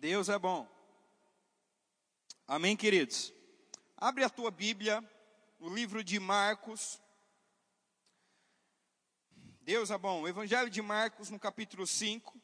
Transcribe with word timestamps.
Deus 0.00 0.30
é 0.30 0.38
bom. 0.38 0.66
Amém, 2.46 2.74
queridos? 2.74 3.34
Abre 3.98 4.24
a 4.24 4.30
tua 4.30 4.50
Bíblia, 4.50 5.06
o 5.58 5.68
livro 5.68 6.02
de 6.02 6.18
Marcos. 6.18 6.98
Deus 9.60 9.90
é 9.90 9.98
bom. 9.98 10.26
Evangelho 10.26 10.70
de 10.70 10.80
Marcos, 10.80 11.28
no 11.28 11.38
capítulo 11.38 11.86
5. 11.86 12.40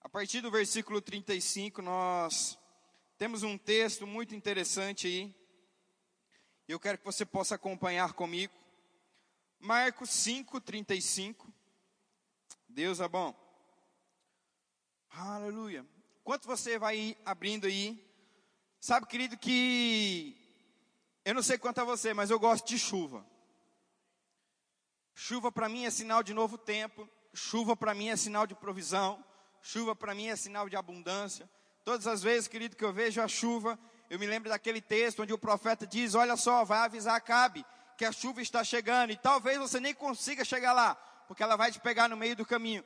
A 0.00 0.08
partir 0.08 0.40
do 0.40 0.50
versículo 0.50 1.00
35, 1.00 1.80
nós 1.82 2.58
temos 3.16 3.44
um 3.44 3.56
texto 3.56 4.04
muito 4.04 4.34
interessante 4.34 5.06
aí. 5.06 5.32
Eu 6.66 6.80
quero 6.80 6.98
que 6.98 7.04
você 7.04 7.24
possa 7.24 7.54
acompanhar 7.54 8.12
comigo. 8.14 8.52
Marcos 9.60 10.10
5, 10.10 10.60
35. 10.60 11.46
Deus 12.68 12.98
é 12.98 13.06
bom. 13.06 13.38
Aleluia. 15.10 15.86
Enquanto 16.30 16.46
você 16.46 16.78
vai 16.78 17.16
abrindo 17.26 17.66
aí, 17.66 18.00
sabe, 18.78 19.04
querido, 19.04 19.36
que 19.36 20.36
eu 21.24 21.34
não 21.34 21.42
sei 21.42 21.58
quanto 21.58 21.80
a 21.80 21.84
você, 21.84 22.14
mas 22.14 22.30
eu 22.30 22.38
gosto 22.38 22.68
de 22.68 22.78
chuva. 22.78 23.26
Chuva 25.12 25.50
para 25.50 25.68
mim 25.68 25.86
é 25.86 25.90
sinal 25.90 26.22
de 26.22 26.32
novo 26.32 26.56
tempo, 26.56 27.08
chuva 27.34 27.76
para 27.76 27.94
mim 27.94 28.10
é 28.10 28.16
sinal 28.16 28.46
de 28.46 28.54
provisão, 28.54 29.24
chuva 29.60 29.96
para 29.96 30.14
mim 30.14 30.28
é 30.28 30.36
sinal 30.36 30.68
de 30.68 30.76
abundância. 30.76 31.50
Todas 31.84 32.06
as 32.06 32.22
vezes, 32.22 32.46
querido, 32.46 32.76
que 32.76 32.84
eu 32.84 32.92
vejo 32.92 33.20
a 33.20 33.26
chuva, 33.26 33.76
eu 34.08 34.16
me 34.16 34.26
lembro 34.28 34.50
daquele 34.50 34.80
texto 34.80 35.22
onde 35.22 35.32
o 35.32 35.38
profeta 35.38 35.84
diz: 35.84 36.14
Olha 36.14 36.36
só, 36.36 36.64
vai 36.64 36.84
avisar 36.84 37.16
Acabe 37.16 37.66
que 37.98 38.04
a 38.04 38.12
chuva 38.12 38.40
está 38.40 38.62
chegando, 38.62 39.10
e 39.10 39.16
talvez 39.16 39.58
você 39.58 39.80
nem 39.80 39.92
consiga 39.92 40.44
chegar 40.44 40.74
lá, 40.74 40.94
porque 41.26 41.42
ela 41.42 41.56
vai 41.56 41.72
te 41.72 41.80
pegar 41.80 42.08
no 42.08 42.16
meio 42.16 42.36
do 42.36 42.46
caminho. 42.46 42.84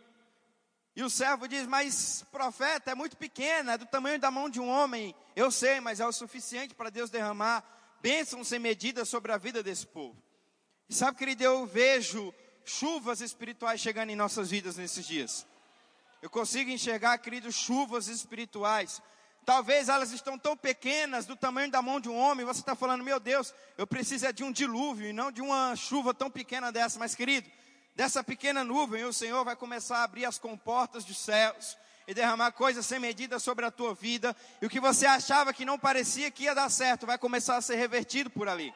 E 0.96 1.02
o 1.02 1.10
servo 1.10 1.48
diz: 1.48 1.66
Mas, 1.66 2.24
profeta, 2.30 2.90
é 2.90 2.94
muito 2.94 3.16
pequena, 3.16 3.72
é 3.72 3.78
do 3.78 3.86
tamanho 3.86 4.18
da 4.18 4.30
mão 4.30 4.48
de 4.48 4.60
um 4.60 4.68
homem. 4.68 5.14
Eu 5.34 5.50
sei, 5.50 5.80
mas 5.80 6.00
é 6.00 6.06
o 6.06 6.12
suficiente 6.12 6.74
para 6.74 6.90
Deus 6.90 7.10
derramar 7.10 7.64
bênçãos 8.00 8.48
sem 8.48 8.58
medida 8.58 9.04
sobre 9.04 9.32
a 9.32 9.38
vida 9.38 9.62
desse 9.62 9.86
povo. 9.86 10.16
E 10.88 10.94
sabe, 10.94 11.16
querido, 11.16 11.42
eu 11.42 11.66
vejo 11.66 12.34
chuvas 12.64 13.20
espirituais 13.20 13.80
chegando 13.80 14.10
em 14.10 14.16
nossas 14.16 14.50
vidas 14.50 14.77
nesses 14.77 15.06
dias. 15.06 15.46
Eu 16.20 16.30
consigo 16.30 16.70
enxergar, 16.70 17.16
querido, 17.19 17.50
chuvas 17.50 18.08
espirituais. 18.08 19.00
Talvez 19.44 19.88
elas 19.88 20.10
estão 20.12 20.38
tão 20.38 20.56
pequenas, 20.56 21.26
do 21.26 21.36
tamanho 21.36 21.70
da 21.70 21.82
mão 21.82 22.00
de 22.00 22.08
um 22.08 22.16
homem, 22.16 22.47
você 22.47 22.60
está 22.60 22.74
falando, 22.74 23.04
meu 23.04 23.20
Deus, 23.20 23.54
eu 23.76 23.86
preciso 23.86 24.26
é 24.26 24.32
de 24.32 24.42
um 24.42 24.50
dilúvio 24.50 25.08
e 25.08 25.12
não 25.12 25.30
de 25.30 25.42
uma 25.42 25.76
chuva 25.76 26.14
tão 26.14 26.30
pequena 26.30 26.72
dessa. 26.72 26.98
Mas, 26.98 27.14
querido, 27.14 27.50
dessa 27.95 28.25
pequena 28.25 28.64
nuvem, 28.64 29.05
o 29.05 29.12
Senhor 29.12 29.45
vai 29.45 29.56
começar 29.56 29.98
a 29.98 30.05
abrir 30.05 30.25
as 30.25 30.39
comportas 30.39 31.05
dos 31.05 31.19
céus 31.19 31.77
e 32.06 32.12
derramar 32.12 32.53
coisas 32.53 32.84
sem 32.84 32.98
medida 32.98 33.39
sobre 33.39 33.64
a 33.64 33.70
tua 33.70 33.95
vida, 33.95 34.37
e 34.61 34.67
o 34.67 34.70
que 34.70 34.81
você 34.81 35.06
achava 35.06 35.55
que 35.55 35.64
não 35.64 35.78
parecia 35.78 36.31
que 36.31 36.45
ia 36.45 36.55
dar 36.55 36.69
certo, 36.69 37.06
vai 37.06 37.17
começar 37.17 37.56
a 37.56 37.62
ser 37.62 37.77
revertido 37.77 38.28
por 38.28 38.48
ali. 38.48 38.75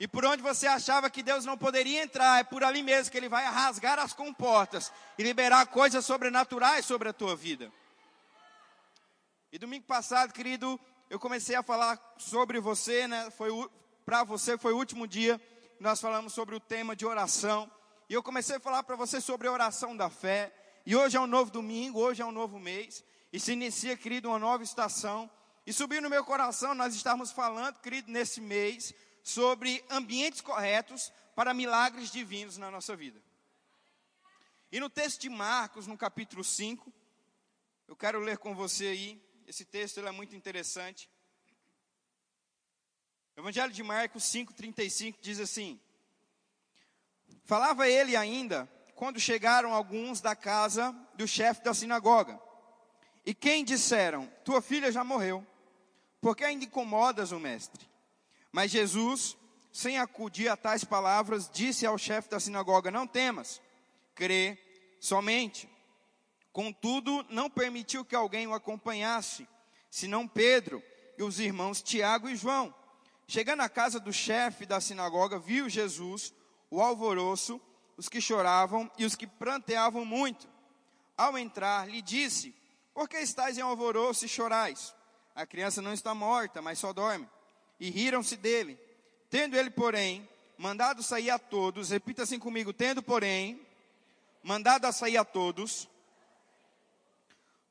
E 0.00 0.08
por 0.08 0.24
onde 0.24 0.42
você 0.42 0.66
achava 0.66 1.08
que 1.08 1.22
Deus 1.22 1.44
não 1.44 1.56
poderia 1.56 2.02
entrar, 2.02 2.40
é 2.40 2.44
por 2.44 2.64
ali 2.64 2.82
mesmo 2.82 3.10
que 3.10 3.16
Ele 3.16 3.28
vai 3.28 3.44
rasgar 3.44 3.98
as 3.98 4.12
comportas 4.12 4.92
e 5.16 5.22
liberar 5.22 5.66
coisas 5.66 6.04
sobrenaturais 6.04 6.84
sobre 6.84 7.08
a 7.08 7.12
tua 7.12 7.36
vida. 7.36 7.72
E 9.52 9.58
domingo 9.58 9.86
passado, 9.86 10.32
querido, 10.32 10.78
eu 11.08 11.18
comecei 11.18 11.54
a 11.54 11.62
falar 11.62 11.98
sobre 12.18 12.60
você, 12.60 13.06
né? 13.06 13.30
Foi 13.30 13.50
para 14.04 14.22
você 14.24 14.58
foi 14.58 14.72
o 14.72 14.76
último 14.76 15.06
dia 15.06 15.40
nós 15.78 16.00
falamos 16.00 16.32
sobre 16.32 16.54
o 16.54 16.60
tema 16.60 16.96
de 16.96 17.04
oração. 17.04 17.70
E 18.08 18.14
eu 18.14 18.22
comecei 18.22 18.56
a 18.56 18.60
falar 18.60 18.82
para 18.84 18.94
você 18.94 19.20
sobre 19.20 19.48
a 19.48 19.52
oração 19.52 19.96
da 19.96 20.08
fé. 20.08 20.52
E 20.84 20.94
hoje 20.94 21.16
é 21.16 21.20
um 21.20 21.26
novo 21.26 21.50
domingo, 21.50 21.98
hoje 21.98 22.22
é 22.22 22.24
um 22.24 22.32
novo 22.32 22.58
mês. 22.58 23.04
E 23.32 23.40
se 23.40 23.52
inicia, 23.52 23.96
querido, 23.96 24.28
uma 24.28 24.38
nova 24.38 24.62
estação. 24.62 25.30
E 25.66 25.72
subiu 25.72 26.00
no 26.00 26.08
meu 26.08 26.24
coração, 26.24 26.74
nós 26.74 26.94
estamos 26.94 27.32
falando, 27.32 27.80
querido, 27.80 28.10
nesse 28.10 28.40
mês, 28.40 28.94
sobre 29.22 29.84
ambientes 29.90 30.40
corretos 30.40 31.12
para 31.34 31.52
milagres 31.52 32.12
divinos 32.12 32.56
na 32.56 32.70
nossa 32.70 32.94
vida. 32.94 33.20
E 34.70 34.78
no 34.78 34.88
texto 34.88 35.22
de 35.22 35.28
Marcos, 35.28 35.88
no 35.88 35.98
capítulo 35.98 36.44
5, 36.44 36.92
eu 37.88 37.96
quero 37.96 38.20
ler 38.20 38.38
com 38.38 38.54
você 38.54 38.86
aí. 38.86 39.22
Esse 39.46 39.64
texto 39.64 39.98
é 39.98 40.10
muito 40.12 40.36
interessante. 40.36 41.10
Evangelho 43.36 43.72
de 43.72 43.82
Marcos 43.82 44.24
5,35 44.24 45.16
diz 45.20 45.40
assim: 45.40 45.80
Falava 47.46 47.88
ele 47.88 48.16
ainda 48.16 48.68
quando 48.96 49.20
chegaram 49.20 49.72
alguns 49.72 50.20
da 50.20 50.34
casa 50.34 50.92
do 51.14 51.28
chefe 51.28 51.62
da 51.62 51.72
sinagoga. 51.72 52.38
E 53.24 53.32
quem 53.32 53.64
disseram: 53.64 54.28
Tua 54.44 54.60
filha 54.60 54.90
já 54.90 55.04
morreu. 55.04 55.46
Por 56.20 56.36
que 56.36 56.42
ainda 56.42 56.64
incomodas 56.64 57.30
o 57.30 57.38
mestre? 57.38 57.88
Mas 58.50 58.72
Jesus, 58.72 59.36
sem 59.72 59.96
acudir 59.96 60.48
a 60.48 60.56
tais 60.56 60.82
palavras, 60.82 61.48
disse 61.48 61.86
ao 61.86 61.96
chefe 61.96 62.28
da 62.28 62.40
sinagoga: 62.40 62.90
Não 62.90 63.06
temas, 63.06 63.62
crê 64.12 64.58
somente. 64.98 65.68
Contudo, 66.52 67.24
não 67.28 67.48
permitiu 67.48 68.04
que 68.04 68.16
alguém 68.16 68.48
o 68.48 68.54
acompanhasse, 68.54 69.46
senão 69.88 70.26
Pedro 70.26 70.82
e 71.16 71.22
os 71.22 71.38
irmãos 71.38 71.80
Tiago 71.80 72.28
e 72.28 72.34
João. 72.34 72.74
Chegando 73.28 73.60
à 73.60 73.68
casa 73.68 74.00
do 74.00 74.12
chefe 74.12 74.66
da 74.66 74.80
sinagoga, 74.80 75.38
viu 75.38 75.68
Jesus 75.68 76.32
o 76.70 76.80
alvoroço, 76.80 77.60
os 77.96 78.08
que 78.08 78.20
choravam 78.20 78.90
e 78.98 79.04
os 79.04 79.14
que 79.14 79.26
pranteavam 79.26 80.04
muito. 80.04 80.48
Ao 81.16 81.36
entrar, 81.38 81.88
lhe 81.88 82.02
disse: 82.02 82.54
Por 82.92 83.08
que 83.08 83.18
estáis 83.18 83.56
em 83.56 83.62
alvoroço 83.62 84.24
e 84.24 84.28
chorais? 84.28 84.94
A 85.34 85.46
criança 85.46 85.82
não 85.82 85.92
está 85.92 86.14
morta, 86.14 86.62
mas 86.62 86.78
só 86.78 86.92
dorme. 86.92 87.28
E 87.78 87.90
riram-se 87.90 88.36
dele. 88.36 88.78
Tendo 89.28 89.56
ele, 89.56 89.70
porém, 89.70 90.28
mandado 90.56 91.02
sair 91.02 91.30
a 91.30 91.38
todos, 91.38 91.90
repita 91.90 92.22
assim 92.22 92.38
comigo: 92.38 92.72
tendo, 92.72 93.02
porém, 93.02 93.60
mandado 94.42 94.86
a 94.86 94.92
sair 94.92 95.16
a 95.16 95.24
todos, 95.24 95.88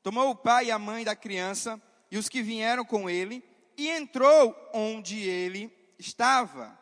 tomou 0.02 0.30
o 0.30 0.36
pai 0.36 0.66
e 0.66 0.70
a 0.70 0.78
mãe 0.78 1.04
da 1.04 1.16
criança 1.16 1.80
e 2.10 2.18
os 2.18 2.28
que 2.28 2.42
vieram 2.42 2.84
com 2.84 3.10
ele, 3.10 3.42
e 3.76 3.88
entrou 3.88 4.54
onde 4.72 5.20
ele 5.20 5.72
estava 5.98 6.78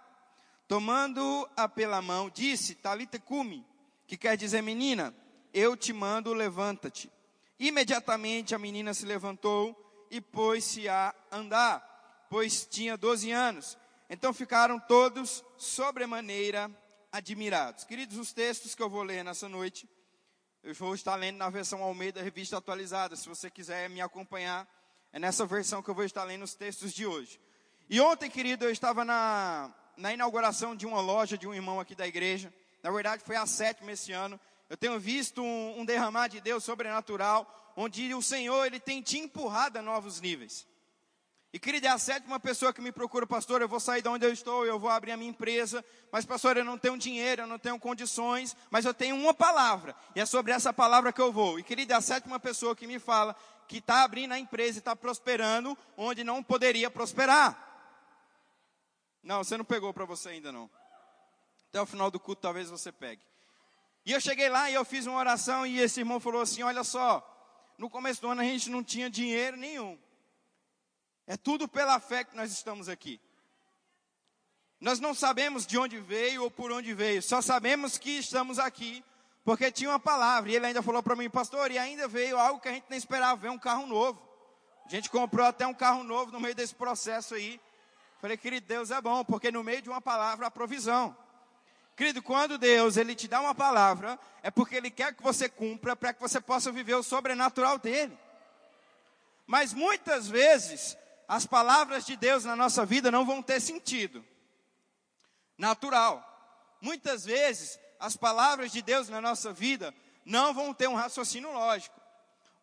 Tomando-a 0.66 1.68
pela 1.68 2.00
mão, 2.00 2.30
disse: 2.30 2.74
Talita 2.74 3.18
cumi, 3.18 3.66
que 4.06 4.16
quer 4.16 4.36
dizer 4.36 4.62
menina, 4.62 5.14
eu 5.52 5.76
te 5.76 5.92
mando, 5.92 6.32
levanta-te. 6.32 7.10
Imediatamente 7.58 8.54
a 8.54 8.58
menina 8.58 8.92
se 8.92 9.06
levantou 9.06 9.80
e 10.10 10.20
pôs-se 10.20 10.88
a 10.88 11.14
andar, 11.30 12.26
pois 12.28 12.66
tinha 12.66 12.96
12 12.96 13.30
anos. 13.30 13.78
Então 14.08 14.32
ficaram 14.32 14.78
todos 14.78 15.44
sobremaneira 15.56 16.70
admirados. 17.12 17.84
Queridos, 17.84 18.18
os 18.18 18.32
textos 18.32 18.74
que 18.74 18.82
eu 18.82 18.90
vou 18.90 19.02
ler 19.02 19.22
nessa 19.24 19.48
noite, 19.48 19.88
eu 20.62 20.74
vou 20.74 20.94
estar 20.94 21.14
lendo 21.14 21.36
na 21.36 21.48
versão 21.50 21.82
Almeida, 21.82 22.22
revista 22.22 22.56
atualizada. 22.56 23.16
Se 23.16 23.28
você 23.28 23.50
quiser 23.50 23.88
me 23.88 24.00
acompanhar, 24.00 24.68
é 25.12 25.18
nessa 25.18 25.46
versão 25.46 25.82
que 25.82 25.90
eu 25.90 25.94
vou 25.94 26.04
estar 26.04 26.24
lendo 26.24 26.42
os 26.42 26.54
textos 26.54 26.92
de 26.92 27.06
hoje. 27.06 27.40
E 27.88 28.00
ontem, 28.00 28.30
querido, 28.30 28.64
eu 28.64 28.70
estava 28.70 29.04
na, 29.04 29.72
na 29.96 30.12
inauguração 30.12 30.74
de 30.74 30.86
uma 30.86 31.00
loja 31.00 31.38
de 31.38 31.46
um 31.46 31.54
irmão 31.54 31.80
aqui 31.80 31.94
da 31.94 32.06
igreja. 32.06 32.52
Na 32.82 32.90
verdade, 32.90 33.22
foi 33.24 33.36
a 33.36 33.46
sétima 33.46 33.92
esse 33.92 34.12
ano. 34.12 34.38
Eu 34.68 34.76
tenho 34.76 34.98
visto 34.98 35.42
um, 35.42 35.80
um 35.80 35.84
derramar 35.84 36.28
de 36.28 36.40
Deus 36.40 36.64
sobrenatural, 36.64 37.72
onde 37.76 38.14
o 38.14 38.22
Senhor 38.22 38.64
ele 38.66 38.80
tem 38.80 39.02
te 39.02 39.18
empurrado 39.18 39.78
a 39.78 39.82
novos 39.82 40.20
níveis. 40.20 40.66
E 41.54 41.58
querida, 41.60 41.86
é 41.86 41.90
a 41.92 41.98
sétima 41.98 42.40
pessoa 42.40 42.72
que 42.72 42.80
me 42.80 42.90
procura, 42.90 43.28
pastor, 43.28 43.62
eu 43.62 43.68
vou 43.68 43.78
sair 43.78 44.02
de 44.02 44.08
onde 44.08 44.26
eu 44.26 44.32
estou, 44.32 44.66
eu 44.66 44.76
vou 44.76 44.90
abrir 44.90 45.12
a 45.12 45.16
minha 45.16 45.30
empresa, 45.30 45.84
mas 46.10 46.26
pastor, 46.26 46.56
eu 46.56 46.64
não 46.64 46.76
tenho 46.76 46.98
dinheiro, 46.98 47.42
eu 47.42 47.46
não 47.46 47.60
tenho 47.60 47.78
condições, 47.78 48.56
mas 48.72 48.84
eu 48.84 48.92
tenho 48.92 49.14
uma 49.14 49.32
palavra, 49.32 49.94
e 50.16 50.20
é 50.20 50.26
sobre 50.26 50.50
essa 50.50 50.72
palavra 50.72 51.12
que 51.12 51.20
eu 51.20 51.32
vou. 51.32 51.56
E 51.56 51.62
querida, 51.62 51.94
é 51.94 51.96
a 51.96 52.00
sétima 52.00 52.40
pessoa 52.40 52.74
que 52.74 52.88
me 52.88 52.98
fala 52.98 53.36
que 53.68 53.78
está 53.78 54.02
abrindo 54.02 54.32
a 54.32 54.38
empresa 54.38 54.78
e 54.78 54.80
está 54.80 54.96
prosperando 54.96 55.78
onde 55.96 56.24
não 56.24 56.42
poderia 56.42 56.90
prosperar. 56.90 57.73
Não, 59.24 59.42
você 59.42 59.56
não 59.56 59.64
pegou 59.64 59.92
para 59.92 60.04
você 60.04 60.28
ainda 60.28 60.52
não. 60.52 60.70
Até 61.68 61.80
o 61.80 61.86
final 61.86 62.10
do 62.10 62.20
culto 62.20 62.42
talvez 62.42 62.68
você 62.68 62.92
pegue. 62.92 63.22
E 64.04 64.12
eu 64.12 64.20
cheguei 64.20 64.48
lá 64.50 64.70
e 64.70 64.74
eu 64.74 64.84
fiz 64.84 65.06
uma 65.06 65.18
oração 65.18 65.66
e 65.66 65.80
esse 65.80 66.00
irmão 66.00 66.20
falou 66.20 66.42
assim: 66.42 66.62
Olha 66.62 66.84
só, 66.84 67.26
no 67.78 67.88
começo 67.88 68.20
do 68.20 68.28
ano 68.28 68.42
a 68.42 68.44
gente 68.44 68.68
não 68.68 68.84
tinha 68.84 69.08
dinheiro 69.08 69.56
nenhum. 69.56 69.98
É 71.26 71.36
tudo 71.38 71.66
pela 71.66 71.98
fé 71.98 72.22
que 72.22 72.36
nós 72.36 72.52
estamos 72.52 72.88
aqui. 72.88 73.18
Nós 74.78 75.00
não 75.00 75.14
sabemos 75.14 75.66
de 75.66 75.78
onde 75.78 75.98
veio 75.98 76.42
ou 76.42 76.50
por 76.50 76.70
onde 76.70 76.92
veio, 76.92 77.22
só 77.22 77.40
sabemos 77.40 77.96
que 77.96 78.18
estamos 78.18 78.58
aqui 78.58 79.02
porque 79.42 79.72
tinha 79.72 79.90
uma 79.90 80.00
palavra. 80.00 80.50
E 80.50 80.56
ele 80.56 80.66
ainda 80.66 80.82
falou 80.82 81.02
para 81.02 81.16
mim, 81.16 81.30
pastor, 81.30 81.70
e 81.70 81.78
ainda 81.78 82.06
veio 82.06 82.38
algo 82.38 82.60
que 82.60 82.68
a 82.68 82.72
gente 82.72 82.86
nem 82.90 82.98
esperava, 82.98 83.40
veio 83.40 83.52
um 83.54 83.58
carro 83.58 83.86
novo. 83.86 84.20
A 84.84 84.88
gente 84.88 85.08
comprou 85.08 85.46
até 85.46 85.66
um 85.66 85.74
carro 85.74 86.04
novo 86.04 86.30
no 86.30 86.40
meio 86.40 86.54
desse 86.54 86.74
processo 86.74 87.34
aí. 87.34 87.58
Falei, 88.24 88.38
querido, 88.38 88.66
Deus 88.66 88.90
é 88.90 88.98
bom, 89.02 89.22
porque 89.22 89.50
no 89.50 89.62
meio 89.62 89.82
de 89.82 89.90
uma 89.90 90.00
palavra 90.00 90.46
há 90.46 90.50
provisão. 90.50 91.14
Querido, 91.94 92.22
quando 92.22 92.56
Deus 92.56 92.96
ele 92.96 93.14
te 93.14 93.28
dá 93.28 93.38
uma 93.38 93.54
palavra, 93.54 94.18
é 94.42 94.50
porque 94.50 94.76
Ele 94.76 94.90
quer 94.90 95.14
que 95.14 95.22
você 95.22 95.46
cumpra 95.46 95.94
para 95.94 96.14
que 96.14 96.22
você 96.22 96.40
possa 96.40 96.72
viver 96.72 96.94
o 96.94 97.02
sobrenatural 97.02 97.76
dele. 97.76 98.16
Mas 99.46 99.74
muitas 99.74 100.26
vezes, 100.26 100.96
as 101.28 101.44
palavras 101.44 102.06
de 102.06 102.16
Deus 102.16 102.46
na 102.46 102.56
nossa 102.56 102.86
vida 102.86 103.10
não 103.10 103.26
vão 103.26 103.42
ter 103.42 103.60
sentido 103.60 104.24
natural. 105.58 106.26
Muitas 106.80 107.26
vezes, 107.26 107.78
as 108.00 108.16
palavras 108.16 108.72
de 108.72 108.80
Deus 108.80 109.06
na 109.10 109.20
nossa 109.20 109.52
vida 109.52 109.94
não 110.24 110.54
vão 110.54 110.72
ter 110.72 110.88
um 110.88 110.94
raciocínio 110.94 111.52
lógico. 111.52 112.00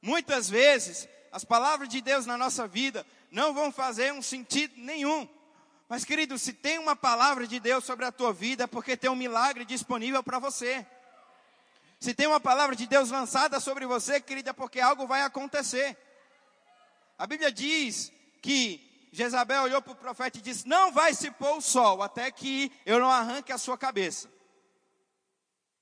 Muitas 0.01 0.49
vezes, 0.49 1.07
as 1.31 1.45
palavras 1.45 1.87
de 1.87 2.01
Deus 2.01 2.25
na 2.25 2.35
nossa 2.35 2.67
vida 2.67 3.05
não 3.29 3.53
vão 3.53 3.71
fazer 3.71 4.11
um 4.11 4.23
sentido 4.23 4.73
nenhum. 4.75 5.29
Mas, 5.91 6.05
querido, 6.05 6.39
se 6.39 6.53
tem 6.53 6.79
uma 6.79 6.95
palavra 6.95 7.45
de 7.45 7.59
Deus 7.59 7.83
sobre 7.83 8.05
a 8.05 8.13
tua 8.13 8.31
vida, 8.31 8.63
é 8.63 8.67
porque 8.67 8.95
tem 8.95 9.09
um 9.09 9.15
milagre 9.15 9.65
disponível 9.65 10.23
para 10.23 10.39
você. 10.39 10.87
Se 11.99 12.13
tem 12.13 12.27
uma 12.27 12.39
palavra 12.39 12.77
de 12.77 12.87
Deus 12.87 13.11
lançada 13.11 13.59
sobre 13.59 13.85
você, 13.85 14.21
querida, 14.21 14.51
é 14.51 14.53
porque 14.53 14.79
algo 14.79 15.05
vai 15.05 15.21
acontecer. 15.21 15.97
A 17.17 17.27
Bíblia 17.27 17.51
diz 17.51 18.09
que 18.41 19.09
Jezabel 19.11 19.63
olhou 19.63 19.81
para 19.81 19.91
o 19.91 19.95
profeta 19.97 20.37
e 20.37 20.41
disse: 20.41 20.65
Não 20.65 20.93
vai 20.93 21.13
se 21.13 21.29
pôr 21.29 21.57
o 21.57 21.61
sol 21.61 22.01
até 22.01 22.31
que 22.31 22.71
eu 22.85 22.97
não 22.97 23.11
arranque 23.11 23.51
a 23.51 23.57
sua 23.57 23.77
cabeça. 23.77 24.31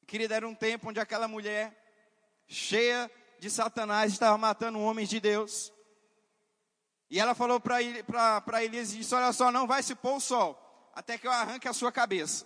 Querida, 0.07 0.33
era 0.33 0.47
um 0.47 0.55
tempo 0.55 0.89
onde 0.89 0.99
aquela 0.99 1.27
mulher, 1.27 1.71
cheia 2.47 3.11
de 3.37 3.47
Satanás, 3.47 4.11
estava 4.11 4.39
matando 4.39 4.79
homens 4.79 5.07
de 5.07 5.19
Deus. 5.19 5.71
E 7.09 7.19
ela 7.19 7.33
falou 7.33 7.59
para 7.59 8.63
Elias 8.63 8.93
e 8.93 8.97
disse: 8.97 9.15
Olha 9.15 9.33
só, 9.33 9.51
não 9.51 9.65
vai 9.65 9.81
se 9.81 9.95
pôr 9.95 10.15
o 10.15 10.19
sol 10.19 10.65
até 10.93 11.17
que 11.17 11.25
eu 11.25 11.31
arranque 11.31 11.67
a 11.67 11.73
sua 11.73 11.91
cabeça. 11.91 12.45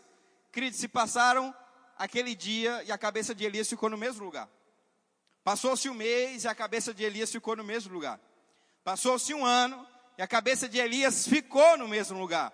Querido, 0.51 0.75
se 0.75 0.87
passaram 0.87 1.53
aquele 1.97 2.35
dia 2.35 2.83
e 2.83 2.91
a 2.91 2.97
cabeça 2.97 3.33
de 3.33 3.43
Elias 3.43 3.67
ficou 3.67 3.89
no 3.89 3.97
mesmo 3.97 4.23
lugar. 4.23 4.47
Passou-se 5.43 5.89
um 5.89 5.93
mês 5.93 6.43
e 6.43 6.47
a 6.47 6.53
cabeça 6.53 6.93
de 6.93 7.03
Elias 7.03 7.31
ficou 7.31 7.55
no 7.55 7.63
mesmo 7.63 7.91
lugar. 7.91 8.19
Passou-se 8.83 9.33
um 9.33 9.43
ano 9.43 9.87
e 10.17 10.21
a 10.21 10.27
cabeça 10.27 10.69
de 10.69 10.77
Elias 10.77 11.27
ficou 11.27 11.77
no 11.77 11.87
mesmo 11.87 12.19
lugar. 12.19 12.53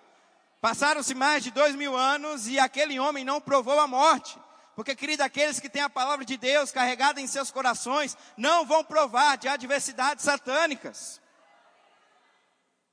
Passaram-se 0.62 1.14
mais 1.14 1.44
de 1.44 1.52
dois 1.52 1.76
mil 1.76 1.96
anos 1.96 2.48
e 2.48 2.58
aquele 2.58 3.00
homem 3.00 3.26
não 3.26 3.42
provou 3.42 3.80
a 3.80 3.88
morte. 3.88 4.40
Porque, 4.76 4.96
querido, 4.96 5.24
aqueles 5.24 5.60
que 5.60 5.70
têm 5.70 5.82
a 5.82 5.90
palavra 5.90 6.24
de 6.24 6.38
Deus 6.38 6.72
carregada 6.72 7.20
em 7.20 7.28
seus 7.28 7.52
corações 7.52 8.18
não 8.38 8.66
vão 8.66 8.86
provar 8.86 9.38
de 9.38 9.50
adversidades 9.50 10.24
satânicas. 10.24 11.20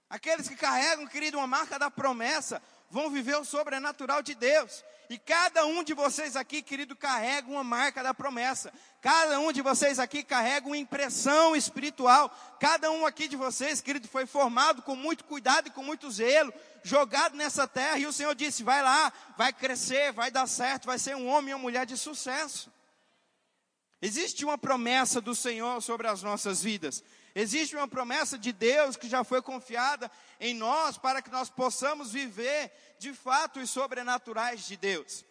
Aqueles 0.09 0.49
que 0.49 0.55
carregam, 0.55 1.07
querido, 1.07 1.39
uma 1.39 1.47
marca 1.47 1.79
da 1.79 1.91
promessa 1.91 2.63
vão 2.89 3.11
viver 3.11 3.37
o 3.37 3.45
sobrenatural 3.45 4.23
de 4.23 4.35
Deus. 4.35 4.85
E 5.09 5.19
cada 5.19 5.65
um 5.67 5.83
de 5.85 5.95
vocês 5.95 6.37
aqui, 6.37 6.63
querido, 6.63 6.97
carrega 6.97 7.49
uma 7.49 7.63
marca 7.63 8.03
da 8.03 8.13
promessa. 8.13 8.73
Cada 9.01 9.39
um 9.39 9.53
de 9.53 9.63
vocês 9.63 9.99
aqui 9.99 10.23
carrega 10.23 10.67
uma 10.67 10.77
impressão 10.77 11.55
espiritual. 11.55 12.29
Cada 12.61 12.91
um 12.91 13.07
aqui 13.07 13.29
de 13.29 13.37
vocês, 13.37 13.81
querido, 13.81 14.09
foi 14.09 14.27
formado 14.27 14.83
com 14.83 14.97
muito 14.97 15.25
cuidado 15.25 15.69
e 15.69 15.71
com 15.71 15.83
muito 15.83 16.11
zelo, 16.11 16.53
jogado 16.83 17.37
nessa 17.37 17.69
terra. 17.69 17.99
E 17.99 18.07
o 18.07 18.13
Senhor 18.13 18.35
disse: 18.35 18.65
vai 18.65 18.83
lá, 18.83 19.13
vai 19.37 19.53
crescer, 19.53 20.13
vai 20.13 20.31
dar 20.31 20.47
certo, 20.49 20.87
vai 20.87 20.99
ser 20.99 21.17
um 21.17 21.29
homem 21.29 21.51
e 21.51 21.55
uma 21.55 21.63
mulher 21.63 21.87
de 21.87 21.97
sucesso. 21.97 22.73
Existe 24.03 24.45
uma 24.45 24.59
promessa 24.59 25.21
do 25.21 25.35
Senhor 25.35 25.81
sobre 25.81 26.07
as 26.07 26.23
nossas 26.23 26.63
vidas. 26.63 27.03
Existe 27.39 27.77
uma 27.77 27.87
promessa 27.87 28.39
de 28.39 28.51
Deus 28.51 28.97
que 28.97 29.11
já 29.11 29.23
foi 29.23 29.43
confiada 29.43 30.11
em 30.41 30.55
nós 30.55 30.97
para 30.97 31.21
que 31.21 31.31
nós 31.31 31.51
possamos 31.51 32.11
viver 32.11 32.73
de 32.99 33.13
fato 33.13 33.61
os 33.61 33.69
sobrenaturais 33.69 34.67
de 34.67 34.75
Deus. 34.75 35.23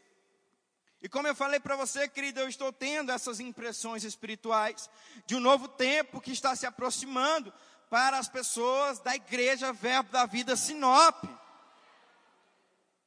E 1.02 1.10
como 1.10 1.28
eu 1.28 1.34
falei 1.34 1.60
para 1.60 1.75
você, 1.75 2.07
querido, 2.07 2.42
eu 2.42 2.48
estou 2.48 2.72
tendo 2.72 3.12
essas 3.12 3.40
impressões 3.40 4.04
espirituais 4.04 4.88
de 5.25 5.36
um 5.36 5.40
novo 5.40 5.68
tempo 5.68 6.22
que 6.22 6.31
está 6.31 6.56
se 6.56 6.68
aproximando 6.68 7.52
para 7.90 8.19
as 8.19 8.30
pessoas 8.30 9.00
da 9.00 9.16
igreja 9.16 9.74
Verbo 9.74 10.12
da 10.12 10.28
Vida 10.28 10.56
Sinop. 10.56 11.24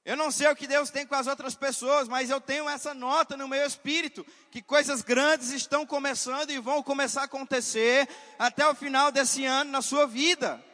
Eu 0.09 0.17
não 0.17 0.31
sei 0.31 0.49
o 0.49 0.57
que 0.57 0.67
Deus 0.67 0.89
tem 0.89 1.07
com 1.07 1.15
as 1.15 1.27
outras 1.27 1.55
pessoas, 1.55 2.09
mas 2.09 2.31
eu 2.31 2.41
tenho 2.41 2.67
essa 2.67 2.95
nota 2.95 3.37
no 3.37 3.47
meu 3.47 3.67
espírito 3.67 4.25
que 4.51 4.63
coisas 4.63 5.03
grandes 5.03 5.51
estão 5.51 5.85
começando 5.85 6.49
e 6.49 6.59
vão 6.59 6.83
começar 6.83 7.21
a 7.21 7.25
acontecer 7.25 8.09
até 8.39 8.67
o 8.67 8.75
final 8.75 9.13
desse 9.13 9.45
ano 9.45 9.71
na 9.71 9.83
sua 9.83 10.07
vida. 10.07 10.65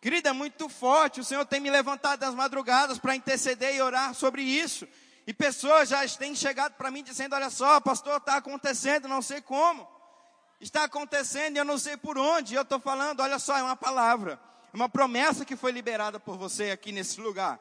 Querida, 0.00 0.30
é 0.30 0.32
muito 0.32 0.66
forte. 0.70 1.20
O 1.20 1.24
Senhor 1.24 1.44
tem 1.44 1.60
me 1.60 1.68
levantado 1.68 2.20
das 2.20 2.34
madrugadas 2.34 2.98
para 2.98 3.14
interceder 3.14 3.74
e 3.74 3.82
orar 3.82 4.14
sobre 4.14 4.40
isso. 4.40 4.88
E 5.26 5.34
pessoas 5.34 5.90
já 5.90 6.08
têm 6.08 6.34
chegado 6.34 6.72
para 6.72 6.90
mim 6.90 7.02
dizendo: 7.02 7.34
Olha 7.34 7.50
só, 7.50 7.78
pastor, 7.82 8.16
está 8.16 8.36
acontecendo, 8.36 9.08
não 9.08 9.20
sei 9.20 9.42
como. 9.42 9.86
Está 10.58 10.84
acontecendo 10.84 11.56
e 11.56 11.58
eu 11.58 11.66
não 11.66 11.76
sei 11.76 11.98
por 11.98 12.16
onde. 12.16 12.54
E 12.54 12.56
eu 12.56 12.62
estou 12.62 12.80
falando: 12.80 13.20
Olha 13.20 13.38
só, 13.38 13.58
é 13.58 13.62
uma 13.62 13.76
palavra 13.76 14.40
uma 14.76 14.90
promessa 14.90 15.42
que 15.42 15.56
foi 15.56 15.72
liberada 15.72 16.20
por 16.20 16.36
você 16.36 16.70
aqui 16.70 16.92
nesse 16.92 17.18
lugar. 17.18 17.58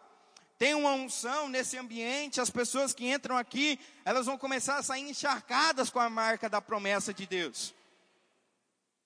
Tem 0.57 0.75
uma 0.75 0.91
unção 0.91 1.47
nesse 1.47 1.77
ambiente, 1.77 2.41
as 2.41 2.50
pessoas 2.50 2.94
que 2.94 3.09
entram 3.09 3.38
aqui, 3.38 3.79
elas 4.03 4.25
vão 4.25 4.38
começar 4.38 4.75
a 4.75 4.83
sair 4.83 5.09
encharcadas 5.09 5.89
com 5.89 6.00
a 6.00 6.09
marca 6.09 6.50
da 6.50 6.62
promessa 6.62 7.13
de 7.13 7.25
Deus. 7.25 7.73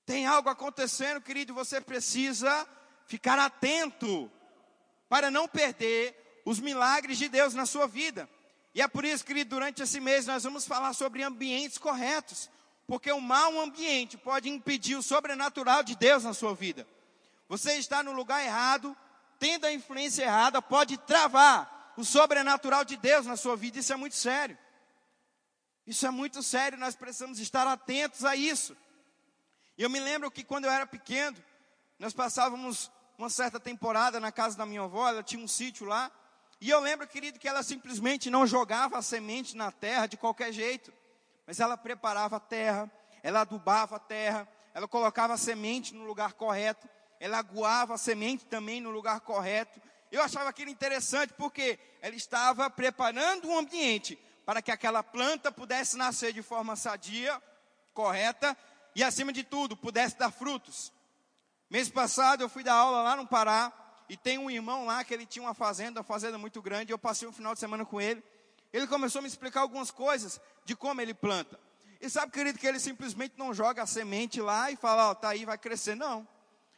Tem 0.07 0.25
algo 0.25 0.49
acontecendo, 0.49 1.21
querido, 1.21 1.53
você 1.53 1.79
precisa 1.79 2.67
ficar 3.05 3.37
atento 3.37 4.31
para 5.07 5.29
não 5.29 5.47
perder 5.47 6.41
os 6.45 6.59
milagres 6.59 7.19
de 7.19 7.29
Deus 7.29 7.53
na 7.53 7.67
sua 7.67 7.87
vida. 7.87 8.27
E 8.73 8.81
é 8.81 8.87
por 8.87 9.05
isso, 9.05 9.23
querido, 9.23 9.51
durante 9.51 9.83
esse 9.83 9.99
mês 9.99 10.25
nós 10.25 10.43
vamos 10.43 10.65
falar 10.65 10.93
sobre 10.93 11.21
ambientes 11.21 11.77
corretos, 11.77 12.49
porque 12.87 13.11
o 13.11 13.21
mau 13.21 13.59
ambiente 13.61 14.17
pode 14.17 14.49
impedir 14.49 14.95
o 14.95 15.03
sobrenatural 15.03 15.83
de 15.83 15.95
Deus 15.95 16.23
na 16.23 16.33
sua 16.33 16.55
vida. 16.55 16.87
Você 17.49 17.73
está 17.73 18.03
no 18.03 18.11
lugar 18.11 18.43
errado, 18.45 18.95
tendo 19.39 19.65
a 19.65 19.73
influência 19.73 20.23
errada, 20.23 20.61
pode 20.61 20.97
travar 20.99 21.93
o 21.97 22.05
sobrenatural 22.05 22.85
de 22.85 22.95
Deus 22.95 23.25
na 23.25 23.35
sua 23.35 23.57
vida. 23.57 23.79
Isso 23.79 23.91
é 23.91 23.95
muito 23.95 24.15
sério. 24.15 24.57
Isso 25.85 26.05
é 26.05 26.11
muito 26.11 26.43
sério, 26.43 26.77
nós 26.77 26.95
precisamos 26.95 27.39
estar 27.39 27.65
atentos 27.65 28.23
a 28.23 28.35
isso. 28.35 28.77
Eu 29.75 29.89
me 29.89 29.99
lembro 29.99 30.29
que 30.29 30.43
quando 30.43 30.65
eu 30.65 30.71
era 30.71 30.85
pequeno, 30.85 31.35
nós 31.97 32.13
passávamos 32.13 32.91
uma 33.17 33.29
certa 33.29 33.59
temporada 33.59 34.19
na 34.19 34.31
casa 34.31 34.55
da 34.55 34.67
minha 34.67 34.83
avó, 34.83 35.09
ela 35.09 35.23
tinha 35.23 35.43
um 35.43 35.47
sítio 35.47 35.87
lá. 35.87 36.11
E 36.61 36.69
eu 36.69 36.79
lembro, 36.79 37.07
querido, 37.07 37.39
que 37.39 37.47
ela 37.47 37.63
simplesmente 37.63 38.29
não 38.29 38.45
jogava 38.45 38.99
a 38.99 39.01
semente 39.01 39.57
na 39.57 39.71
terra 39.71 40.05
de 40.05 40.15
qualquer 40.15 40.53
jeito, 40.53 40.93
mas 41.47 41.59
ela 41.59 41.75
preparava 41.75 42.35
a 42.35 42.39
terra, 42.39 42.91
ela 43.23 43.41
adubava 43.41 43.95
a 43.95 43.99
terra, 43.99 44.47
ela 44.75 44.87
colocava 44.87 45.33
a 45.33 45.37
semente 45.37 45.95
no 45.95 46.05
lugar 46.05 46.33
correto, 46.33 46.87
ela 47.19 47.37
aguava 47.37 47.95
a 47.95 47.97
semente 47.97 48.45
também 48.45 48.79
no 48.79 48.89
lugar 48.89 49.19
correto. 49.21 49.81
Eu 50.11 50.21
achava 50.21 50.49
aquilo 50.49 50.71
interessante 50.71 51.33
porque 51.33 51.77
ela 52.01 52.15
estava 52.15 52.69
preparando 52.69 53.47
um 53.47 53.57
ambiente 53.57 54.17
para 54.45 54.61
que 54.61 54.71
aquela 54.71 55.03
planta 55.03 55.51
pudesse 55.51 55.97
nascer 55.97 56.33
de 56.33 56.41
forma 56.41 56.75
sadia, 56.75 57.39
correta 57.93 58.57
e, 58.95 59.03
acima 59.03 59.31
de 59.31 59.43
tudo, 59.43 59.77
pudesse 59.77 60.17
dar 60.17 60.31
frutos. 60.31 60.91
Mês 61.69 61.89
passado 61.89 62.41
eu 62.41 62.49
fui 62.49 62.63
dar 62.63 62.73
aula 62.73 63.03
lá 63.03 63.15
no 63.15 63.27
Pará 63.27 63.71
e 64.09 64.17
tem 64.17 64.39
um 64.39 64.49
irmão 64.49 64.85
lá 64.85 65.03
que 65.03 65.13
ele 65.13 65.25
tinha 65.25 65.43
uma 65.43 65.53
fazenda, 65.53 65.99
uma 65.99 66.03
fazenda 66.03 66.37
muito 66.37 66.61
grande. 66.61 66.91
Eu 66.91 66.97
passei 66.97 67.27
um 67.27 67.31
final 67.31 67.53
de 67.53 67.59
semana 67.59 67.85
com 67.85 68.01
ele. 68.01 68.23
Ele 68.73 68.87
começou 68.87 69.19
a 69.19 69.21
me 69.21 69.27
explicar 69.27 69.61
algumas 69.61 69.91
coisas 69.91 70.41
de 70.65 70.75
como 70.75 70.99
ele 71.01 71.13
planta. 71.13 71.59
E 72.01 72.09
sabe, 72.09 72.31
querido, 72.31 72.57
que 72.57 72.65
ele 72.65 72.79
simplesmente 72.79 73.35
não 73.37 73.53
joga 73.53 73.83
a 73.83 73.85
semente 73.85 74.41
lá 74.41 74.71
e 74.71 74.75
fala, 74.75 75.09
ó, 75.09 75.11
oh, 75.11 75.15
tá 75.15 75.29
aí, 75.29 75.45
vai 75.45 75.57
crescer. 75.57 75.95
Não. 75.95 76.27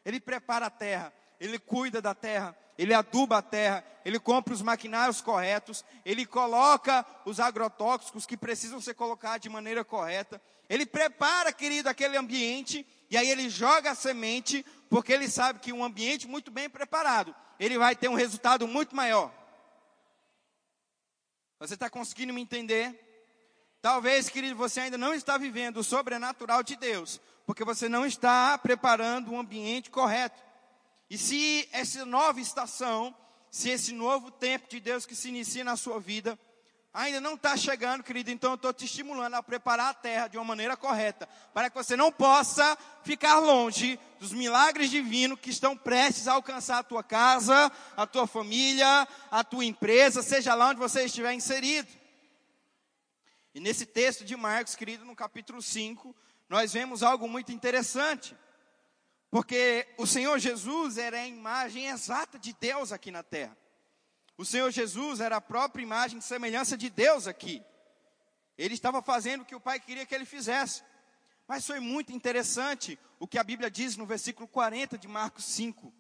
Ele 0.06 0.20
prepara 0.20 0.68
a 0.68 0.70
terra, 0.70 1.14
ele 1.40 1.60
cuida 1.60 2.02
da 2.02 2.14
terra, 2.14 2.58
ele 2.78 2.94
aduba 2.94 3.38
a 3.38 3.42
terra, 3.42 3.84
ele 4.04 4.20
compra 4.20 4.54
os 4.54 4.62
maquinários 4.62 5.22
corretos, 5.22 5.86
ele 6.04 6.26
coloca 6.26 7.06
os 7.26 7.40
agrotóxicos 7.40 8.26
que 8.26 8.36
precisam 8.36 8.82
ser 8.82 8.96
colocados 8.96 9.42
de 9.42 9.50
maneira 9.50 9.84
correta. 9.84 10.42
Ele 10.70 10.86
prepara, 10.86 11.52
querido, 11.52 11.90
aquele 11.90 12.18
ambiente 12.18 12.86
e 13.10 13.18
aí 13.18 13.30
ele 13.30 13.50
joga 13.50 13.92
a 13.92 13.96
semente, 13.96 14.66
porque 14.90 15.12
ele 15.12 15.28
sabe 15.28 15.60
que 15.60 15.74
um 15.74 15.84
ambiente 15.84 16.28
muito 16.28 16.50
bem 16.50 16.70
preparado, 16.70 17.36
ele 17.60 17.78
vai 17.78 17.94
ter 17.94 18.08
um 18.08 18.16
resultado 18.16 18.66
muito 18.66 18.96
maior. 18.96 19.32
Você 21.60 21.74
está 21.74 21.90
conseguindo 21.90 22.34
me 22.34 22.42
entender? 22.42 22.98
Talvez, 23.82 24.30
querido, 24.30 24.56
você 24.56 24.80
ainda 24.80 24.98
não 24.98 25.14
está 25.14 25.38
vivendo 25.38 25.78
o 25.78 25.84
sobrenatural 25.84 26.64
de 26.64 26.76
Deus, 26.78 27.20
porque 27.52 27.66
você 27.66 27.90
não 27.90 28.06
está 28.06 28.58
preparando 28.58 29.34
um 29.34 29.38
ambiente 29.38 29.90
correto. 29.90 30.42
E 31.10 31.18
se 31.18 31.68
essa 31.74 32.06
nova 32.06 32.40
estação, 32.40 33.14
se 33.50 33.70
esse 33.70 33.92
novo 33.92 34.32
tempo 34.32 34.70
de 34.70 34.80
Deus 34.80 35.06
que 35.06 35.14
se 35.14 35.28
inicia 35.28 35.62
na 35.62 35.76
sua 35.76 36.00
vida, 36.00 36.40
ainda 36.94 37.20
não 37.20 37.34
está 37.34 37.58
chegando, 37.58 38.04
querido, 38.04 38.32
então 38.32 38.52
eu 38.52 38.56
estou 38.56 38.72
te 38.72 38.86
estimulando 38.86 39.34
a 39.34 39.44
preparar 39.44 39.90
a 39.90 39.94
terra 39.94 40.30
de 40.30 40.38
uma 40.38 40.46
maneira 40.46 40.78
correta, 40.78 41.28
para 41.54 41.70
que 41.70 41.76
você 41.76 41.98
não 41.98 42.10
possa 42.10 42.78
ficar 43.04 43.38
longe 43.40 44.00
dos 44.18 44.32
milagres 44.32 44.90
divinos 44.90 45.38
que 45.38 45.50
estão 45.50 45.76
prestes 45.76 46.30
a 46.30 46.36
alcançar 46.36 46.78
a 46.78 46.84
tua 46.84 47.04
casa, 47.04 47.70
a 47.98 48.08
tua 48.08 48.26
família, 48.26 49.06
a 49.30 49.44
tua 49.44 49.66
empresa, 49.66 50.24
seja 50.24 50.56
lá 50.56 50.70
onde 50.70 50.80
você 50.80 51.04
estiver 51.04 51.34
inserido. 51.34 51.90
E 53.54 53.60
nesse 53.60 53.86
texto 53.86 54.24
de 54.24 54.38
Marcos, 54.38 54.74
querido, 54.74 55.04
no 55.04 55.14
capítulo 55.14 55.62
5, 55.62 56.16
nós 56.52 56.74
vemos 56.74 57.02
algo 57.02 57.30
muito 57.30 57.54
interessante. 57.54 58.36
Porque 59.30 59.88
o 59.98 60.06
Senhor 60.06 60.38
Jesus 60.38 60.98
era 60.98 61.22
a 61.22 61.26
imagem 61.26 61.88
exata 61.88 62.38
de 62.38 62.52
Deus 62.52 62.92
aqui 62.92 63.10
na 63.10 63.24
terra. 63.24 63.58
O 64.38 64.44
Senhor 64.44 64.70
Jesus 64.70 65.22
era 65.22 65.38
a 65.38 65.42
própria 65.42 65.82
imagem 65.82 66.20
e 66.20 66.22
semelhança 66.22 66.76
de 66.76 66.90
Deus 66.90 67.26
aqui. 67.26 67.64
Ele 68.58 68.74
estava 68.74 69.02
fazendo 69.02 69.44
o 69.44 69.46
que 69.46 69.56
o 69.56 69.62
Pai 69.62 69.80
queria 69.80 70.06
que 70.06 70.14
ele 70.14 70.26
fizesse. 70.26 70.84
Mas 71.48 71.66
foi 71.66 71.80
muito 71.80 72.12
interessante 72.12 73.00
o 73.18 73.26
que 73.26 73.38
a 73.38 73.44
Bíblia 73.46 73.72
diz 73.72 73.96
no 73.96 74.06
versículo 74.06 74.46
40 74.46 74.98
de 74.98 75.08
Marcos 75.08 75.46
5. 75.46 75.94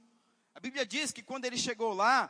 A 0.53 0.59
Bíblia 0.59 0.85
diz 0.85 1.13
que 1.13 1.23
quando 1.23 1.45
ele 1.45 1.57
chegou 1.57 1.93
lá, 1.93 2.29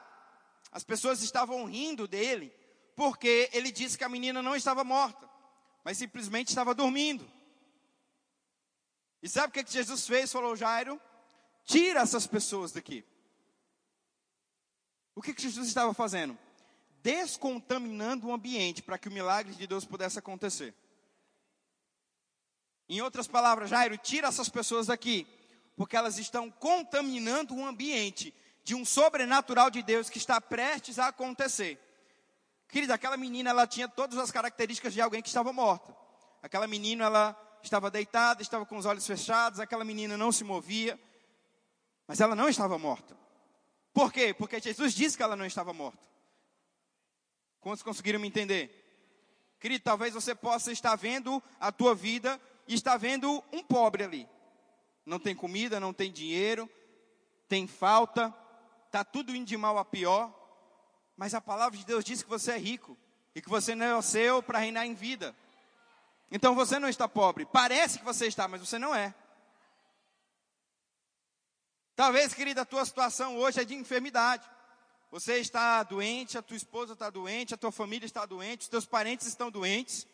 as 0.72 0.84
pessoas 0.84 1.24
estavam 1.24 1.66
rindo 1.66 2.08
dele, 2.08 2.54
porque 2.96 3.50
ele 3.52 3.72
disse 3.72 3.98
que 3.98 4.04
a 4.04 4.10
menina 4.10 4.44
não 4.44 4.56
estava 4.56 4.84
morta, 4.84 5.28
mas 5.84 5.98
simplesmente 5.98 6.50
estava 6.50 6.76
dormindo. 6.76 7.41
E 9.22 9.30
sabe 9.30 9.48
o 9.48 9.52
que, 9.52 9.64
que 9.64 9.72
Jesus 9.72 10.08
fez? 10.08 10.32
Falou, 10.32 10.56
Jairo, 10.56 11.00
tira 11.64 12.02
essas 12.02 12.26
pessoas 12.26 12.72
daqui. 12.72 13.06
O 15.14 15.22
que, 15.22 15.34
que 15.34 15.42
Jesus 15.42 15.68
estava 15.68 15.94
fazendo? 15.94 16.38
Descontaminando 17.04 18.28
o 18.28 18.34
ambiente 18.34 18.82
para 18.82 18.98
que 18.98 19.08
o 19.08 19.12
milagre 19.12 19.54
de 19.54 19.68
Deus 19.68 19.86
pudesse 19.86 20.18
acontecer. 20.18 20.74
Em 22.90 23.02
outras 23.02 23.28
palavras, 23.28 23.70
Jairo, 23.70 23.98
tira 23.98 24.28
essas 24.28 24.50
pessoas 24.50 24.88
daqui, 24.88 25.28
porque 25.76 25.96
elas 25.96 26.18
estão 26.18 26.50
contaminando 26.50 27.56
o 27.56 27.66
ambiente 27.66 28.34
de 28.64 28.76
um 28.76 28.84
sobrenatural 28.84 29.70
de 29.70 29.82
Deus 29.82 30.10
que 30.10 30.18
está 30.18 30.40
prestes 30.42 31.00
a 31.00 31.08
acontecer. 31.08 31.80
Querida, 32.68 32.94
aquela 32.94 33.18
menina, 33.18 33.50
ela 33.50 33.68
tinha 33.68 33.88
todas 33.88 34.18
as 34.18 34.32
características 34.32 34.94
de 34.94 35.02
alguém 35.02 35.22
que 35.22 35.28
estava 35.28 35.52
morta. 35.52 35.96
Aquela 36.42 36.68
menina, 36.68 37.06
ela 37.06 37.51
estava 37.64 37.92
deitada, 37.92 38.42
estava 38.42 38.66
com 38.66 38.78
os 38.78 38.86
olhos 38.86 39.06
fechados, 39.06 39.60
aquela 39.60 39.84
menina 39.84 40.18
não 40.18 40.32
se 40.32 40.44
movia, 40.44 41.00
mas 42.08 42.20
ela 42.20 42.36
não 42.36 42.50
estava 42.50 42.78
morta. 42.78 43.18
Por 43.94 44.12
quê? 44.12 44.34
Porque 44.34 44.60
Jesus 44.60 44.94
disse 44.94 45.18
que 45.18 45.24
ela 45.24 45.36
não 45.36 45.46
estava 45.46 45.74
morta. 45.74 46.00
Quantos 47.60 47.84
conseguiram 47.84 48.20
me 48.20 48.28
entender? 48.28 48.78
Querido, 49.60 49.84
talvez 49.84 50.14
você 50.14 50.34
possa 50.34 50.72
estar 50.72 50.96
vendo 50.96 51.42
a 51.60 51.72
tua 51.72 51.94
vida 51.94 52.42
e 52.68 52.74
estar 52.74 52.98
vendo 52.98 53.44
um 53.52 53.62
pobre 53.62 54.04
ali. 54.04 54.28
Não 55.06 55.20
tem 55.20 55.36
comida, 55.36 55.80
não 55.80 55.94
tem 55.94 56.12
dinheiro, 56.12 56.70
tem 57.48 57.68
falta, 57.68 58.34
está 58.88 59.04
tudo 59.04 59.36
indo 59.36 59.46
de 59.46 59.58
mal 59.58 59.78
a 59.78 59.86
pior. 59.86 60.34
Mas 61.16 61.34
a 61.36 61.42
palavra 61.42 61.78
de 61.78 61.86
Deus 61.86 62.04
diz 62.04 62.24
que 62.24 62.30
você 62.30 62.54
é 62.54 62.58
rico 62.58 62.98
e 63.36 63.42
que 63.42 63.50
você 63.50 63.76
não 63.76 64.02
seu 64.02 64.42
para 64.42 64.60
reinar 64.60 64.86
em 64.86 64.94
vida. 64.94 65.36
Então 66.32 66.56
você 66.56 66.80
não 66.80 66.88
está 66.88 67.08
pobre. 67.08 67.46
Parece 67.46 68.00
que 68.00 68.06
você 68.06 68.26
está, 68.26 68.48
mas 68.48 68.62
você 68.62 68.80
não 68.80 68.96
é. 68.96 69.14
Talvez, 71.96 72.34
querida, 72.34 72.62
a 72.62 72.66
tua 72.66 72.86
situação 72.86 73.38
hoje 73.38 73.60
é 73.60 73.66
de 73.66 73.76
enfermidade. 73.76 74.50
Você 75.12 75.40
está 75.40 75.84
doente, 75.84 76.38
a 76.38 76.42
tua 76.42 76.56
esposa 76.56 76.94
está 76.94 77.10
doente, 77.10 77.54
a 77.54 77.58
tua 77.58 77.72
família 77.72 78.06
está 78.06 78.26
doente, 78.26 78.62
os 78.62 78.70
teus 78.70 78.86
parentes 78.86 79.28
estão 79.28 79.52
doentes, 79.52 80.08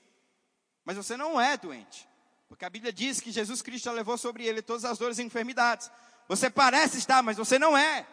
mas 0.83 0.97
você 0.97 1.15
não 1.15 1.39
é 1.39 1.55
doente. 1.55 2.09
Porque 2.50 2.65
a 2.65 2.69
Bíblia 2.69 2.91
diz 2.91 3.19
que 3.19 3.31
Jesus 3.31 3.62
Cristo 3.62 3.91
levou 3.91 4.17
sobre 4.17 4.45
ele 4.45 4.62
todas 4.62 4.86
as 4.86 4.97
dores 4.97 5.19
e 5.19 5.24
enfermidades. 5.24 5.91
Você 6.27 6.50
parece 6.50 6.97
estar, 6.97 7.21
mas 7.21 7.38
você 7.38 7.59
não 7.59 7.77
é. 7.77 8.07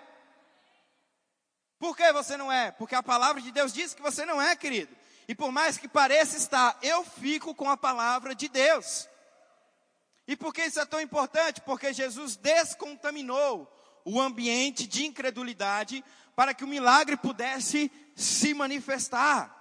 Por 1.78 1.96
que 1.96 2.12
você 2.12 2.36
não 2.36 2.52
é? 2.52 2.70
Porque 2.70 2.94
a 2.94 3.02
palavra 3.02 3.40
de 3.40 3.50
Deus 3.50 3.72
diz 3.72 3.94
que 3.94 4.02
você 4.02 4.26
não 4.26 4.40
é, 4.40 4.54
querido. 4.54 4.94
E 5.26 5.34
por 5.34 5.50
mais 5.50 5.78
que 5.78 5.88
pareça 5.88 6.36
estar, 6.36 6.78
eu 6.82 7.04
fico 7.04 7.54
com 7.54 7.68
a 7.68 7.76
palavra 7.76 8.34
de 8.34 8.48
Deus. 8.48 9.08
E 10.26 10.36
por 10.36 10.52
que 10.52 10.64
isso 10.64 10.80
é 10.80 10.86
tão 10.86 11.00
importante? 11.00 11.60
Porque 11.60 11.92
Jesus 11.92 12.36
descontaminou 12.36 13.70
o 14.04 14.20
ambiente 14.20 14.86
de 14.86 15.04
incredulidade 15.06 16.04
para 16.36 16.52
que 16.52 16.64
o 16.64 16.68
milagre 16.68 17.16
pudesse 17.16 17.90
se 18.14 18.52
manifestar. 18.54 19.52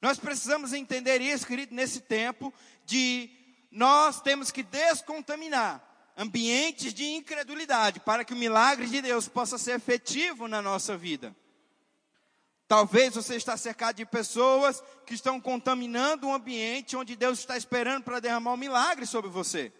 Nós 0.00 0.18
precisamos 0.18 0.72
entender 0.72 1.20
isso, 1.20 1.46
querido, 1.46 1.74
nesse 1.74 2.00
tempo 2.00 2.52
de 2.84 3.30
nós 3.70 4.20
temos 4.20 4.50
que 4.50 4.62
descontaminar 4.62 5.82
ambientes 6.16 6.94
de 6.94 7.04
incredulidade 7.04 8.00
para 8.00 8.24
que 8.24 8.32
o 8.32 8.36
milagre 8.36 8.86
de 8.86 9.00
Deus 9.00 9.28
possa 9.28 9.58
ser 9.58 9.76
efetivo 9.76 10.46
na 10.46 10.62
nossa 10.62 10.96
vida. 10.96 11.34
Talvez 12.74 13.14
você 13.14 13.36
está 13.36 13.56
cercado 13.56 13.94
de 13.94 14.04
pessoas 14.04 14.82
que 15.06 15.14
estão 15.14 15.40
contaminando 15.40 16.26
um 16.26 16.34
ambiente 16.34 16.96
onde 16.96 17.14
Deus 17.14 17.38
está 17.38 17.56
esperando 17.56 18.02
para 18.02 18.18
derramar 18.18 18.52
um 18.52 18.56
milagre 18.56 19.06
sobre 19.06 19.30
você. 19.30 19.72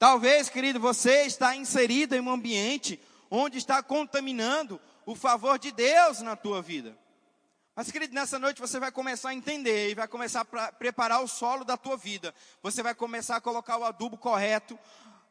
Talvez, 0.00 0.48
querido, 0.48 0.80
você 0.80 1.22
está 1.22 1.54
inserido 1.54 2.16
em 2.16 2.20
um 2.20 2.28
ambiente 2.28 3.00
onde 3.30 3.56
está 3.56 3.80
contaminando 3.84 4.80
o 5.06 5.14
favor 5.14 5.60
de 5.60 5.70
Deus 5.70 6.22
na 6.22 6.34
tua 6.34 6.60
vida. 6.60 6.98
Mas, 7.76 7.88
querido, 7.88 8.12
nessa 8.12 8.36
noite 8.36 8.60
você 8.60 8.80
vai 8.80 8.90
começar 8.90 9.28
a 9.28 9.34
entender 9.34 9.90
e 9.90 9.94
vai 9.94 10.08
começar 10.08 10.40
a 10.40 10.72
preparar 10.72 11.22
o 11.22 11.28
solo 11.28 11.64
da 11.64 11.76
tua 11.76 11.96
vida. 11.96 12.34
Você 12.64 12.82
vai 12.82 12.96
começar 12.96 13.36
a 13.36 13.40
colocar 13.40 13.78
o 13.78 13.84
adubo 13.84 14.18
correto, 14.18 14.76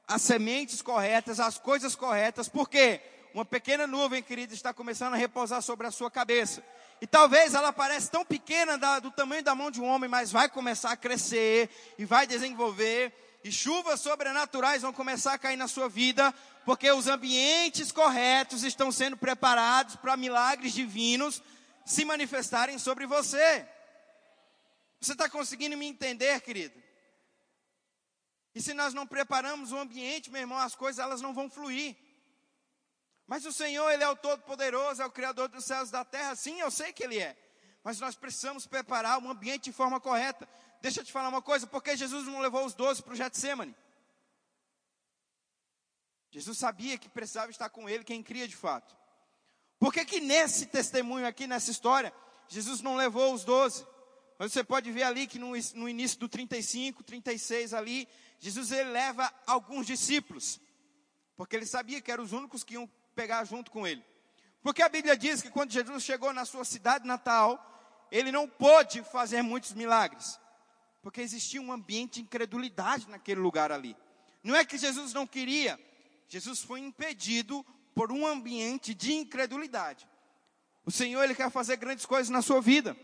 as 0.07 0.21
sementes 0.21 0.81
corretas, 0.81 1.37
as 1.37 1.57
coisas 1.57 1.95
corretas. 1.95 2.47
Por 2.47 2.69
quê? 2.69 3.01
Uma 3.35 3.43
pequena 3.43 3.85
nuvem, 3.85 4.23
querido, 4.23 4.53
está 4.53 4.73
começando 4.73 5.13
a 5.13 5.17
repousar 5.17 5.61
sobre 5.61 5.85
a 5.85 5.91
sua 5.91 6.09
cabeça. 6.09 6.63
E 7.01 7.05
talvez 7.05 7.53
ela 7.53 7.73
pareça 7.73 8.09
tão 8.09 8.23
pequena 8.23 8.77
da, 8.77 8.99
do 8.99 9.11
tamanho 9.11 9.43
da 9.43 9.53
mão 9.53 9.69
de 9.69 9.81
um 9.81 9.85
homem, 9.85 10.09
mas 10.09 10.31
vai 10.31 10.47
começar 10.47 10.91
a 10.91 10.95
crescer 10.95 11.69
e 11.97 12.05
vai 12.05 12.25
desenvolver. 12.25 13.11
E 13.43 13.51
chuvas 13.51 13.99
sobrenaturais 13.99 14.83
vão 14.83 14.93
começar 14.93 15.33
a 15.33 15.37
cair 15.37 15.57
na 15.57 15.67
sua 15.67 15.89
vida, 15.89 16.33
porque 16.63 16.89
os 16.89 17.07
ambientes 17.07 17.91
corretos 17.91 18.63
estão 18.63 18.89
sendo 18.89 19.17
preparados 19.17 19.97
para 19.97 20.15
milagres 20.15 20.71
divinos 20.71 21.43
se 21.85 22.05
manifestarem 22.05 22.79
sobre 22.79 23.05
você. 23.05 23.67
Você 25.01 25.11
está 25.11 25.27
conseguindo 25.27 25.75
me 25.75 25.85
entender, 25.85 26.39
querido? 26.39 26.81
E 28.55 28.61
se 28.61 28.73
nós 28.73 28.93
não 28.93 29.05
preparamos 29.05 29.73
o 29.73 29.77
ambiente, 29.77 30.31
meu 30.31 30.39
irmão, 30.39 30.57
as 30.57 30.73
coisas 30.73 31.03
elas 31.03 31.19
não 31.19 31.33
vão 31.33 31.49
fluir. 31.49 31.97
Mas 33.27 33.45
o 33.45 33.51
Senhor, 33.51 33.89
Ele 33.91 34.03
é 34.03 34.09
o 34.09 34.15
Todo-Poderoso, 34.15 35.01
é 35.01 35.05
o 35.05 35.11
Criador 35.11 35.49
dos 35.49 35.65
céus 35.65 35.89
e 35.89 35.91
da 35.91 36.05
terra. 36.05 36.35
Sim, 36.35 36.59
eu 36.59 36.69
sei 36.69 36.93
que 36.93 37.03
Ele 37.03 37.19
é. 37.19 37.35
Mas 37.83 37.99
nós 37.99 38.15
precisamos 38.15 38.65
preparar 38.65 39.21
o 39.21 39.29
ambiente 39.29 39.65
de 39.65 39.71
forma 39.71 39.99
correta. 39.99 40.47
Deixa 40.81 41.01
eu 41.01 41.05
te 41.05 41.11
falar 41.11 41.29
uma 41.29 41.41
coisa, 41.41 41.65
porque 41.65 41.97
Jesus 41.97 42.25
não 42.25 42.39
levou 42.39 42.65
os 42.65 42.73
doze 42.73 43.01
para 43.01 43.13
o 43.13 43.15
Getsemane? 43.15 43.75
Jesus 46.29 46.57
sabia 46.57 46.97
que 46.97 47.07
precisava 47.07 47.49
estar 47.49 47.69
com 47.69 47.89
Ele, 47.89 48.03
quem 48.03 48.21
cria 48.21 48.47
de 48.47 48.55
fato. 48.55 48.95
Por 49.79 49.93
que, 49.93 50.03
que 50.05 50.19
nesse 50.19 50.65
testemunho 50.65 51.25
aqui, 51.25 51.47
nessa 51.47 51.71
história, 51.71 52.13
Jesus 52.47 52.81
não 52.81 52.95
levou 52.95 53.33
os 53.33 53.43
doze? 53.43 53.85
Mas 54.37 54.51
você 54.51 54.63
pode 54.63 54.91
ver 54.91 55.03
ali 55.03 55.27
que 55.27 55.39
no, 55.39 55.53
no, 55.73 55.87
início 55.87 56.19
do 56.19 56.27
35, 56.27 57.03
36 57.03 57.73
ali, 57.73 58.07
Jesus 58.39 58.71
ele 58.71 58.89
leva 58.89 59.33
alguns 59.47 59.87
discípulos. 59.87 60.59
Porque 61.37 61.55
ele 61.55 61.65
sabia 61.65 62.01
que 62.01 62.11
eram 62.11 62.23
os 62.23 62.33
únicos 62.33 62.63
que 62.63 62.73
iam 62.73 62.89
pegar 63.15 63.43
junto 63.45 63.71
com 63.71 63.87
ele. 63.87 64.03
Porque 64.61 64.81
a 64.81 64.89
Bíblia 64.89 65.15
diz 65.15 65.41
que 65.41 65.49
quando 65.49 65.71
Jesus 65.71 66.03
chegou 66.03 66.33
na 66.33 66.43
sua 66.43 66.65
cidade 66.65 67.07
natal, 67.07 68.07
ele 68.11 68.31
não 68.31 68.47
pôde 68.47 69.01
fazer 69.03 69.41
muitos 69.41 69.73
milagres. 69.73 70.39
Porque 71.01 71.21
existia 71.21 71.61
um 71.61 71.71
ambiente 71.71 72.15
de 72.15 72.21
incredulidade 72.21 73.09
naquele 73.09 73.39
lugar 73.39 73.71
ali. 73.71 73.95
Não 74.43 74.55
é 74.55 74.65
que 74.65 74.77
Jesus 74.77 75.13
não 75.13 75.25
queria, 75.25 75.79
Jesus 76.27 76.61
foi 76.61 76.79
impedido 76.79 77.65
por 77.93 78.11
um 78.11 78.27
ambiente 78.27 78.93
de 78.93 79.13
incredulidade. 79.13 80.07
O 80.85 80.91
Senhor 80.91 81.23
ele 81.23 81.33
quer 81.33 81.49
fazer 81.49 81.77
grandes 81.77 82.05
coisas 82.05 82.29
na 82.29 82.41
sua 82.41 82.61
vida. 82.61 82.95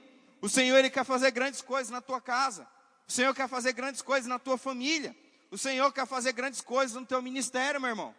O 0.41 0.49
Senhor 0.49 0.77
ele 0.77 0.89
quer 0.89 1.03
fazer 1.05 1.31
grandes 1.31 1.61
coisas 1.61 1.89
na 1.89 2.01
tua 2.01 2.19
casa. 2.19 2.67
O 3.07 3.11
Senhor 3.11 3.33
quer 3.33 3.47
fazer 3.47 3.73
grandes 3.73 4.01
coisas 4.01 4.27
na 4.27 4.37
tua 4.37 4.57
família. 4.57 5.15
O 5.49 5.57
Senhor 5.57 5.91
quer 5.91 6.05
fazer 6.05 6.31
grandes 6.33 6.61
coisas 6.61 6.95
no 6.95 7.05
teu 7.05 7.21
ministério, 7.21 7.79
meu 7.79 7.89
irmão. 7.89 8.15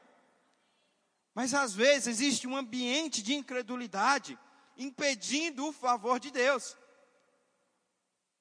Mas 1.34 1.54
às 1.54 1.74
vezes 1.74 2.08
existe 2.08 2.46
um 2.46 2.56
ambiente 2.56 3.22
de 3.22 3.34
incredulidade 3.34 4.38
impedindo 4.76 5.66
o 5.66 5.72
favor 5.72 6.20
de 6.20 6.30
Deus. 6.30 6.76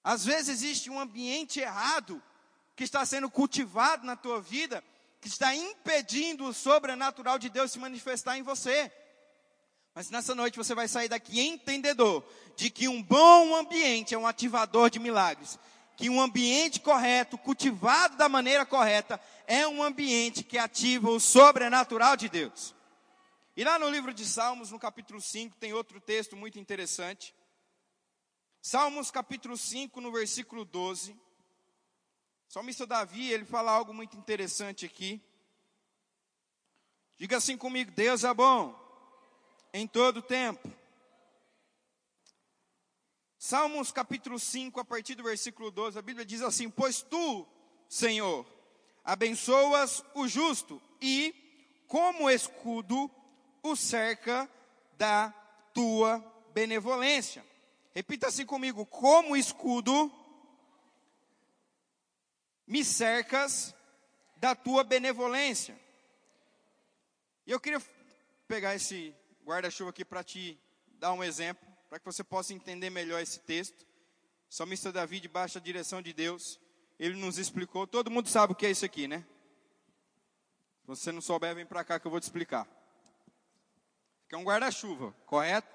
Às 0.04 0.26
vezes 0.26 0.50
existe 0.50 0.90
um 0.90 1.00
ambiente 1.00 1.60
errado 1.60 2.22
que 2.76 2.84
está 2.84 3.06
sendo 3.06 3.30
cultivado 3.30 4.06
na 4.06 4.16
tua 4.16 4.42
vida 4.42 4.84
que 5.22 5.28
está 5.28 5.56
impedindo 5.56 6.46
o 6.46 6.54
sobrenatural 6.54 7.38
de 7.38 7.48
Deus 7.48 7.72
se 7.72 7.78
manifestar 7.78 8.40
em 8.40 8.42
você. 8.42 8.92
Mas 9.94 10.10
nessa 10.10 10.34
noite 10.34 10.58
você 10.58 10.74
vai 10.74 10.88
sair 10.88 11.08
daqui 11.08 11.40
entendedor 11.40 12.24
de 12.58 12.72
que 12.72 12.88
um 12.88 13.04
bom 13.04 13.56
ambiente 13.56 14.16
é 14.16 14.18
um 14.18 14.26
ativador 14.26 14.90
de 14.90 14.98
milagres. 14.98 15.60
Que 15.96 16.10
um 16.10 16.20
ambiente 16.20 16.80
correto, 16.80 17.38
cultivado 17.38 18.18
da 18.18 18.28
maneira 18.28 18.66
correta, 18.66 19.22
é 19.46 19.68
um 19.68 19.84
ambiente 19.84 20.44
que 20.44 20.58
ativa 20.58 21.12
o 21.12 21.20
sobrenatural 21.20 22.18
de 22.18 22.28
Deus. 22.28 22.74
E 23.56 23.66
lá 23.66 23.78
no 23.78 23.90
livro 23.90 24.14
de 24.14 24.26
Salmos, 24.26 24.72
no 24.72 24.80
capítulo 24.80 25.20
5, 25.20 25.58
tem 25.58 25.74
outro 25.74 26.00
texto 26.00 26.38
muito 26.38 26.58
interessante. 26.58 27.36
Salmos 28.62 29.12
capítulo 29.12 29.58
5, 29.58 30.00
no 30.00 30.10
versículo 30.10 30.64
12. 30.64 31.20
salmista 32.48 32.88
Davi, 32.88 33.30
ele 33.30 33.44
fala 33.44 33.72
algo 33.72 33.94
muito 33.94 34.16
interessante 34.16 34.86
aqui. 34.86 35.22
Diga 37.18 37.38
assim 37.38 37.58
comigo: 37.58 37.92
Deus 37.92 38.24
é 38.24 38.34
bom 38.34 38.74
em 39.74 39.86
todo 39.86 40.22
tempo. 40.22 40.72
Salmos 43.38 43.92
capítulo 43.92 44.40
5, 44.40 44.80
a 44.80 44.86
partir 44.86 45.16
do 45.16 45.24
versículo 45.24 45.72
12, 45.72 46.00
a 46.00 46.02
Bíblia 46.02 46.26
diz 46.26 46.42
assim: 46.42 46.70
Pois 46.70 47.02
tu, 47.02 47.46
Senhor, 47.90 48.46
abençoas 49.04 50.06
o 50.16 50.26
justo 50.26 50.82
e, 51.02 51.84
como 51.86 52.30
escudo, 52.30 53.12
o 53.64 53.76
cerca 53.76 54.50
da 54.98 55.30
tua 55.74 56.20
benevolência. 56.54 57.46
Repita 57.94 58.28
assim 58.28 58.46
comigo: 58.46 58.86
como 58.86 59.36
escudo, 59.36 60.12
me 62.66 62.84
cercas 62.84 63.76
da 64.38 64.56
tua 64.56 64.84
benevolência. 64.84 65.80
E 67.46 67.52
eu 67.52 67.60
queria 67.60 67.82
pegar 68.48 68.76
esse 68.76 69.14
guarda-chuva 69.44 69.90
aqui 69.90 70.06
para 70.06 70.24
te 70.24 70.60
dar 71.00 71.14
um 71.14 71.24
exemplo, 71.24 71.68
para 71.90 72.00
que 72.00 72.06
você 72.06 72.24
possa 72.24 72.54
entender 72.54 72.90
melhor 72.90 73.22
esse 73.22 73.40
texto. 73.40 73.86
Salmista 74.50 74.92
Davi, 74.92 75.20
debaixo 75.20 75.56
da 75.56 75.64
direção 75.64 76.02
de 76.02 76.14
Deus, 76.14 76.60
ele 77.00 77.16
nos 77.16 77.38
explicou. 77.38 77.88
Todo 77.88 78.12
mundo 78.12 78.30
sabe 78.30 78.54
o 78.54 78.56
que 78.56 78.66
é 78.66 78.72
isso 78.72 78.86
aqui, 78.86 79.08
né? 79.08 79.26
Se 80.82 80.88
você 80.88 81.12
não 81.12 81.22
souber, 81.22 81.56
vem 81.56 81.66
para 81.66 81.84
cá 81.84 82.00
que 82.00 82.06
eu 82.06 82.12
vou 82.12 82.20
te 82.20 82.24
explicar. 82.24 82.68
Que 84.32 84.36
é 84.36 84.38
um 84.38 84.46
guarda-chuva, 84.46 85.14
correto? 85.26 85.68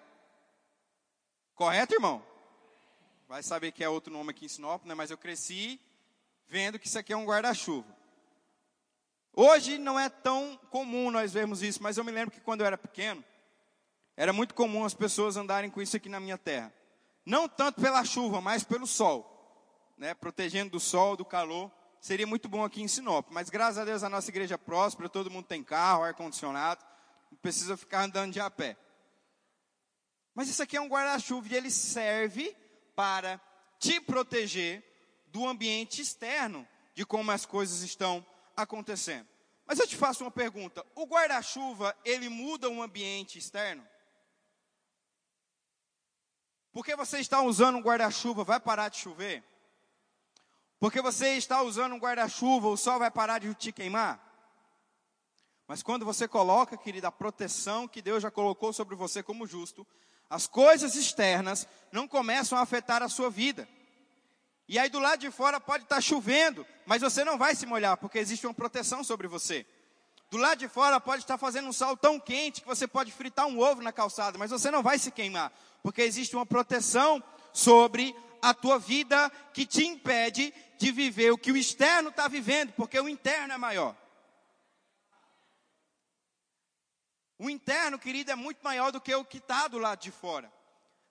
Correto, 1.54 1.92
irmão? 1.92 2.24
Vai 3.28 3.42
saber 3.42 3.70
que 3.70 3.84
é 3.84 3.88
outro 3.90 4.10
nome 4.10 4.30
aqui 4.30 4.46
em 4.46 4.48
Sinop, 4.48 4.82
né? 4.86 4.94
Mas 4.94 5.10
eu 5.10 5.18
cresci 5.18 5.78
vendo 6.48 6.78
que 6.78 6.86
isso 6.86 6.98
aqui 6.98 7.12
é 7.12 7.16
um 7.18 7.26
guarda-chuva. 7.26 7.86
Hoje 9.34 9.76
não 9.76 10.00
é 10.00 10.08
tão 10.08 10.58
comum 10.70 11.10
nós 11.10 11.34
vermos 11.34 11.62
isso, 11.62 11.82
mas 11.82 11.98
eu 11.98 12.04
me 12.04 12.10
lembro 12.10 12.30
que 12.30 12.40
quando 12.40 12.62
eu 12.62 12.66
era 12.66 12.78
pequeno, 12.78 13.22
era 14.16 14.32
muito 14.32 14.54
comum 14.54 14.86
as 14.86 14.94
pessoas 14.94 15.36
andarem 15.36 15.68
com 15.68 15.82
isso 15.82 15.94
aqui 15.94 16.08
na 16.08 16.18
minha 16.18 16.38
terra. 16.38 16.72
Não 17.26 17.46
tanto 17.46 17.82
pela 17.82 18.06
chuva, 18.06 18.40
mas 18.40 18.64
pelo 18.64 18.86
sol. 18.86 19.92
Né? 19.98 20.14
Protegendo 20.14 20.70
do 20.70 20.80
sol, 20.80 21.14
do 21.14 21.26
calor. 21.26 21.70
Seria 22.00 22.26
muito 22.26 22.48
bom 22.48 22.64
aqui 22.64 22.80
em 22.80 22.88
Sinop. 22.88 23.28
Mas 23.30 23.50
graças 23.50 23.76
a 23.76 23.84
Deus 23.84 24.02
a 24.02 24.08
nossa 24.08 24.30
igreja 24.30 24.54
é 24.54 24.56
próspera, 24.56 25.10
todo 25.10 25.30
mundo 25.30 25.44
tem 25.44 25.62
carro, 25.62 26.04
ar-condicionado. 26.04 26.95
Não 27.36 27.40
precisa 27.42 27.76
ficar 27.76 28.04
andando 28.04 28.32
de 28.32 28.40
a 28.40 28.50
pé. 28.50 28.78
Mas 30.34 30.48
isso 30.48 30.62
aqui 30.62 30.76
é 30.76 30.80
um 30.80 30.88
guarda-chuva 30.88 31.46
e 31.48 31.54
ele 31.54 31.70
serve 31.70 32.56
para 32.94 33.38
te 33.78 34.00
proteger 34.00 34.82
do 35.26 35.46
ambiente 35.46 36.00
externo, 36.00 36.66
de 36.94 37.04
como 37.04 37.30
as 37.30 37.44
coisas 37.44 37.82
estão 37.82 38.24
acontecendo. 38.56 39.28
Mas 39.66 39.78
eu 39.78 39.86
te 39.86 39.96
faço 39.96 40.24
uma 40.24 40.30
pergunta: 40.30 40.84
o 40.94 41.04
guarda-chuva 41.04 41.94
ele 42.04 42.30
muda 42.30 42.70
o 42.70 42.82
ambiente 42.82 43.38
externo? 43.38 43.86
Porque 46.72 46.96
você 46.96 47.18
está 47.18 47.42
usando 47.42 47.76
um 47.76 47.82
guarda-chuva, 47.82 48.44
vai 48.44 48.58
parar 48.58 48.88
de 48.88 48.96
chover? 48.96 49.44
Porque 50.80 51.02
você 51.02 51.36
está 51.36 51.62
usando 51.62 51.94
um 51.94 51.98
guarda-chuva, 51.98 52.68
o 52.68 52.76
sol 52.76 52.98
vai 52.98 53.10
parar 53.10 53.38
de 53.38 53.54
te 53.54 53.72
queimar? 53.72 54.25
Mas 55.66 55.82
quando 55.82 56.04
você 56.04 56.28
coloca, 56.28 56.76
querida, 56.76 57.08
a 57.08 57.12
proteção 57.12 57.88
que 57.88 58.00
Deus 58.00 58.22
já 58.22 58.30
colocou 58.30 58.72
sobre 58.72 58.94
você 58.94 59.22
como 59.22 59.46
justo, 59.46 59.86
as 60.30 60.46
coisas 60.46 60.94
externas 60.94 61.66
não 61.90 62.06
começam 62.06 62.56
a 62.58 62.62
afetar 62.62 63.02
a 63.02 63.08
sua 63.08 63.30
vida. 63.30 63.68
E 64.68 64.78
aí 64.78 64.88
do 64.88 64.98
lado 64.98 65.20
de 65.20 65.30
fora 65.30 65.60
pode 65.60 65.84
estar 65.84 66.00
chovendo, 66.00 66.66
mas 66.84 67.02
você 67.02 67.24
não 67.24 67.38
vai 67.38 67.54
se 67.54 67.66
molhar, 67.66 67.96
porque 67.96 68.18
existe 68.18 68.46
uma 68.46 68.54
proteção 68.54 69.04
sobre 69.04 69.28
você. 69.28 69.66
Do 70.30 70.38
lado 70.38 70.58
de 70.58 70.68
fora 70.68 71.00
pode 71.00 71.22
estar 71.22 71.38
fazendo 71.38 71.68
um 71.68 71.72
sol 71.72 71.96
tão 71.96 72.18
quente 72.18 72.60
que 72.60 72.66
você 72.66 72.86
pode 72.86 73.12
fritar 73.12 73.46
um 73.46 73.60
ovo 73.60 73.80
na 73.80 73.92
calçada, 73.92 74.36
mas 74.36 74.50
você 74.50 74.70
não 74.70 74.82
vai 74.82 74.98
se 74.98 75.12
queimar, 75.12 75.52
porque 75.82 76.02
existe 76.02 76.34
uma 76.34 76.44
proteção 76.44 77.22
sobre 77.52 78.14
a 78.42 78.52
tua 78.52 78.78
vida 78.78 79.30
que 79.52 79.64
te 79.64 79.84
impede 79.86 80.52
de 80.78 80.90
viver 80.90 81.30
o 81.30 81.38
que 81.38 81.52
o 81.52 81.56
externo 81.56 82.10
está 82.10 82.26
vivendo, 82.26 82.72
porque 82.72 82.98
o 82.98 83.08
interno 83.08 83.54
é 83.54 83.58
maior. 83.58 83.96
O 87.38 87.50
interno, 87.50 87.98
querido, 87.98 88.30
é 88.30 88.34
muito 88.34 88.62
maior 88.62 88.90
do 88.90 89.00
que 89.00 89.14
o 89.14 89.24
que 89.24 89.38
está 89.38 89.68
do 89.68 89.78
lado 89.78 90.00
de 90.00 90.10
fora. 90.10 90.50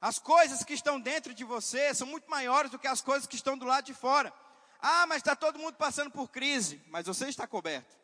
As 0.02 0.20
coisas 0.20 0.64
que 0.64 0.74
estão 0.74 1.00
dentro 1.00 1.34
de 1.34 1.44
você 1.44 1.94
são 1.94 2.08
muito 2.08 2.30
maiores 2.30 2.72
do 2.72 2.80
que 2.80 2.88
as 2.88 3.02
coisas 3.02 3.28
que 3.28 3.36
estão 3.36 3.58
do 3.58 3.66
lado 3.66 3.86
de 3.86 3.94
fora. 3.94 4.34
Ah, 4.80 5.06
mas 5.08 5.18
está 5.18 5.36
todo 5.36 5.60
mundo 5.60 5.76
passando 5.76 6.12
por 6.12 6.30
crise, 6.30 6.82
mas 6.88 7.06
você 7.06 7.28
está 7.28 7.48
coberto. 7.48 7.96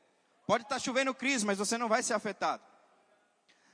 Pode 0.47 0.63
estar 0.63 0.75
tá 0.75 0.79
chovendo 0.79 1.13
crise, 1.13 1.45
mas 1.45 1.57
você 1.57 1.77
não 1.77 1.87
vai 1.87 2.01
ser 2.03 2.13
afetado. 2.13 2.63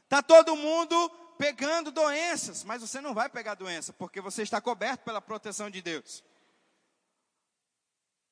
Está 0.04 0.22
todo 0.22 0.56
mundo 0.56 1.10
pegando 1.38 1.92
doenças, 1.92 2.64
mas 2.64 2.82
você 2.82 3.00
não 3.00 3.14
vai 3.14 3.30
pegar 3.30 3.56
doença, 3.56 3.94
porque 3.94 4.20
você 4.20 4.42
está 4.42 4.60
coberto 4.60 5.04
pela 5.04 5.22
proteção 5.22 5.70
de 5.70 5.82
Deus. 5.82 6.24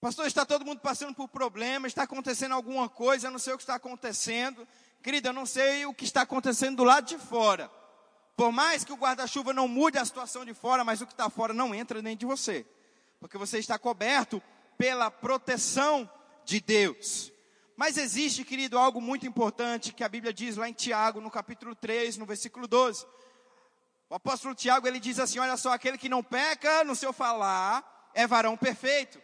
Pastor, 0.01 0.27
está 0.27 0.45
todo 0.45 0.65
mundo 0.65 0.81
passando 0.81 1.15
por 1.15 1.27
problemas, 1.27 1.91
está 1.91 2.03
acontecendo 2.03 2.53
alguma 2.53 2.87
coisa, 2.87 3.27
eu 3.27 3.31
não 3.31 3.39
sei 3.39 3.53
o 3.53 3.57
que 3.57 3.63
está 3.63 3.75
acontecendo. 3.75 4.67
Querida, 5.05 5.29
eu 5.29 5.33
não 5.33 5.45
sei 5.45 5.85
o 5.85 5.93
que 5.93 6.03
está 6.03 6.23
acontecendo 6.23 6.77
do 6.77 6.83
lado 6.83 7.05
de 7.05 7.19
fora. 7.19 7.69
Por 8.35 8.51
mais 8.51 8.83
que 8.83 8.91
o 8.91 8.95
guarda-chuva 8.95 9.53
não 9.53 9.67
mude 9.67 9.99
a 9.99 10.03
situação 10.03 10.43
de 10.43 10.51
fora, 10.51 10.83
mas 10.83 10.99
o 10.99 11.05
que 11.05 11.13
está 11.13 11.29
fora 11.29 11.53
não 11.53 11.75
entra 11.75 12.01
dentro 12.01 12.21
de 12.21 12.25
você. 12.25 12.65
Porque 13.19 13.37
você 13.37 13.59
está 13.59 13.77
coberto 13.77 14.41
pela 14.79 15.11
proteção 15.11 16.09
de 16.43 16.59
Deus. 16.59 17.31
Mas 17.77 17.97
existe, 17.97 18.43
querido, 18.43 18.79
algo 18.79 18.99
muito 18.99 19.27
importante 19.27 19.93
que 19.93 20.03
a 20.03 20.09
Bíblia 20.09 20.33
diz 20.33 20.57
lá 20.57 20.67
em 20.67 20.73
Tiago, 20.73 21.21
no 21.21 21.29
capítulo 21.29 21.75
3, 21.75 22.17
no 22.17 22.25
versículo 22.25 22.67
12. 22.67 23.05
O 24.09 24.15
apóstolo 24.15 24.55
Tiago, 24.55 24.87
ele 24.87 24.99
diz 24.99 25.19
assim, 25.19 25.37
olha 25.37 25.55
só, 25.55 25.71
aquele 25.71 25.99
que 25.99 26.09
não 26.09 26.23
peca 26.23 26.83
no 26.83 26.95
seu 26.95 27.13
falar 27.13 28.09
é 28.15 28.25
varão 28.25 28.57
perfeito. 28.57 29.21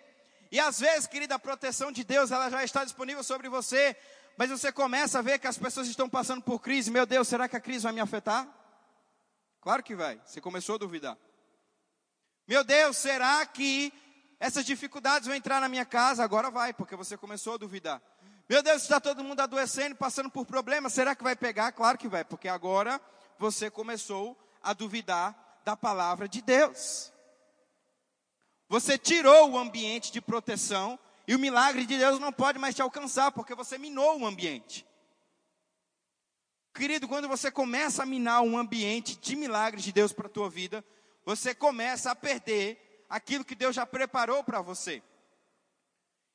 E 0.51 0.59
às 0.59 0.79
vezes, 0.79 1.07
querida, 1.07 1.33
a 1.33 1.39
proteção 1.39 1.91
de 1.91 2.03
Deus, 2.03 2.29
ela 2.29 2.51
já 2.51 2.63
está 2.63 2.83
disponível 2.83 3.23
sobre 3.23 3.49
você, 3.49 3.97
mas 4.41 4.49
você 4.49 4.71
começa 4.71 5.19
a 5.19 5.21
ver 5.21 5.37
que 5.37 5.45
as 5.45 5.55
pessoas 5.55 5.87
estão 5.87 6.09
passando 6.09 6.41
por 6.41 6.59
crise. 6.59 6.89
Meu 6.89 7.05
Deus, 7.05 7.27
será 7.27 7.47
que 7.47 7.55
a 7.55 7.59
crise 7.59 7.83
vai 7.83 7.93
me 7.93 7.99
afetar? 7.99 8.47
Claro 9.61 9.83
que 9.83 9.95
vai. 9.95 10.19
Você 10.25 10.41
começou 10.41 10.73
a 10.73 10.77
duvidar. 10.79 11.15
Meu 12.47 12.63
Deus, 12.63 12.97
será 12.97 13.45
que 13.45 13.93
essas 14.39 14.65
dificuldades 14.65 15.27
vão 15.27 15.35
entrar 15.35 15.61
na 15.61 15.69
minha 15.69 15.85
casa? 15.85 16.23
Agora 16.23 16.49
vai, 16.49 16.73
porque 16.73 16.95
você 16.95 17.15
começou 17.15 17.53
a 17.53 17.57
duvidar. 17.57 18.01
Meu 18.49 18.63
Deus, 18.63 18.81
está 18.81 18.99
todo 18.99 19.23
mundo 19.23 19.41
adoecendo, 19.41 19.95
passando 19.95 20.31
por 20.31 20.43
problemas, 20.43 20.91
será 20.91 21.15
que 21.15 21.23
vai 21.23 21.35
pegar? 21.35 21.71
Claro 21.73 21.99
que 21.99 22.07
vai, 22.07 22.25
porque 22.25 22.47
agora 22.47 22.99
você 23.37 23.69
começou 23.69 24.35
a 24.59 24.73
duvidar 24.73 25.59
da 25.63 25.77
palavra 25.77 26.27
de 26.27 26.41
Deus. 26.41 27.13
Você 28.67 28.97
tirou 28.97 29.51
o 29.51 29.59
ambiente 29.59 30.11
de 30.11 30.19
proteção 30.19 30.97
e 31.31 31.35
o 31.35 31.39
milagre 31.39 31.85
de 31.85 31.97
Deus 31.97 32.19
não 32.19 32.29
pode 32.29 32.59
mais 32.59 32.75
te 32.75 32.81
alcançar, 32.81 33.31
porque 33.31 33.55
você 33.55 33.77
minou 33.77 34.19
o 34.19 34.25
ambiente. 34.25 34.85
Querido, 36.73 37.07
quando 37.07 37.25
você 37.25 37.49
começa 37.49 38.03
a 38.03 38.05
minar 38.05 38.41
um 38.41 38.57
ambiente 38.57 39.15
de 39.15 39.37
milagres 39.37 39.81
de 39.81 39.93
Deus 39.93 40.11
para 40.11 40.27
a 40.27 40.29
tua 40.29 40.49
vida, 40.49 40.83
você 41.23 41.55
começa 41.55 42.11
a 42.11 42.15
perder 42.15 43.05
aquilo 43.07 43.45
que 43.45 43.55
Deus 43.55 43.73
já 43.73 43.85
preparou 43.85 44.43
para 44.43 44.59
você. 44.59 45.01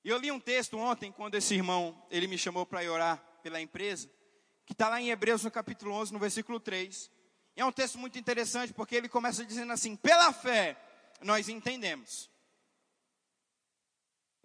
E 0.02 0.08
eu 0.08 0.16
li 0.16 0.32
um 0.32 0.40
texto 0.40 0.78
ontem, 0.78 1.12
quando 1.12 1.34
esse 1.34 1.54
irmão, 1.54 2.02
ele 2.10 2.26
me 2.26 2.38
chamou 2.38 2.64
para 2.64 2.90
orar 2.90 3.22
pela 3.42 3.60
empresa, 3.60 4.08
que 4.64 4.72
está 4.72 4.88
lá 4.88 4.98
em 4.98 5.10
Hebreus 5.10 5.44
no 5.44 5.50
capítulo 5.50 5.92
11, 5.92 6.10
no 6.10 6.18
versículo 6.18 6.58
3. 6.58 7.10
E 7.54 7.60
é 7.60 7.64
um 7.66 7.70
texto 7.70 7.98
muito 7.98 8.18
interessante, 8.18 8.72
porque 8.72 8.96
ele 8.96 9.10
começa 9.10 9.44
dizendo 9.44 9.74
assim, 9.74 9.94
pela 9.94 10.32
fé 10.32 10.74
nós 11.20 11.50
entendemos. 11.50 12.30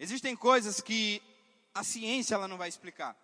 Existem 0.02 0.34
coisas 0.34 0.80
que 0.80 1.22
a 1.72 1.84
ciência 1.84 2.34
ela 2.34 2.48
não 2.48 2.58
vai 2.58 2.68
explicar. 2.68 3.16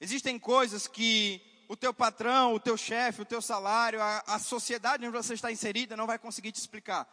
Existem 0.00 0.38
coisas 0.38 0.88
que 0.88 1.38
o 1.68 1.76
teu 1.76 1.92
patrão, 1.92 2.54
o 2.54 2.58
teu 2.58 2.78
chefe, 2.78 3.20
o 3.20 3.26
teu 3.26 3.42
salário, 3.42 4.00
a, 4.00 4.24
a 4.26 4.38
sociedade 4.38 5.06
onde 5.06 5.14
você 5.14 5.34
está 5.34 5.52
inserida 5.52 5.98
não 5.98 6.06
vai 6.06 6.18
conseguir 6.18 6.50
te 6.50 6.58
explicar. 6.58 7.06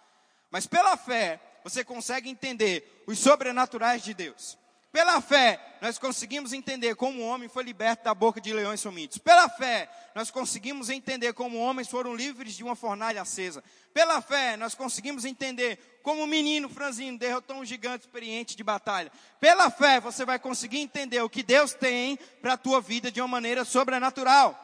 Mas 0.50 0.66
pela 0.66 0.96
fé, 0.96 1.42
você 1.62 1.84
consegue 1.84 2.30
entender 2.30 3.04
os 3.06 3.20
sobrenaturais 3.20 4.02
de 4.02 4.14
Deus. 4.14 4.58
Pela 4.96 5.20
fé, 5.20 5.60
nós 5.82 6.00
conseguimos 6.00 6.54
entender 6.54 6.96
como 6.96 7.20
o 7.20 7.26
homem 7.26 7.50
foi 7.50 7.66
liberto 7.66 8.06
da 8.06 8.14
boca 8.14 8.40
de 8.40 8.54
leões 8.54 8.82
famintos. 8.82 9.18
Pela 9.18 9.50
fé, 9.50 9.90
nós 10.16 10.32
conseguimos 10.32 10.90
entender 10.90 11.34
como 11.34 11.60
homens 11.60 11.90
foram 11.90 12.16
livres 12.16 12.54
de 12.54 12.64
uma 12.64 12.78
fornalha 12.78 13.22
acesa. 13.22 13.62
Pela 13.94 14.22
fé, 14.22 14.56
nós 14.56 14.74
conseguimos 14.74 15.26
entender 15.26 16.00
como 16.02 16.24
um 16.24 16.26
menino 16.26 16.70
franzino 16.70 17.18
derrotou 17.18 17.58
um 17.58 17.66
gigante 17.66 18.06
experiente 18.06 18.56
de 18.56 18.64
batalha. 18.64 19.12
Pela 19.38 19.70
fé, 19.70 20.00
você 20.00 20.24
vai 20.24 20.40
conseguir 20.40 20.80
entender 20.80 21.22
o 21.22 21.30
que 21.30 21.44
Deus 21.44 21.74
tem 21.74 22.16
para 22.42 22.54
a 22.54 22.58
tua 22.58 22.80
vida 22.80 23.12
de 23.12 23.20
uma 23.20 23.28
maneira 23.28 23.66
sobrenatural. 23.66 24.58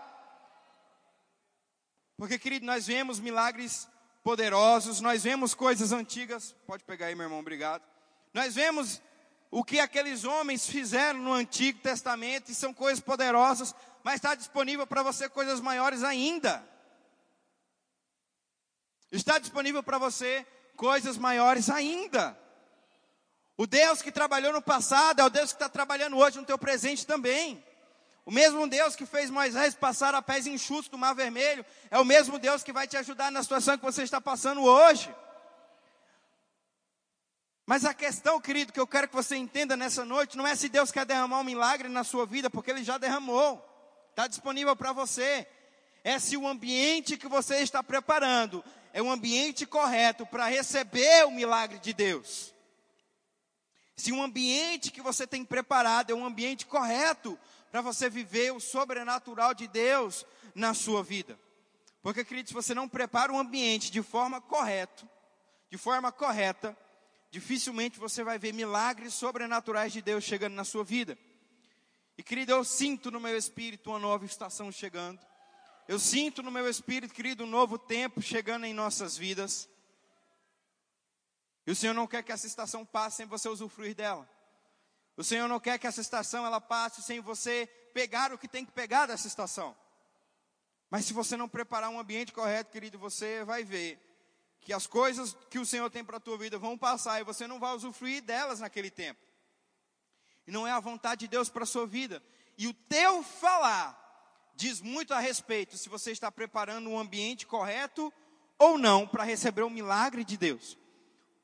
Porque, 2.15 2.39
querido, 2.39 2.65
nós 2.65 2.87
vemos 2.87 3.19
milagres 3.19 3.85
poderosos, 4.23 5.01
nós 5.01 5.23
vemos 5.23 5.53
coisas 5.53 5.91
antigas. 5.91 6.55
Pode 6.65 6.85
pegar 6.85 7.07
aí, 7.07 7.15
meu 7.15 7.25
irmão, 7.25 7.39
obrigado. 7.39 7.83
Nós 8.33 8.55
vemos 8.55 9.01
o 9.51 9.65
que 9.65 9.81
aqueles 9.81 10.23
homens 10.23 10.65
fizeram 10.65 11.19
no 11.19 11.33
Antigo 11.33 11.79
Testamento, 11.81 12.49
e 12.49 12.55
são 12.55 12.73
coisas 12.73 13.03
poderosas, 13.03 13.75
mas 14.01 14.15
está 14.15 14.33
disponível 14.33 14.87
para 14.87 15.03
você 15.03 15.27
coisas 15.27 15.59
maiores 15.59 16.03
ainda. 16.03 16.65
Está 19.11 19.37
disponível 19.37 19.83
para 19.83 19.97
você 19.97 20.47
coisas 20.77 21.17
maiores 21.17 21.69
ainda. 21.69 22.39
O 23.57 23.67
Deus 23.67 24.01
que 24.01 24.11
trabalhou 24.11 24.53
no 24.53 24.61
passado 24.61 25.19
é 25.19 25.25
o 25.25 25.29
Deus 25.29 25.51
que 25.51 25.57
está 25.57 25.67
trabalhando 25.67 26.17
hoje 26.17 26.37
no 26.37 26.45
teu 26.45 26.57
presente 26.57 27.05
também. 27.05 27.61
O 28.25 28.31
mesmo 28.31 28.65
Deus 28.67 28.95
que 28.95 29.05
fez 29.05 29.29
Moisés 29.29 29.75
passar 29.75 30.15
a 30.15 30.21
pés 30.21 30.47
enxutos 30.47 30.87
do 30.87 30.97
Mar 30.97 31.13
Vermelho, 31.13 31.65
é 31.89 31.99
o 31.99 32.05
mesmo 32.05 32.39
Deus 32.39 32.63
que 32.63 32.71
vai 32.71 32.87
te 32.87 32.95
ajudar 32.95 33.29
na 33.29 33.43
situação 33.43 33.77
que 33.77 33.83
você 33.83 34.03
está 34.03 34.21
passando 34.21 34.63
hoje. 34.63 35.13
Mas 37.65 37.85
a 37.85 37.93
questão, 37.93 38.41
querido, 38.41 38.73
que 38.73 38.79
eu 38.79 38.87
quero 38.87 39.07
que 39.07 39.15
você 39.15 39.35
entenda 39.35 39.77
nessa 39.77 40.03
noite, 40.03 40.37
não 40.37 40.47
é 40.47 40.55
se 40.55 40.67
Deus 40.67 40.91
quer 40.91 41.05
derramar 41.05 41.39
um 41.39 41.43
milagre 41.43 41.87
na 41.87 42.03
sua 42.03 42.25
vida, 42.25 42.49
porque 42.49 42.71
Ele 42.71 42.83
já 42.83 42.97
derramou, 42.97 43.63
está 44.09 44.27
disponível 44.27 44.75
para 44.75 44.91
você. 44.91 45.47
É 46.03 46.17
se 46.19 46.35
o 46.35 46.47
ambiente 46.47 47.17
que 47.17 47.27
você 47.27 47.57
está 47.57 47.83
preparando 47.83 48.63
é 48.91 49.01
um 49.01 49.11
ambiente 49.11 49.65
correto 49.65 50.25
para 50.25 50.47
receber 50.47 51.25
o 51.25 51.31
milagre 51.31 51.79
de 51.79 51.93
Deus. 51.93 52.53
Se 53.95 54.11
um 54.11 54.23
ambiente 54.23 54.91
que 54.91 55.01
você 55.01 55.27
tem 55.27 55.45
preparado 55.45 56.11
é 56.11 56.15
um 56.15 56.25
ambiente 56.25 56.65
correto 56.65 57.37
para 57.71 57.81
você 57.81 58.09
viver 58.09 58.51
o 58.51 58.59
sobrenatural 58.59 59.53
de 59.53 59.67
Deus 59.67 60.25
na 60.55 60.73
sua 60.73 61.03
vida. 61.03 61.39
Porque, 62.01 62.25
querido, 62.25 62.49
se 62.49 62.53
você 62.53 62.73
não 62.73 62.89
prepara 62.89 63.31
um 63.31 63.37
ambiente 63.37 63.91
de 63.91 64.01
forma 64.01 64.41
correta, 64.41 65.07
de 65.69 65.77
forma 65.77 66.11
correta, 66.11 66.75
dificilmente 67.31 67.97
você 67.97 68.23
vai 68.23 68.37
ver 68.37 68.53
milagres 68.53 69.13
sobrenaturais 69.13 69.93
de 69.93 70.01
Deus 70.01 70.23
chegando 70.23 70.53
na 70.53 70.65
sua 70.65 70.83
vida. 70.83 71.17
E, 72.17 72.21
querido, 72.21 72.51
eu 72.51 72.63
sinto 72.63 73.09
no 73.09 73.19
meu 73.19 73.35
espírito 73.37 73.89
uma 73.89 73.97
nova 73.97 74.25
estação 74.25 74.69
chegando. 74.71 75.19
Eu 75.87 75.97
sinto 75.97 76.43
no 76.43 76.51
meu 76.51 76.69
espírito, 76.69 77.13
querido, 77.13 77.45
um 77.45 77.47
novo 77.47 77.79
tempo 77.79 78.21
chegando 78.21 78.65
em 78.65 78.73
nossas 78.73 79.17
vidas. 79.17 79.67
E 81.65 81.71
o 81.71 81.75
Senhor 81.75 81.93
não 81.93 82.05
quer 82.05 82.21
que 82.21 82.31
essa 82.31 82.45
estação 82.45 82.85
passe 82.85 83.17
sem 83.17 83.25
você 83.25 83.47
usufruir 83.47 83.95
dela. 83.95 84.29
O 85.15 85.23
Senhor 85.23 85.47
não 85.47 85.59
quer 85.59 85.79
que 85.79 85.87
essa 85.87 86.01
estação 86.01 86.45
ela 86.45 86.59
passe 86.59 87.01
sem 87.01 87.21
você 87.21 87.65
pegar 87.93 88.33
o 88.33 88.37
que 88.37 88.47
tem 88.47 88.65
que 88.65 88.71
pegar 88.71 89.05
dessa 89.05 89.27
estação. 89.27 89.75
Mas 90.89 91.05
se 91.05 91.13
você 91.13 91.37
não 91.37 91.47
preparar 91.47 91.89
um 91.89 91.99
ambiente 91.99 92.33
correto, 92.33 92.71
querido, 92.71 92.99
você 92.99 93.43
vai 93.45 93.63
ver 93.63 94.10
que 94.61 94.71
as 94.71 94.85
coisas 94.85 95.35
que 95.49 95.59
o 95.59 95.65
Senhor 95.65 95.89
tem 95.89 96.03
para 96.03 96.17
a 96.17 96.19
tua 96.19 96.37
vida 96.37 96.57
vão 96.57 96.77
passar 96.77 97.19
e 97.19 97.23
você 97.23 97.47
não 97.47 97.59
vai 97.59 97.75
usufruir 97.75 98.21
delas 98.21 98.59
naquele 98.59 98.91
tempo. 98.91 99.19
E 100.45 100.51
não 100.51 100.67
é 100.67 100.71
a 100.71 100.79
vontade 100.79 101.21
de 101.21 101.27
Deus 101.27 101.49
para 101.49 101.63
a 101.63 101.67
sua 101.67 101.87
vida. 101.87 102.21
E 102.57 102.67
o 102.67 102.73
teu 102.73 103.23
falar 103.23 103.97
diz 104.55 104.79
muito 104.79 105.13
a 105.13 105.19
respeito 105.19 105.77
se 105.77 105.89
você 105.89 106.11
está 106.11 106.31
preparando 106.31 106.89
um 106.89 106.99
ambiente 106.99 107.47
correto 107.47 108.13
ou 108.59 108.77
não 108.77 109.07
para 109.07 109.23
receber 109.23 109.63
o 109.63 109.69
milagre 109.69 110.23
de 110.23 110.37
Deus. 110.37 110.77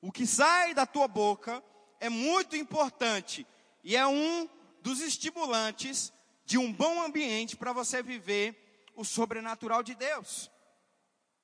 O 0.02 0.12
que 0.12 0.28
sai 0.28 0.76
da 0.76 0.86
tua 0.86 1.08
boca 1.08 1.64
é 2.00 2.10
muito 2.10 2.56
importante 2.56 3.48
e 3.84 3.96
é 3.96 4.06
um 4.06 4.48
dos 4.82 5.02
estimulantes 5.02 6.14
de 6.46 6.58
um 6.58 6.72
bom 6.72 7.02
ambiente 7.02 7.56
para 7.56 7.74
você 7.74 8.04
viver 8.04 8.86
o 8.96 9.04
sobrenatural 9.04 9.82
de 9.82 9.96
Deus. 9.96 10.52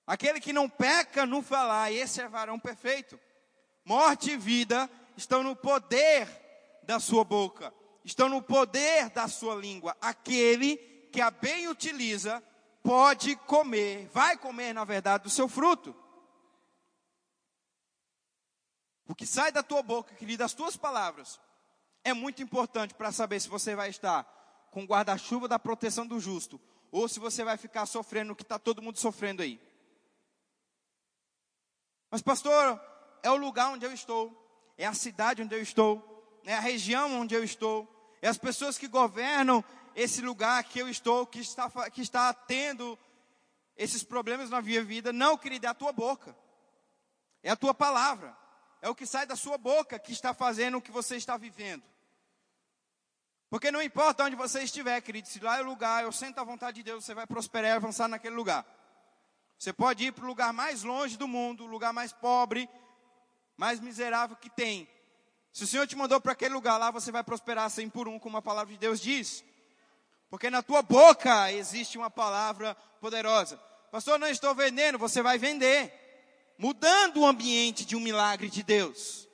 Aquele 0.06 0.40
que 0.40 0.52
não 0.52 0.70
peca 0.70 1.26
no 1.26 1.42
falar, 1.42 1.92
esse 1.92 2.22
é 2.22 2.28
varão 2.28 2.60
perfeito. 2.60 3.20
Morte 3.86 4.32
e 4.32 4.38
vida 4.38 4.90
estão 5.16 5.44
no 5.44 5.56
poder 5.56 6.28
da 6.84 7.00
sua 7.00 7.24
boca, 7.24 7.74
estão 8.04 8.28
no 8.28 8.42
poder 8.42 9.10
da 9.10 9.28
sua 9.28 9.56
língua. 9.56 9.96
Aquele 10.02 10.78
que 11.12 11.22
a 11.22 11.32
bem 11.32 11.68
utiliza 11.68 12.44
pode 12.82 13.36
comer, 13.38 14.10
vai 14.12 14.38
comer, 14.38 14.74
na 14.74 14.84
verdade, 14.84 15.24
do 15.24 15.30
seu 15.30 15.48
fruto. 15.48 15.96
O 19.08 19.16
que 19.16 19.26
sai 19.26 19.52
da 19.52 19.64
tua 19.64 19.82
boca, 19.82 20.16
querido, 20.16 20.44
as 20.44 20.54
tuas 20.54 20.76
palavras, 20.76 21.40
é 22.04 22.14
muito 22.14 22.42
importante 22.42 22.94
para 22.94 23.12
saber 23.12 23.40
se 23.40 23.48
você 23.48 23.76
vai 23.76 23.90
estar 23.90 24.24
com 24.72 24.84
o 24.84 24.88
guarda-chuva 24.88 25.48
da 25.48 25.60
proteção 25.60 26.06
do 26.06 26.20
justo 26.20 26.60
ou 26.92 27.08
se 27.08 27.20
você 27.20 27.44
vai 27.44 27.58
ficar 27.58 27.86
sofrendo 27.86 28.34
o 28.34 28.36
que 28.36 28.44
está 28.44 28.60
todo 28.60 28.82
mundo 28.82 29.00
sofrendo 29.00 29.42
aí. 29.42 29.60
Mas, 32.14 32.22
pastor, 32.22 32.80
é 33.24 33.32
o 33.32 33.36
lugar 33.36 33.72
onde 33.72 33.88
eu 33.88 33.92
estou, 33.92 34.32
é 34.78 34.86
a 34.86 34.94
cidade 34.94 35.42
onde 35.42 35.56
eu 35.56 35.62
estou, 35.64 36.40
é 36.46 36.54
a 36.54 36.60
região 36.60 37.20
onde 37.20 37.34
eu 37.34 37.44
estou, 37.44 37.90
é 38.22 38.28
as 38.28 38.38
pessoas 38.38 38.78
que 38.78 38.88
governam 38.88 39.66
esse 39.96 40.22
lugar 40.22 40.64
que 40.64 40.78
eu 40.78 40.88
estou, 40.88 41.26
que 41.26 41.40
está, 41.40 41.90
que 41.90 42.02
está 42.04 42.32
tendo 42.32 43.00
esses 43.76 44.04
problemas 44.04 44.52
na 44.52 44.62
minha 44.62 44.84
vida. 44.84 45.12
Não, 45.12 45.36
querido, 45.36 45.66
é 45.66 45.70
a 45.70 45.74
tua 45.74 45.92
boca, 45.92 46.38
é 47.42 47.50
a 47.50 47.56
tua 47.56 47.74
palavra, 47.74 48.38
é 48.80 48.88
o 48.88 48.94
que 48.94 49.08
sai 49.08 49.26
da 49.26 49.36
sua 49.36 49.58
boca 49.58 49.98
que 49.98 50.12
está 50.12 50.36
fazendo 50.36 50.78
o 50.78 50.82
que 50.84 50.92
você 50.92 51.16
está 51.16 51.36
vivendo. 51.36 51.82
Porque 53.50 53.72
não 53.72 53.82
importa 53.82 54.24
onde 54.24 54.36
você 54.36 54.62
estiver, 54.62 55.02
querido, 55.02 55.28
se 55.28 55.40
lá 55.40 55.58
é 55.58 55.62
o 55.64 55.66
lugar, 55.66 56.04
eu 56.04 56.12
sinto 56.12 56.38
a 56.38 56.44
vontade 56.44 56.76
de 56.76 56.84
Deus, 56.84 57.06
você 57.06 57.16
vai 57.16 57.26
prosperar 57.26 57.72
e 57.72 57.74
avançar 57.74 58.08
naquele 58.08 58.36
lugar. 58.36 58.64
Você 59.58 59.72
pode 59.72 60.06
ir 60.06 60.12
para 60.12 60.24
o 60.24 60.28
lugar 60.28 60.52
mais 60.52 60.84
longe 60.84 61.18
do 61.18 61.28
mundo, 61.28 61.64
o 61.64 61.68
lugar 61.68 61.94
mais 61.94 62.12
pobre, 62.12 62.70
mais 63.56 63.80
miserável 63.80 64.36
que 64.36 64.50
tem. 64.50 64.88
Se 65.52 65.64
o 65.64 65.68
Senhor 65.68 65.86
te 65.86 65.96
mandou 65.96 66.20
para 66.20 66.32
aquele 66.32 66.54
lugar 66.54 66.78
lá, 66.78 66.90
você 66.90 67.12
vai 67.12 67.24
prosperar 67.24 67.70
sem 67.70 67.90
por 67.90 68.08
um, 68.08 68.18
como 68.18 68.38
a 68.38 68.42
palavra 68.42 68.74
de 68.74 68.80
Deus 68.80 69.00
diz. 69.00 69.44
Porque 70.30 70.50
na 70.50 70.64
tua 70.64 70.82
boca 70.82 71.52
existe 71.52 71.96
uma 71.98 72.10
palavra 72.10 72.76
poderosa. 73.00 73.58
Pastor, 73.92 74.18
não 74.18 74.28
estou 74.28 74.56
vendendo, 74.56 74.98
você 74.98 75.22
vai 75.22 75.38
vender. 75.38 75.94
Mudando 76.58 77.22
o 77.22 77.26
ambiente 77.26 77.86
de 77.86 77.96
um 77.96 78.00
milagre 78.00 78.50
de 78.50 78.64
Deus. 78.64 79.28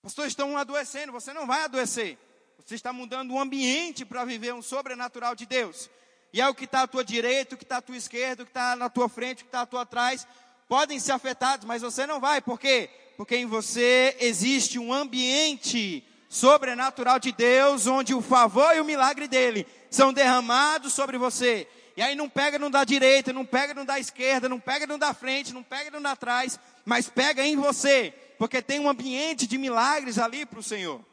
Pastor, 0.00 0.26
estão 0.26 0.56
adoecendo, 0.56 1.12
você 1.12 1.34
não 1.34 1.46
vai 1.46 1.64
adoecer. 1.64 2.18
Você 2.58 2.74
está 2.74 2.94
mudando 2.94 3.32
o 3.32 3.38
ambiente 3.38 4.06
para 4.06 4.24
viver 4.24 4.54
um 4.54 4.62
sobrenatural 4.62 5.34
de 5.34 5.44
Deus. 5.44 5.90
E 6.32 6.40
é 6.40 6.48
o 6.48 6.54
que 6.54 6.64
está 6.64 6.82
à 6.82 6.86
tua 6.86 7.04
direita, 7.04 7.54
o 7.54 7.58
que 7.58 7.64
está 7.64 7.78
à 7.78 7.82
tua 7.82 7.96
esquerda, 7.96 8.42
o 8.42 8.46
que 8.46 8.50
está 8.50 8.76
na 8.76 8.88
tua 8.88 9.08
frente, 9.08 9.42
o 9.42 9.44
que 9.44 9.48
está 9.48 9.62
à 9.62 9.66
tua 9.66 9.86
trás, 9.86 10.26
podem 10.68 11.00
ser 11.00 11.12
afetados, 11.12 11.66
mas 11.66 11.82
você 11.82 12.06
não 12.06 12.20
vai. 12.20 12.40
Por 12.40 12.60
quê? 12.60 12.90
Porque 13.16 13.36
em 13.36 13.46
você 13.46 14.16
existe 14.20 14.78
um 14.78 14.92
ambiente 14.92 16.04
sobrenatural 16.28 17.18
de 17.18 17.32
Deus, 17.32 17.86
onde 17.86 18.14
o 18.14 18.20
favor 18.20 18.76
e 18.76 18.80
o 18.80 18.84
milagre 18.84 19.26
dele 19.26 19.66
são 19.90 20.12
derramados 20.12 20.92
sobre 20.92 21.16
você. 21.16 21.66
E 21.96 22.02
aí 22.02 22.14
não 22.14 22.28
pega 22.28 22.58
não 22.58 22.70
da 22.70 22.84
direita, 22.84 23.32
não 23.32 23.44
pega 23.44 23.74
não 23.74 23.84
da 23.84 23.98
esquerda, 23.98 24.48
não 24.48 24.60
pega 24.60 24.86
não 24.86 24.98
da 24.98 25.12
frente, 25.14 25.52
não 25.52 25.62
pega 25.62 25.90
não 25.90 26.00
da 26.00 26.14
trás, 26.14 26.60
mas 26.84 27.08
pega 27.08 27.44
em 27.44 27.56
você, 27.56 28.14
porque 28.38 28.62
tem 28.62 28.78
um 28.78 28.88
ambiente 28.88 29.46
de 29.46 29.58
milagres 29.58 30.18
ali 30.18 30.46
para 30.46 30.60
o 30.60 30.62
Senhor. 30.62 31.04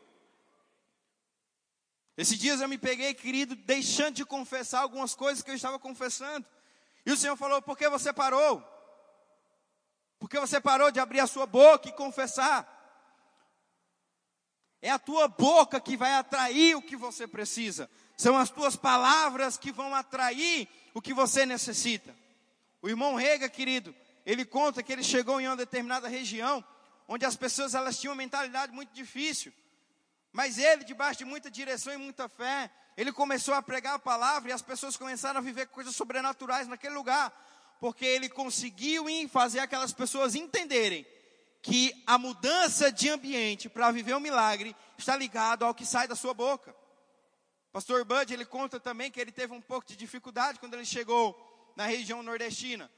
Esses 2.17 2.37
dias 2.37 2.61
eu 2.61 2.69
me 2.69 2.77
peguei, 2.77 3.13
querido, 3.13 3.55
deixando 3.55 4.15
de 4.15 4.25
confessar 4.25 4.81
algumas 4.81 5.13
coisas 5.13 5.43
que 5.43 5.51
eu 5.51 5.55
estava 5.55 5.77
confessando. 5.77 6.47
E 7.05 7.11
o 7.11 7.17
Senhor 7.17 7.35
falou: 7.35 7.61
por 7.61 7.77
que 7.77 7.89
você 7.89 8.13
parou? 8.13 8.63
Por 10.17 10.29
que 10.29 10.39
você 10.39 10.61
parou 10.61 10.91
de 10.91 10.99
abrir 10.99 11.19
a 11.19 11.27
sua 11.27 11.45
boca 11.45 11.89
e 11.89 11.93
confessar? 11.93 12.71
É 14.81 14.89
a 14.89 14.99
tua 14.99 15.27
boca 15.27 15.79
que 15.79 15.97
vai 15.97 16.13
atrair 16.13 16.75
o 16.75 16.81
que 16.81 16.95
você 16.95 17.27
precisa. 17.27 17.89
São 18.17 18.37
as 18.37 18.49
tuas 18.49 18.75
palavras 18.75 19.57
que 19.57 19.71
vão 19.71 19.93
atrair 19.93 20.69
o 20.93 21.01
que 21.01 21.13
você 21.13 21.45
necessita. 21.45 22.15
O 22.81 22.87
irmão 22.87 23.15
Rega, 23.15 23.49
querido, 23.49 23.93
ele 24.25 24.45
conta 24.45 24.81
que 24.81 24.93
ele 24.93 25.03
chegou 25.03 25.41
em 25.41 25.47
uma 25.47 25.57
determinada 25.57 26.07
região 26.07 26.63
onde 27.07 27.25
as 27.25 27.35
pessoas 27.35 27.75
elas 27.75 27.99
tinham 27.99 28.13
uma 28.13 28.17
mentalidade 28.17 28.71
muito 28.71 28.93
difícil. 28.93 29.53
Mas 30.35 30.57
ele, 30.57 30.83
debaixo 30.83 31.19
de 31.19 31.23
muita 31.23 31.49
direção 31.49 31.93
e 31.93 31.97
muita 31.97 32.27
fé, 32.27 32.69
ele 32.97 33.13
começou 33.13 33.53
a 33.53 33.61
pregar 33.61 33.93
a 33.93 33.99
palavra 33.99 34.49
e 34.49 34.53
as 34.53 34.61
pessoas 34.61 34.97
começaram 34.97 35.37
a 35.37 35.41
viver 35.41 35.67
coisas 35.67 35.95
sobrenaturais 35.95 36.67
naquele 36.67 36.93
lugar, 36.93 37.31
porque 37.79 38.03
ele 38.03 38.27
conseguiu 38.27 39.05
fazer 39.29 39.59
aquelas 39.59 39.93
pessoas 39.93 40.35
entenderem 40.35 41.07
que 41.61 42.03
a 42.05 42.17
mudança 42.17 42.91
de 42.91 43.09
ambiente 43.09 43.69
para 43.69 43.89
viver 43.91 44.13
um 44.13 44.19
milagre 44.19 44.75
está 44.97 45.15
ligado 45.15 45.63
ao 45.63 45.73
que 45.73 45.85
sai 45.85 46.05
da 46.05 46.17
sua 46.17 46.33
boca. 46.33 46.75
Pastor 47.71 48.03
Bud, 48.03 48.33
ele 48.33 48.43
conta 48.43 48.77
também 48.77 49.09
que 49.09 49.21
ele 49.21 49.31
teve 49.31 49.53
um 49.53 49.61
pouco 49.61 49.87
de 49.87 49.95
dificuldade 49.95 50.59
quando 50.59 50.73
ele 50.73 50.85
chegou 50.85 51.33
na 51.77 51.85
região 51.85 52.21
nordestina. 52.21 52.91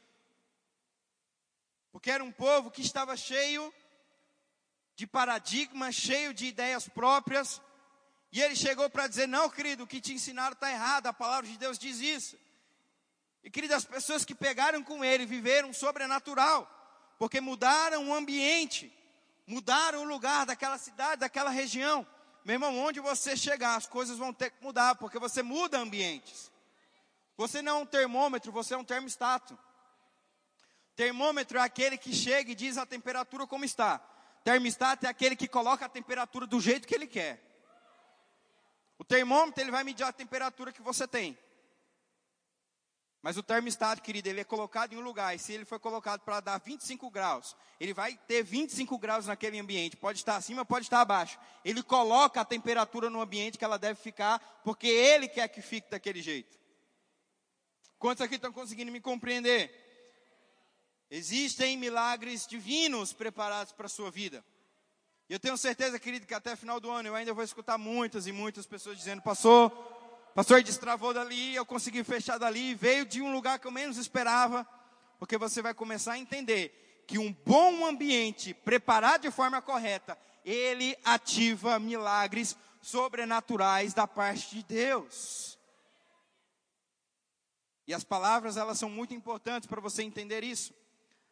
Porque 1.91 2.09
era 2.09 2.23
um 2.23 2.31
povo 2.31 2.71
que 2.71 2.81
estava 2.81 3.15
cheio 3.15 3.71
de 4.97 5.05
paradigma, 5.05 5.91
cheio 5.91 6.33
de 6.33 6.47
ideias 6.47 6.89
próprias. 6.89 7.61
E 8.31 8.41
ele 8.41 8.55
chegou 8.55 8.89
para 8.89 9.05
dizer: 9.05 9.27
Não, 9.27 9.47
querido, 9.47 9.83
o 9.83 9.87
que 9.87 10.01
te 10.01 10.11
ensinaram 10.11 10.53
está 10.53 10.71
errado, 10.71 11.05
a 11.05 11.13
palavra 11.13 11.47
de 11.47 11.55
Deus 11.55 11.77
diz 11.77 11.99
isso. 12.01 12.35
E 13.43 13.49
querido, 13.51 13.75
as 13.75 13.85
pessoas 13.85 14.25
que 14.25 14.33
pegaram 14.33 14.83
com 14.83 15.05
ele 15.05 15.23
viveram 15.23 15.71
sobrenatural, 15.71 16.67
porque 17.19 17.39
mudaram 17.39 18.09
o 18.09 18.13
ambiente, 18.13 18.91
mudar 19.45 19.93
o 19.93 20.03
lugar 20.03 20.47
daquela 20.47 20.79
cidade, 20.79 21.21
daquela 21.21 21.51
região. 21.51 22.05
Meu 22.43 22.55
irmão, 22.55 22.75
onde 22.79 22.99
você 22.99 23.37
chegar, 23.37 23.75
as 23.75 23.85
coisas 23.85 24.17
vão 24.17 24.33
ter 24.33 24.49
que 24.49 24.63
mudar, 24.63 24.95
porque 24.95 25.19
você 25.19 25.43
muda 25.43 25.77
ambientes. 25.77 26.51
Você 27.37 27.61
não 27.61 27.77
é 27.77 27.81
um 27.81 27.85
termômetro, 27.85 28.51
você 28.51 28.73
é 28.73 28.77
um 28.77 28.83
termostato. 28.83 29.55
Termômetro 30.95 31.59
é 31.59 31.61
aquele 31.61 31.99
que 31.99 32.11
chega 32.11 32.51
e 32.51 32.55
diz 32.55 32.79
a 32.79 32.85
temperatura 32.85 33.45
como 33.45 33.63
está. 33.63 34.01
Termostato 34.47 35.05
é 35.05 35.09
aquele 35.09 35.35
que 35.35 35.45
coloca 35.45 35.85
a 35.85 35.89
temperatura 35.89 36.47
do 36.47 36.61
jeito 36.61 36.87
que 36.87 36.95
ele 36.95 37.05
quer. 37.05 37.43
O 38.97 39.03
termômetro 39.03 39.61
ele 39.61 39.71
vai 39.71 39.83
medir 39.83 40.05
a 40.05 40.13
temperatura 40.13 40.71
que 40.71 40.81
você 40.81 41.05
tem. 41.05 41.37
Mas 43.21 43.35
o 43.35 43.43
termostato, 43.43 44.01
querido, 44.01 44.29
ele 44.29 44.39
é 44.39 44.45
colocado 44.45 44.93
em 44.93 44.95
um 44.95 45.01
lugar, 45.01 45.35
e 45.35 45.39
se 45.39 45.51
ele 45.51 45.65
foi 45.65 45.79
colocado 45.79 46.21
para 46.21 46.39
dar 46.39 46.59
25 46.59 47.11
graus, 47.11 47.57
ele 47.77 47.93
vai 47.93 48.15
ter 48.25 48.41
25 48.41 48.97
graus 48.97 49.27
naquele 49.27 49.59
ambiente, 49.59 49.97
pode 49.97 50.19
estar 50.19 50.37
acima, 50.37 50.63
pode 50.63 50.85
estar 50.85 51.01
abaixo. 51.01 51.37
Ele 51.65 51.83
coloca 51.83 52.39
a 52.39 52.45
temperatura 52.45 53.09
no 53.09 53.19
ambiente 53.19 53.57
que 53.57 53.65
ela 53.65 53.77
deve 53.77 53.99
ficar, 53.99 54.39
porque 54.63 54.87
ele 54.87 55.27
quer 55.27 55.49
que 55.49 55.61
fique 55.61 55.91
daquele 55.91 56.21
jeito. 56.21 56.57
Quantos 57.99 58.21
aqui 58.21 58.35
estão 58.35 58.53
conseguindo 58.53 58.93
me 58.93 59.01
compreender? 59.01 59.86
Existem 61.09 61.77
milagres 61.77 62.45
divinos 62.45 63.13
preparados 63.13 63.71
para 63.71 63.85
a 63.85 63.89
sua 63.89 64.11
vida. 64.11 64.43
E 65.29 65.33
eu 65.33 65.39
tenho 65.39 65.57
certeza, 65.57 65.99
querido, 65.99 66.25
que 66.25 66.33
até 66.33 66.55
final 66.55 66.79
do 66.79 66.89
ano 66.89 67.09
eu 67.09 67.15
ainda 67.15 67.33
vou 67.33 67.43
escutar 67.43 67.77
muitas 67.77 68.27
e 68.27 68.31
muitas 68.31 68.65
pessoas 68.65 68.97
dizendo, 68.97 69.21
pastor, 69.21 69.69
pastor 70.33 70.63
destravou 70.63 71.13
dali, 71.13 71.55
eu 71.55 71.65
consegui 71.65 72.03
fechar 72.03 72.37
dali, 72.37 72.73
veio 72.73 73.05
de 73.05 73.21
um 73.21 73.31
lugar 73.31 73.59
que 73.59 73.67
eu 73.67 73.71
menos 73.71 73.97
esperava, 73.97 74.67
porque 75.19 75.37
você 75.37 75.61
vai 75.61 75.73
começar 75.73 76.13
a 76.13 76.19
entender 76.19 77.03
que 77.07 77.17
um 77.17 77.33
bom 77.45 77.85
ambiente 77.85 78.53
preparado 78.53 79.21
de 79.21 79.31
forma 79.31 79.61
correta, 79.61 80.17
ele 80.43 80.97
ativa 81.03 81.79
milagres 81.79 82.55
sobrenaturais 82.81 83.93
da 83.93 84.07
parte 84.07 84.55
de 84.55 84.63
Deus. 84.63 85.57
E 87.85 87.93
as 87.93 88.03
palavras, 88.03 88.57
elas 88.57 88.77
são 88.77 88.89
muito 88.89 89.13
importantes 89.13 89.67
para 89.67 89.79
você 89.79 90.03
entender 90.03 90.43
isso. 90.43 90.73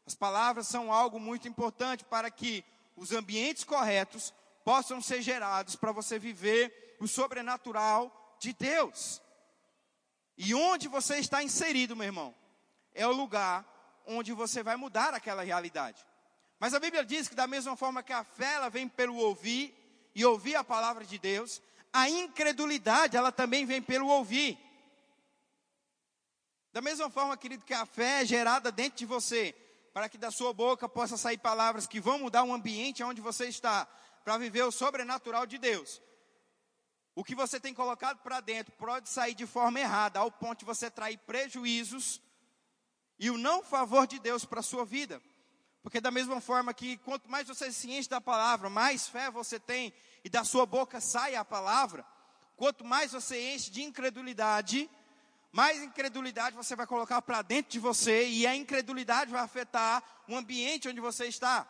As 0.05 0.15
palavras 0.15 0.67
são 0.67 0.91
algo 0.91 1.19
muito 1.19 1.47
importante 1.47 2.03
para 2.03 2.29
que 2.29 2.63
os 2.95 3.11
ambientes 3.11 3.63
corretos 3.63 4.33
possam 4.63 5.01
ser 5.01 5.21
gerados 5.21 5.75
para 5.75 5.91
você 5.91 6.19
viver 6.19 6.97
o 6.99 7.07
sobrenatural 7.07 8.37
de 8.39 8.53
Deus. 8.53 9.21
E 10.37 10.53
onde 10.53 10.87
você 10.87 11.17
está 11.17 11.41
inserido, 11.43 11.95
meu 11.95 12.05
irmão, 12.05 12.35
é 12.93 13.05
o 13.07 13.11
lugar 13.11 13.65
onde 14.05 14.33
você 14.33 14.61
vai 14.61 14.75
mudar 14.75 15.13
aquela 15.13 15.43
realidade. 15.43 16.05
Mas 16.59 16.73
a 16.73 16.79
Bíblia 16.79 17.03
diz 17.03 17.27
que 17.27 17.35
da 17.35 17.47
mesma 17.47 17.75
forma 17.75 18.03
que 18.03 18.13
a 18.13 18.23
fé 18.23 18.53
ela 18.53 18.69
vem 18.69 18.87
pelo 18.87 19.15
ouvir 19.15 19.73
e 20.13 20.23
ouvir 20.23 20.55
a 20.55 20.63
palavra 20.63 21.03
de 21.03 21.17
Deus, 21.17 21.61
a 21.91 22.09
incredulidade 22.09 23.17
ela 23.17 23.31
também 23.31 23.65
vem 23.65 23.81
pelo 23.81 24.07
ouvir. 24.07 24.57
Da 26.71 26.81
mesma 26.81 27.09
forma, 27.09 27.37
querido, 27.37 27.65
que 27.65 27.73
a 27.73 27.85
fé 27.85 28.21
é 28.21 28.25
gerada 28.25 28.71
dentro 28.71 28.97
de 28.99 29.05
você, 29.05 29.55
para 29.95 30.09
que 30.09 30.17
da 30.17 30.29
sua 30.29 30.51
boca 30.51 30.89
possa 30.89 31.15
sair 31.15 31.37
palavras 31.37 31.87
que 31.87 32.01
vão 32.01 32.19
mudar 32.19 32.43
o 32.43 32.53
ambiente 32.53 33.01
onde 33.01 33.21
você 33.21 33.45
está, 33.45 33.87
para 34.25 34.37
viver 34.37 34.63
o 34.63 34.71
sobrenatural 34.71 35.45
de 35.45 35.57
Deus. 35.57 36.01
O 37.15 37.23
que 37.23 37.33
você 37.33 37.61
tem 37.61 37.73
colocado 37.73 38.17
para 38.17 38.41
dentro 38.41 38.73
pode 38.73 39.07
sair 39.07 39.33
de 39.33 39.45
forma 39.45 39.79
errada, 39.79 40.19
ao 40.19 40.29
ponto 40.29 40.59
de 40.59 40.65
você 40.65 40.91
trair 40.91 41.17
prejuízos 41.19 42.21
e 43.17 43.29
o 43.29 43.37
não 43.37 43.63
favor 43.63 44.05
de 44.05 44.19
Deus 44.19 44.43
para 44.43 44.59
a 44.59 44.63
sua 44.63 44.83
vida. 44.83 45.21
Porque 45.81 46.01
da 46.01 46.11
mesma 46.11 46.41
forma 46.41 46.73
que 46.73 46.97
quanto 46.97 47.31
mais 47.31 47.47
você 47.47 47.71
se 47.71 47.89
enche 47.89 48.09
da 48.09 48.19
palavra, 48.19 48.69
mais 48.69 49.07
fé 49.07 49.31
você 49.31 49.57
tem 49.57 49.93
e 50.25 50.29
da 50.29 50.43
sua 50.43 50.65
boca 50.65 50.99
sai 50.99 51.35
a 51.35 51.45
palavra, 51.45 52.05
quanto 52.57 52.83
mais 52.83 53.13
você 53.13 53.53
enche 53.53 53.71
de 53.71 53.81
incredulidade, 53.81 54.89
mais 55.55 55.81
incredulidade 55.81 56.53
você 56.53 56.75
vai 56.75 56.85
colocar 56.85 57.21
para 57.21 57.41
dentro 57.41 57.71
de 57.71 57.79
você 57.79 58.27
e 58.27 58.45
a 58.45 58.53
incredulidade 58.53 59.31
vai 59.31 59.39
afetar 59.39 60.03
o 60.27 60.35
ambiente 60.35 60.89
onde 60.89 60.99
você 60.99 61.27
está. 61.27 61.65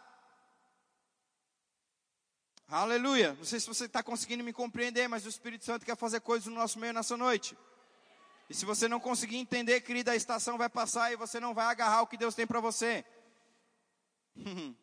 Aleluia. 2.68 3.36
Não 3.36 3.46
sei 3.46 3.60
se 3.60 3.68
você 3.68 3.86
está 3.86 4.02
conseguindo 4.02 4.44
me 4.44 4.52
compreender, 4.52 5.08
mas 5.08 5.24
o 5.24 5.30
Espírito 5.30 5.66
Santo 5.66 5.86
quer 5.86 5.96
fazer 5.96 6.20
coisas 6.22 6.48
no 6.48 6.56
nosso 6.56 6.80
meio 6.80 6.94
nessa 6.94 7.16
noite. 7.16 7.56
E 8.50 8.56
se 8.56 8.66
você 8.66 8.88
não 8.88 9.00
conseguir 9.00 9.38
entender, 9.38 9.82
querida, 9.82 10.14
a 10.14 10.16
estação 10.16 10.58
vai 10.58 10.68
passar 10.68 11.14
e 11.14 11.16
você 11.16 11.40
não 11.40 11.54
vai 11.54 11.68
agarrar 11.68 12.02
o 12.02 12.08
que 12.08 12.18
Deus 12.18 12.34
tem 12.34 12.48
para 12.48 12.60
você. 12.60 13.06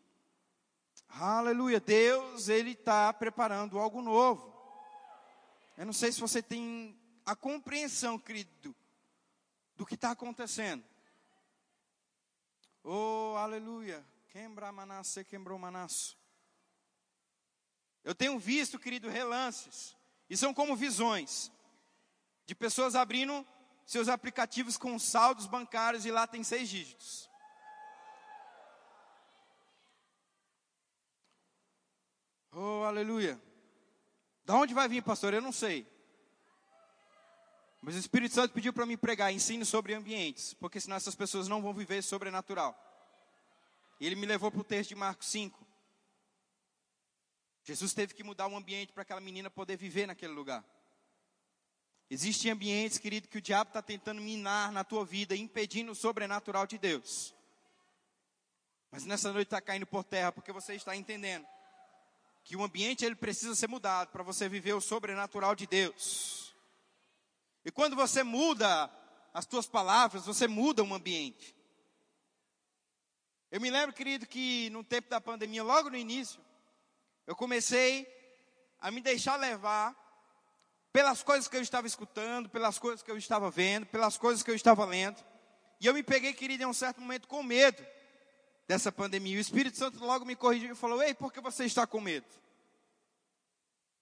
Aleluia. 1.10 1.80
Deus, 1.80 2.48
Ele 2.48 2.70
está 2.70 3.12
preparando 3.12 3.80
algo 3.80 4.00
novo. 4.00 4.54
Eu 5.76 5.86
não 5.86 5.92
sei 5.92 6.12
se 6.12 6.20
você 6.20 6.40
tem 6.40 6.96
a 7.26 7.34
compreensão, 7.34 8.16
querido, 8.16 8.72
do 9.82 9.86
que 9.86 9.96
está 9.96 10.12
acontecendo. 10.12 10.84
Oh, 12.84 13.34
aleluia. 13.36 14.06
Quebra 14.28 14.70
manasse, 14.70 15.24
quebrou 15.24 15.58
manasso. 15.58 16.16
Eu 18.04 18.14
tenho 18.14 18.38
visto, 18.38 18.78
querido, 18.78 19.10
relances. 19.10 19.96
E 20.30 20.36
são 20.36 20.54
como 20.54 20.76
visões. 20.76 21.50
De 22.46 22.54
pessoas 22.54 22.94
abrindo 22.94 23.44
seus 23.84 24.08
aplicativos 24.08 24.76
com 24.76 24.96
saldos 25.00 25.48
bancários 25.48 26.06
e 26.06 26.12
lá 26.12 26.28
tem 26.28 26.44
seis 26.44 26.68
dígitos. 26.68 27.28
Oh, 32.52 32.84
aleluia. 32.84 33.42
Da 34.44 34.54
onde 34.54 34.74
vai 34.74 34.86
vir, 34.86 35.02
pastor? 35.02 35.34
Eu 35.34 35.42
não 35.42 35.50
sei. 35.50 35.91
Mas 37.82 37.96
o 37.96 37.98
Espírito 37.98 38.32
Santo 38.32 38.54
pediu 38.54 38.72
para 38.72 38.86
mim 38.86 38.96
pregar 38.96 39.32
ensino 39.32 39.66
sobre 39.66 39.92
ambientes, 39.92 40.54
porque 40.54 40.80
senão 40.80 40.96
essas 40.96 41.16
pessoas 41.16 41.48
não 41.48 41.60
vão 41.60 41.74
viver 41.74 42.00
sobrenatural. 42.00 42.78
E 43.98 44.06
ele 44.06 44.14
me 44.14 44.24
levou 44.24 44.52
para 44.52 44.60
o 44.60 44.64
texto 44.64 44.90
de 44.90 44.94
Marcos 44.94 45.26
5. 45.26 45.66
Jesus 47.64 47.92
teve 47.92 48.14
que 48.14 48.22
mudar 48.22 48.46
o 48.46 48.56
ambiente 48.56 48.92
para 48.92 49.02
aquela 49.02 49.20
menina 49.20 49.50
poder 49.50 49.76
viver 49.76 50.06
naquele 50.06 50.32
lugar. 50.32 50.64
Existem 52.08 52.52
ambientes, 52.52 52.98
querido, 52.98 53.26
que 53.26 53.38
o 53.38 53.42
diabo 53.42 53.70
está 53.70 53.82
tentando 53.82 54.20
minar 54.20 54.70
na 54.70 54.84
tua 54.84 55.04
vida, 55.04 55.34
impedindo 55.34 55.90
o 55.90 55.94
sobrenatural 55.94 56.66
de 56.68 56.78
Deus. 56.78 57.34
Mas 58.92 59.04
nessa 59.04 59.32
noite 59.32 59.46
está 59.46 59.60
caindo 59.60 59.86
por 59.86 60.04
terra, 60.04 60.30
porque 60.30 60.52
você 60.52 60.74
está 60.74 60.94
entendendo 60.94 61.46
que 62.44 62.54
o 62.54 62.62
ambiente 62.62 63.04
ele 63.04 63.16
precisa 63.16 63.56
ser 63.56 63.68
mudado 63.68 64.10
para 64.10 64.22
você 64.22 64.48
viver 64.48 64.74
o 64.74 64.80
sobrenatural 64.80 65.56
de 65.56 65.66
Deus. 65.66 66.51
E 67.64 67.70
quando 67.70 67.94
você 67.94 68.22
muda 68.22 68.90
as 69.32 69.46
tuas 69.46 69.66
palavras, 69.66 70.26
você 70.26 70.46
muda 70.46 70.82
um 70.82 70.94
ambiente. 70.94 71.56
Eu 73.50 73.60
me 73.60 73.70
lembro, 73.70 73.94
querido, 73.94 74.26
que 74.26 74.70
no 74.70 74.82
tempo 74.82 75.08
da 75.08 75.20
pandemia, 75.20 75.62
logo 75.62 75.90
no 75.90 75.96
início, 75.96 76.40
eu 77.26 77.36
comecei 77.36 78.06
a 78.80 78.90
me 78.90 79.00
deixar 79.00 79.36
levar 79.36 79.94
pelas 80.92 81.22
coisas 81.22 81.48
que 81.48 81.56
eu 81.56 81.62
estava 81.62 81.86
escutando, 81.86 82.48
pelas 82.48 82.78
coisas 82.78 83.02
que 83.02 83.10
eu 83.10 83.16
estava 83.16 83.50
vendo, 83.50 83.86
pelas 83.86 84.16
coisas 84.16 84.42
que 84.42 84.50
eu 84.50 84.54
estava 84.54 84.84
lendo. 84.84 85.22
E 85.80 85.86
eu 85.86 85.94
me 85.94 86.02
peguei, 86.02 86.32
querido, 86.32 86.62
em 86.62 86.66
um 86.66 86.74
certo 86.74 87.00
momento 87.00 87.28
com 87.28 87.42
medo 87.42 87.84
dessa 88.66 88.90
pandemia. 88.90 89.36
O 89.36 89.40
Espírito 89.40 89.76
Santo 89.76 90.04
logo 90.04 90.24
me 90.24 90.36
corrigiu 90.36 90.72
e 90.72 90.76
falou: 90.76 91.02
Ei, 91.02 91.14
por 91.14 91.32
que 91.32 91.40
você 91.40 91.64
está 91.64 91.86
com 91.86 92.00
medo? 92.00 92.26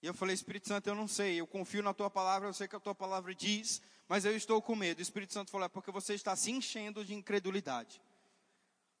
E 0.01 0.07
eu 0.07 0.13
falei, 0.13 0.33
Espírito 0.33 0.67
Santo, 0.67 0.87
eu 0.87 0.95
não 0.95 1.07
sei, 1.07 1.39
eu 1.39 1.45
confio 1.45 1.83
na 1.83 1.93
tua 1.93 2.09
palavra, 2.09 2.49
eu 2.49 2.53
sei 2.53 2.67
que 2.67 2.75
a 2.75 2.79
tua 2.79 2.95
palavra 2.95 3.35
diz, 3.35 3.81
mas 4.07 4.25
eu 4.25 4.35
estou 4.35 4.61
com 4.61 4.75
medo. 4.75 4.99
O 4.99 5.01
Espírito 5.01 5.33
Santo 5.33 5.51
falou, 5.51 5.65
é 5.65 5.69
porque 5.69 5.91
você 5.91 6.15
está 6.15 6.35
se 6.35 6.51
enchendo 6.51 7.05
de 7.05 7.13
incredulidade. 7.13 8.01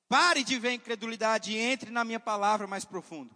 Pare 0.07 0.43
de 0.43 0.59
ver 0.59 0.73
incredulidade 0.73 1.51
e 1.51 1.57
entre 1.57 1.89
na 1.89 2.03
minha 2.03 2.19
palavra 2.19 2.67
mais 2.67 2.85
profundo. 2.85 3.35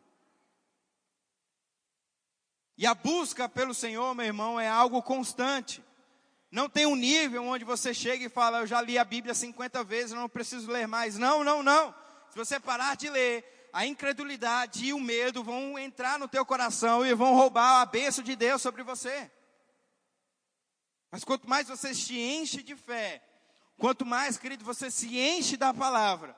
E 2.77 2.85
a 2.85 2.93
busca 2.93 3.47
pelo 3.47 3.73
Senhor, 3.73 4.13
meu 4.13 4.25
irmão, 4.25 4.59
é 4.59 4.67
algo 4.67 5.01
constante. 5.01 5.81
Não 6.51 6.69
tem 6.69 6.85
um 6.85 6.95
nível 6.95 7.43
onde 7.43 7.65
você 7.65 7.93
chega 7.93 8.25
e 8.25 8.29
fala, 8.29 8.59
eu 8.59 8.67
já 8.67 8.81
li 8.81 8.97
a 8.97 9.03
Bíblia 9.03 9.33
50 9.33 9.83
vezes, 9.83 10.11
eu 10.11 10.19
não 10.19 10.29
preciso 10.29 10.69
ler 10.69 10.87
mais. 10.87 11.17
Não, 11.17 11.43
não, 11.43 11.63
não. 11.63 11.95
Se 12.29 12.37
você 12.37 12.59
parar 12.59 12.95
de 12.95 13.09
ler, 13.09 13.54
a 13.75 13.85
incredulidade 13.85 14.85
e 14.85 14.93
o 14.93 14.99
medo 15.01 15.43
vão 15.43 15.77
entrar 15.77 16.17
no 16.17 16.29
teu 16.29 16.45
coração 16.45 17.05
e 17.05 17.13
vão 17.13 17.35
roubar 17.35 17.81
a 17.81 17.85
bênção 17.85 18.23
de 18.23 18.33
Deus 18.33 18.61
sobre 18.61 18.83
você. 18.83 19.29
Mas 21.11 21.25
quanto 21.25 21.49
mais 21.49 21.67
você 21.67 21.93
se 21.93 22.17
enche 22.17 22.63
de 22.63 22.73
fé, 22.73 23.21
quanto 23.77 24.05
mais, 24.05 24.37
querido, 24.37 24.63
você 24.63 24.89
se 24.89 25.19
enche 25.19 25.57
da 25.57 25.73
palavra, 25.73 26.33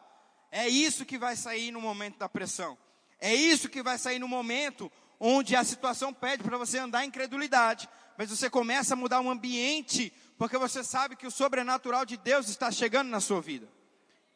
é 0.51 0.67
isso 0.67 1.05
que 1.05 1.19
vai 1.19 1.35
sair 1.35 1.69
no 1.69 1.79
momento 1.79 2.17
da 2.17 2.27
pressão. 2.27 2.75
É 3.19 3.35
isso 3.35 3.69
que 3.69 3.83
vai 3.83 3.99
sair 3.99 4.17
no 4.17 4.27
momento 4.27 4.91
onde 5.19 5.55
a 5.55 5.63
situação 5.63 6.11
pede 6.11 6.43
para 6.43 6.57
você 6.57 6.79
andar 6.79 7.05
em 7.05 7.09
incredulidade, 7.09 7.87
mas 8.17 8.31
você 8.31 8.49
começa 8.49 8.95
a 8.95 8.97
mudar 8.97 9.21
o 9.21 9.29
ambiente, 9.29 10.11
porque 10.39 10.57
você 10.57 10.83
sabe 10.83 11.15
que 11.15 11.27
o 11.27 11.31
sobrenatural 11.31 12.03
de 12.03 12.17
Deus 12.17 12.49
está 12.49 12.71
chegando 12.71 13.09
na 13.09 13.19
sua 13.19 13.39
vida. 13.41 13.76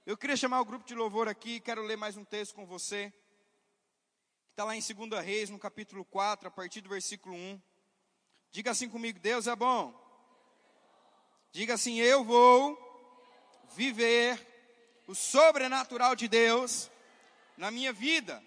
Eu 0.03 0.17
queria 0.17 0.35
chamar 0.35 0.59
o 0.59 0.65
grupo 0.65 0.83
de 0.83 0.95
louvor 0.95 1.27
aqui, 1.27 1.59
quero 1.59 1.83
ler 1.83 1.95
mais 1.95 2.17
um 2.17 2.25
texto 2.25 2.55
com 2.55 2.65
você. 2.65 3.13
Está 4.49 4.63
lá 4.63 4.75
em 4.75 4.81
2 4.81 5.23
Reis, 5.23 5.51
no 5.51 5.59
capítulo 5.59 6.03
4, 6.03 6.47
a 6.47 6.51
partir 6.51 6.81
do 6.81 6.89
versículo 6.89 7.35
1. 7.35 7.61
Diga 8.49 8.71
assim 8.71 8.89
comigo: 8.89 9.19
Deus 9.19 9.45
é 9.45 9.55
bom. 9.55 9.93
Diga 11.51 11.75
assim: 11.75 11.99
Eu 11.99 12.23
vou 12.23 12.75
viver 13.75 14.43
o 15.07 15.13
sobrenatural 15.13 16.15
de 16.15 16.27
Deus 16.27 16.89
na 17.55 17.69
minha 17.69 17.93
vida. 17.93 18.43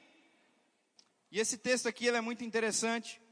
E 1.31 1.38
esse 1.38 1.57
texto 1.57 1.87
aqui 1.87 2.05
ele 2.05 2.17
é 2.17 2.21
muito 2.21 2.43
interessante. 2.43 3.23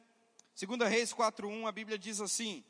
2 0.64 0.88
Reis 0.88 1.12
4:1, 1.12 1.66
a 1.66 1.72
Bíblia 1.72 1.98
diz 1.98 2.20
assim: 2.20 2.64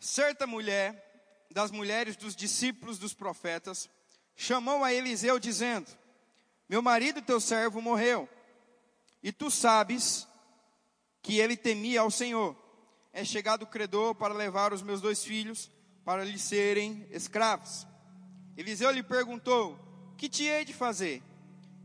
Certa 0.00 0.48
mulher 0.48 1.07
das 1.50 1.70
mulheres 1.70 2.16
dos 2.16 2.36
discípulos 2.36 2.98
dos 2.98 3.14
profetas 3.14 3.88
chamou 4.36 4.84
a 4.84 4.92
Eliseu 4.92 5.38
dizendo: 5.38 5.88
Meu 6.68 6.82
marido 6.82 7.22
teu 7.22 7.40
servo 7.40 7.80
morreu, 7.80 8.28
e 9.22 9.32
tu 9.32 9.50
sabes 9.50 10.26
que 11.22 11.38
ele 11.38 11.56
temia 11.56 12.00
ao 12.00 12.10
Senhor. 12.10 12.56
É 13.12 13.24
chegado 13.24 13.62
o 13.62 13.66
credor 13.66 14.14
para 14.14 14.34
levar 14.34 14.72
os 14.72 14.82
meus 14.82 15.00
dois 15.00 15.24
filhos 15.24 15.70
para 16.04 16.24
lhe 16.24 16.38
serem 16.38 17.06
escravos. 17.10 17.86
Eliseu 18.56 18.90
lhe 18.90 19.02
perguntou: 19.02 19.78
Que 20.16 20.28
te 20.28 20.44
hei 20.44 20.64
de 20.64 20.72
fazer? 20.72 21.22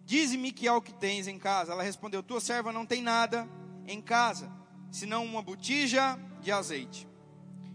Dize-me 0.06 0.52
que 0.52 0.68
é 0.68 0.72
o 0.72 0.82
que 0.82 0.94
tens 0.94 1.28
em 1.28 1.40
casa. 1.40 1.72
Ela 1.72 1.84
respondeu: 1.84 2.22
Tua 2.22 2.40
serva 2.40 2.72
não 2.72 2.86
tem 2.86 3.02
nada 3.02 3.48
em 3.88 4.02
casa, 4.02 4.52
senão 4.92 5.26
uma 5.26 5.42
botija 5.42 6.20
de 6.42 6.52
azeite. 6.52 7.08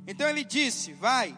Então 0.07 0.29
ele 0.29 0.45
disse: 0.45 0.93
Vai, 0.93 1.37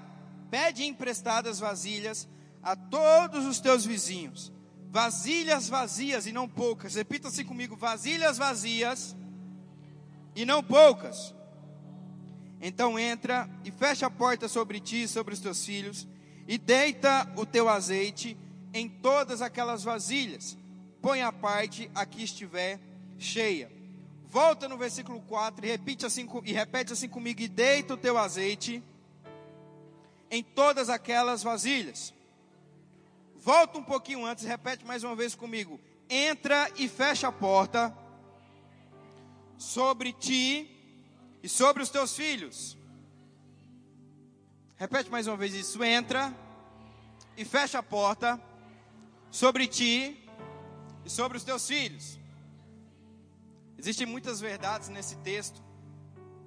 pede 0.50 0.84
emprestadas 0.84 1.58
vasilhas 1.58 2.28
a 2.62 2.74
todos 2.76 3.46
os 3.46 3.60
teus 3.60 3.84
vizinhos, 3.84 4.52
vasilhas 4.90 5.68
vazias 5.68 6.26
e 6.26 6.32
não 6.32 6.48
poucas. 6.48 6.94
Repita 6.94 7.28
assim 7.28 7.44
comigo: 7.44 7.76
vasilhas 7.76 8.36
vazias 8.36 9.16
e 10.34 10.44
não 10.44 10.62
poucas. 10.62 11.34
Então 12.60 12.98
entra 12.98 13.48
e 13.64 13.70
fecha 13.70 14.06
a 14.06 14.10
porta 14.10 14.48
sobre 14.48 14.80
ti 14.80 15.04
e 15.04 15.08
sobre 15.08 15.32
os 15.32 15.40
teus 15.40 15.64
filhos, 15.64 16.06
e 16.46 16.58
deita 16.58 17.32
o 17.36 17.46
teu 17.46 17.68
azeite 17.68 18.36
em 18.74 18.88
todas 18.88 19.40
aquelas 19.40 19.82
vasilhas. 19.82 20.58
Põe 21.00 21.22
a 21.22 21.32
parte 21.32 21.90
a 21.94 22.04
que 22.04 22.22
estiver 22.22 22.78
cheia. 23.18 23.72
Volta 24.28 24.68
no 24.68 24.76
versículo 24.76 25.20
4 25.22 25.64
e 25.64 25.68
repete 25.70 26.04
assim, 26.04 26.28
e 26.44 26.52
repete 26.52 26.92
assim 26.92 27.08
comigo: 27.08 27.40
e 27.40 27.48
deita 27.48 27.94
o 27.94 27.96
teu 27.96 28.18
azeite 28.18 28.82
em 30.30 30.42
todas 30.42 30.88
aquelas 30.88 31.42
vasilhas. 31.42 32.14
Volta 33.36 33.78
um 33.78 33.82
pouquinho 33.82 34.24
antes, 34.24 34.44
repete 34.44 34.84
mais 34.84 35.02
uma 35.02 35.16
vez 35.16 35.34
comigo. 35.34 35.80
Entra 36.08 36.70
e 36.76 36.88
fecha 36.88 37.28
a 37.28 37.32
porta 37.32 37.96
sobre 39.56 40.12
ti 40.12 40.70
e 41.42 41.48
sobre 41.48 41.82
os 41.82 41.90
teus 41.90 42.14
filhos. 42.14 42.76
Repete 44.76 45.10
mais 45.10 45.26
uma 45.26 45.36
vez 45.36 45.54
isso. 45.54 45.82
Entra 45.82 46.34
e 47.36 47.44
fecha 47.44 47.78
a 47.78 47.82
porta 47.82 48.40
sobre 49.30 49.66
ti 49.66 50.28
e 51.04 51.10
sobre 51.10 51.38
os 51.38 51.44
teus 51.44 51.66
filhos. 51.66 52.18
Existem 53.78 54.06
muitas 54.06 54.40
verdades 54.40 54.88
nesse 54.88 55.16
texto. 55.16 55.62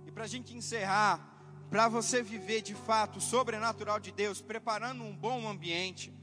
E 0.05 0.11
para 0.11 0.25
a 0.25 0.27
gente 0.27 0.55
encerrar, 0.55 1.32
para 1.73 1.87
você 1.87 2.21
viver 2.21 2.61
de 2.61 2.75
fato 2.75 3.17
o 3.17 3.19
sobrenatural 3.19 3.99
de 3.99 4.11
Deus, 4.11 4.39
preparando 4.39 5.03
um 5.03 5.11
bom 5.11 5.47
ambiente, 5.47 6.13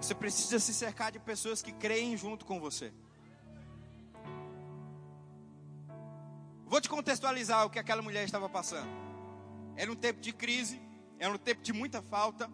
você 0.00 0.14
precisa 0.14 0.58
se 0.58 0.72
cercar 0.72 1.12
de 1.12 1.18
pessoas 1.18 1.60
que 1.60 1.70
creem 1.70 2.16
junto 2.16 2.46
com 2.46 2.58
você. 2.58 2.90
Vou 6.64 6.80
te 6.80 6.88
contextualizar 6.88 7.66
o 7.66 7.68
que 7.68 7.78
aquela 7.78 8.00
mulher 8.00 8.24
estava 8.24 8.48
passando. 8.48 8.88
Era 9.76 9.92
um 9.92 9.94
tempo 9.94 10.18
de 10.18 10.32
crise, 10.32 10.80
era 11.18 11.30
um 11.30 11.36
tempo 11.36 11.60
de 11.60 11.74
muita 11.74 12.00
falta, 12.00 12.50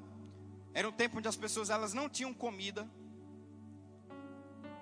era 0.74 0.88
um 0.88 0.92
tempo 0.92 1.18
onde 1.18 1.28
as 1.28 1.36
pessoas 1.36 1.70
elas 1.70 1.94
não 1.94 2.08
tinham 2.08 2.34
comida. 2.34 2.90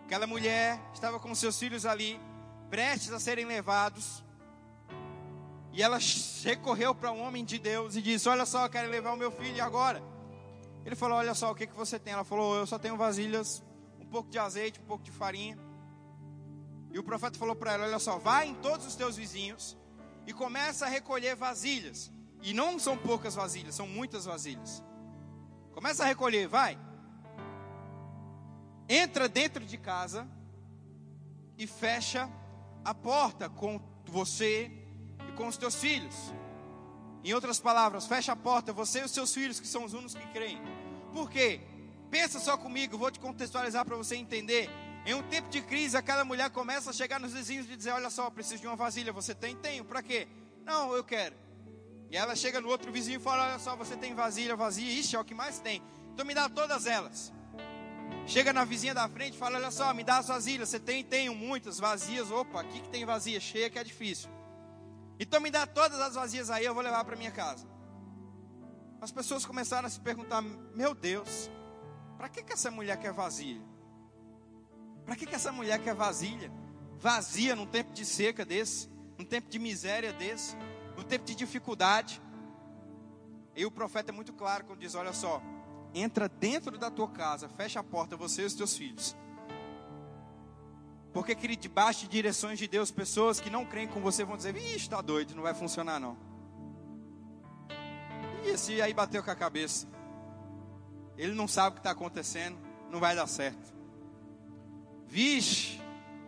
Aquela 0.06 0.26
mulher 0.26 0.80
estava 0.94 1.20
com 1.20 1.34
seus 1.34 1.58
filhos 1.58 1.84
ali, 1.84 2.18
prestes 2.70 3.12
a 3.12 3.20
serem 3.20 3.44
levados. 3.44 4.23
E 5.74 5.82
ela 5.82 5.98
recorreu 6.44 6.94
para 6.94 7.10
um 7.10 7.20
homem 7.20 7.44
de 7.44 7.58
Deus 7.58 7.96
e 7.96 8.00
disse: 8.00 8.28
Olha 8.28 8.46
só, 8.46 8.64
eu 8.64 8.70
quero 8.70 8.88
levar 8.88 9.12
o 9.12 9.16
meu 9.16 9.32
filho 9.32 9.62
agora. 9.62 10.00
Ele 10.86 10.94
falou: 10.94 11.18
Olha 11.18 11.34
só, 11.34 11.50
o 11.50 11.54
que, 11.54 11.66
que 11.66 11.74
você 11.74 11.98
tem? 11.98 12.12
Ela 12.12 12.22
falou: 12.22 12.54
Eu 12.54 12.64
só 12.64 12.78
tenho 12.78 12.96
vasilhas, 12.96 13.60
um 13.98 14.06
pouco 14.06 14.30
de 14.30 14.38
azeite, 14.38 14.78
um 14.80 14.84
pouco 14.84 15.02
de 15.02 15.10
farinha. 15.10 15.58
E 16.92 16.98
o 16.98 17.02
profeta 17.02 17.36
falou 17.36 17.56
para 17.56 17.72
ela: 17.72 17.86
Olha 17.86 17.98
só, 17.98 18.18
vai 18.18 18.46
em 18.46 18.54
todos 18.54 18.86
os 18.86 18.94
teus 18.94 19.16
vizinhos 19.16 19.76
e 20.24 20.32
começa 20.32 20.86
a 20.86 20.88
recolher 20.88 21.34
vasilhas. 21.34 22.12
E 22.40 22.54
não 22.54 22.78
são 22.78 22.96
poucas 22.96 23.34
vasilhas, 23.34 23.74
são 23.74 23.88
muitas 23.88 24.26
vasilhas. 24.26 24.80
Começa 25.72 26.04
a 26.04 26.06
recolher, 26.06 26.46
vai. 26.46 26.78
Entra 28.88 29.28
dentro 29.28 29.64
de 29.64 29.76
casa 29.76 30.28
e 31.58 31.66
fecha 31.66 32.30
a 32.84 32.94
porta 32.94 33.48
com 33.48 33.80
você 34.06 34.83
com 35.34 35.46
os 35.46 35.56
teus 35.56 35.74
filhos. 35.74 36.14
Em 37.22 37.32
outras 37.32 37.58
palavras, 37.58 38.06
fecha 38.06 38.32
a 38.32 38.36
porta, 38.36 38.72
você 38.72 39.00
e 39.00 39.04
os 39.04 39.10
seus 39.10 39.32
filhos, 39.32 39.58
que 39.58 39.66
são 39.66 39.84
os 39.84 39.92
únicos 39.92 40.14
que 40.14 40.26
creem. 40.28 40.60
Por 41.12 41.30
quê? 41.30 41.60
Pensa 42.10 42.38
só 42.38 42.56
comigo, 42.56 42.98
vou 42.98 43.10
te 43.10 43.18
contextualizar 43.18 43.84
para 43.84 43.96
você 43.96 44.16
entender. 44.16 44.68
Em 45.06 45.14
um 45.14 45.22
tempo 45.22 45.48
de 45.48 45.60
crise, 45.60 45.96
aquela 45.96 46.24
mulher 46.24 46.48
começa 46.50 46.90
a 46.90 46.92
chegar 46.92 47.20
nos 47.20 47.32
vizinhos 47.32 47.68
e 47.68 47.76
dizer: 47.76 47.92
Olha 47.92 48.08
só, 48.08 48.30
preciso 48.30 48.62
de 48.62 48.66
uma 48.66 48.76
vasilha. 48.76 49.12
Você 49.12 49.34
tem? 49.34 49.54
Tenho. 49.54 49.84
Para 49.84 50.02
quê? 50.02 50.26
Não, 50.64 50.94
eu 50.94 51.04
quero. 51.04 51.34
E 52.10 52.16
ela 52.16 52.34
chega 52.34 52.60
no 52.60 52.68
outro 52.68 52.90
vizinho 52.90 53.18
e 53.18 53.22
fala: 53.22 53.48
Olha 53.48 53.58
só, 53.58 53.76
você 53.76 53.96
tem 53.96 54.14
vasilha, 54.14 54.56
vazia. 54.56 54.90
Ixi, 55.00 55.16
é 55.16 55.20
o 55.20 55.24
que 55.24 55.34
mais 55.34 55.58
tem. 55.58 55.82
Então 56.12 56.24
me 56.24 56.34
dá 56.34 56.48
todas 56.48 56.86
elas. 56.86 57.32
Chega 58.26 58.52
na 58.52 58.64
vizinha 58.64 58.94
da 58.94 59.08
frente 59.08 59.34
e 59.34 59.38
fala: 59.38 59.58
Olha 59.58 59.70
só, 59.70 59.92
me 59.92 60.02
dá 60.02 60.18
as 60.18 60.28
vasilhas. 60.28 60.70
Você 60.70 60.80
tem? 60.80 61.04
Tenho 61.04 61.34
muitas 61.34 61.78
vazias. 61.78 62.30
Opa, 62.30 62.62
aqui 62.62 62.80
que 62.80 62.88
tem 62.88 63.04
vazia 63.04 63.40
cheia 63.40 63.68
que 63.68 63.78
é 63.78 63.84
difícil. 63.84 64.30
Então 65.18 65.40
me 65.40 65.50
dá 65.50 65.66
todas 65.66 66.00
as 66.00 66.14
vazias 66.14 66.50
aí, 66.50 66.64
eu 66.64 66.74
vou 66.74 66.82
levar 66.82 67.04
para 67.04 67.16
minha 67.16 67.30
casa. 67.30 67.66
As 69.00 69.12
pessoas 69.12 69.44
começaram 69.44 69.86
a 69.86 69.90
se 69.90 70.00
perguntar: 70.00 70.42
Meu 70.42 70.94
Deus, 70.94 71.50
para 72.16 72.28
que, 72.28 72.42
que 72.42 72.52
essa 72.52 72.70
mulher 72.70 72.98
quer 72.98 73.12
vasilha? 73.12 73.62
Para 75.04 75.16
que, 75.16 75.26
que 75.26 75.34
essa 75.34 75.52
mulher 75.52 75.78
quer 75.82 75.94
vasilha? 75.94 76.50
Vazia 76.98 77.54
num 77.54 77.66
tempo 77.66 77.92
de 77.92 78.04
seca 78.04 78.44
desse, 78.44 78.88
num 79.18 79.24
tempo 79.24 79.50
de 79.50 79.58
miséria 79.58 80.12
desse, 80.12 80.56
num 80.96 81.02
tempo 81.02 81.24
de 81.24 81.34
dificuldade. 81.34 82.20
E 83.54 83.64
o 83.66 83.70
profeta 83.70 84.10
é 84.10 84.14
muito 84.14 84.32
claro 84.32 84.64
quando 84.64 84.80
diz: 84.80 84.94
Olha 84.94 85.12
só, 85.12 85.42
entra 85.92 86.28
dentro 86.28 86.78
da 86.78 86.90
tua 86.90 87.08
casa, 87.08 87.48
fecha 87.48 87.80
a 87.80 87.84
porta, 87.84 88.16
você 88.16 88.42
e 88.42 88.46
os 88.46 88.54
teus 88.54 88.76
filhos. 88.76 89.14
Porque, 91.14 91.32
querido, 91.32 91.62
debaixo 91.62 92.00
de 92.00 92.08
direções 92.08 92.58
de 92.58 92.66
Deus, 92.66 92.90
pessoas 92.90 93.38
que 93.38 93.48
não 93.48 93.64
creem 93.64 93.86
com 93.86 94.00
você 94.00 94.24
vão 94.24 94.36
dizer: 94.36 94.52
Vixe, 94.52 94.78
está 94.78 95.00
doido, 95.00 95.32
não 95.32 95.44
vai 95.44 95.54
funcionar 95.54 96.00
não. 96.00 96.18
E 98.42 98.48
esse 98.48 98.82
aí 98.82 98.92
bateu 98.92 99.22
com 99.22 99.30
a 99.30 99.36
cabeça. 99.36 99.86
Ele 101.16 101.32
não 101.32 101.46
sabe 101.46 101.70
o 101.70 101.72
que 101.74 101.78
está 101.78 101.92
acontecendo, 101.92 102.58
não 102.90 102.98
vai 102.98 103.14
dar 103.14 103.28
certo. 103.28 103.72
Vixe, 105.06 105.80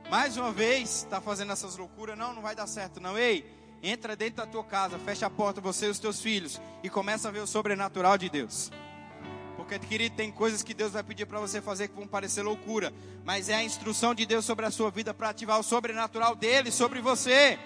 mais 0.09 0.37
uma 0.37 0.53
vez 0.53 1.03
está 1.03 1.21
fazendo 1.21 1.51
essas 1.51 1.77
loucuras. 1.77 2.17
Não, 2.17 2.33
não 2.33 2.41
vai 2.41 2.55
dar 2.55 2.69
certo, 2.69 3.01
não. 3.01 3.19
Ei, 3.19 3.45
entra 3.83 4.15
dentro 4.15 4.37
da 4.37 4.47
tua 4.47 4.63
casa, 4.63 5.01
fecha 5.01 5.27
a 5.27 5.31
porta, 5.31 5.61
você 5.61 5.87
e 5.87 5.91
os 5.91 5.99
teus 5.99 6.21
filhos, 6.21 6.61
e 6.85 6.89
começa 6.89 7.27
a 7.27 7.33
ver 7.33 7.41
o 7.41 7.47
sobrenatural 7.47 8.17
de 8.17 8.31
Deus. 8.31 8.71
Porque, 9.67 9.85
querido, 9.85 10.15
tem 10.15 10.31
coisas 10.31 10.63
que 10.63 10.73
Deus 10.73 10.93
vai 10.93 11.03
pedir 11.03 11.27
para 11.27 11.41
você 11.41 11.61
fazer 11.61 11.89
que 11.89 11.97
vão 11.97 12.07
parecer 12.07 12.41
loucura, 12.41 12.93
mas 13.25 13.49
é 13.49 13.55
a 13.57 13.65
instrução 13.65 14.15
de 14.15 14.25
Deus 14.25 14.45
sobre 14.45 14.65
a 14.65 14.71
sua 14.71 14.93
vida 14.93 15.13
para 15.13 15.29
ativar 15.29 15.59
o 15.59 15.63
sobrenatural 15.65 16.37
dele 16.37 16.71
sobre 16.71 17.01
você. 17.01 17.59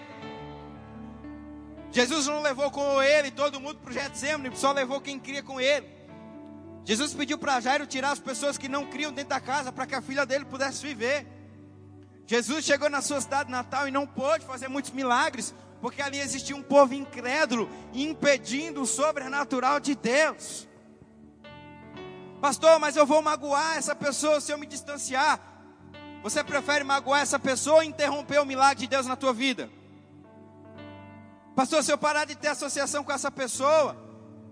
Jesus 1.91 2.25
não 2.25 2.41
levou 2.41 2.71
com 2.71 3.03
ele 3.03 3.29
todo 3.29 3.59
mundo 3.59 3.77
para 3.77 3.91
o 3.91 3.93
Getsemane, 3.93 4.49
só 4.55 4.71
levou 4.71 4.99
quem 4.99 5.19
cria 5.19 5.43
com 5.43 5.61
ele. 5.61 5.87
Jesus 6.83 7.13
pediu 7.13 7.37
para 7.37 7.59
Jairo 7.59 7.85
tirar 7.85 8.09
as 8.09 8.19
pessoas 8.19 8.57
que 8.57 8.67
não 8.67 8.87
criam 8.87 9.13
dentro 9.13 9.29
da 9.29 9.39
casa 9.39 9.71
para 9.71 9.85
que 9.85 9.93
a 9.93 10.01
filha 10.01 10.25
dele 10.25 10.45
pudesse 10.45 10.81
viver. 10.81 11.27
Jesus 12.25 12.65
chegou 12.65 12.89
na 12.89 13.03
sua 13.03 13.21
cidade 13.21 13.51
natal 13.51 13.87
e 13.87 13.91
não 13.91 14.07
pôde 14.07 14.43
fazer 14.43 14.67
muitos 14.67 14.89
milagres, 14.89 15.53
porque 15.79 16.01
ali 16.01 16.19
existia 16.19 16.55
um 16.55 16.63
povo 16.63 16.95
incrédulo 16.95 17.69
impedindo 17.93 18.81
o 18.81 18.87
sobrenatural 18.87 19.79
de 19.79 19.93
Deus. 19.93 20.70
Pastor, 22.41 22.79
mas 22.79 22.95
eu 22.95 23.05
vou 23.05 23.21
magoar 23.21 23.77
essa 23.77 23.93
pessoa 23.93 24.41
se 24.41 24.51
eu 24.51 24.57
me 24.57 24.65
distanciar. 24.65 25.39
Você 26.23 26.43
prefere 26.43 26.83
magoar 26.83 27.21
essa 27.21 27.37
pessoa 27.37 27.77
ou 27.77 27.83
interromper 27.83 28.39
o 28.41 28.45
milagre 28.45 28.81
de 28.81 28.87
Deus 28.87 29.05
na 29.05 29.15
tua 29.15 29.31
vida? 29.31 29.69
Pastor, 31.55 31.83
se 31.83 31.91
eu 31.91 31.99
parar 31.99 32.25
de 32.25 32.35
ter 32.35 32.47
associação 32.47 33.03
com 33.03 33.11
essa 33.11 33.29
pessoa, 33.29 33.95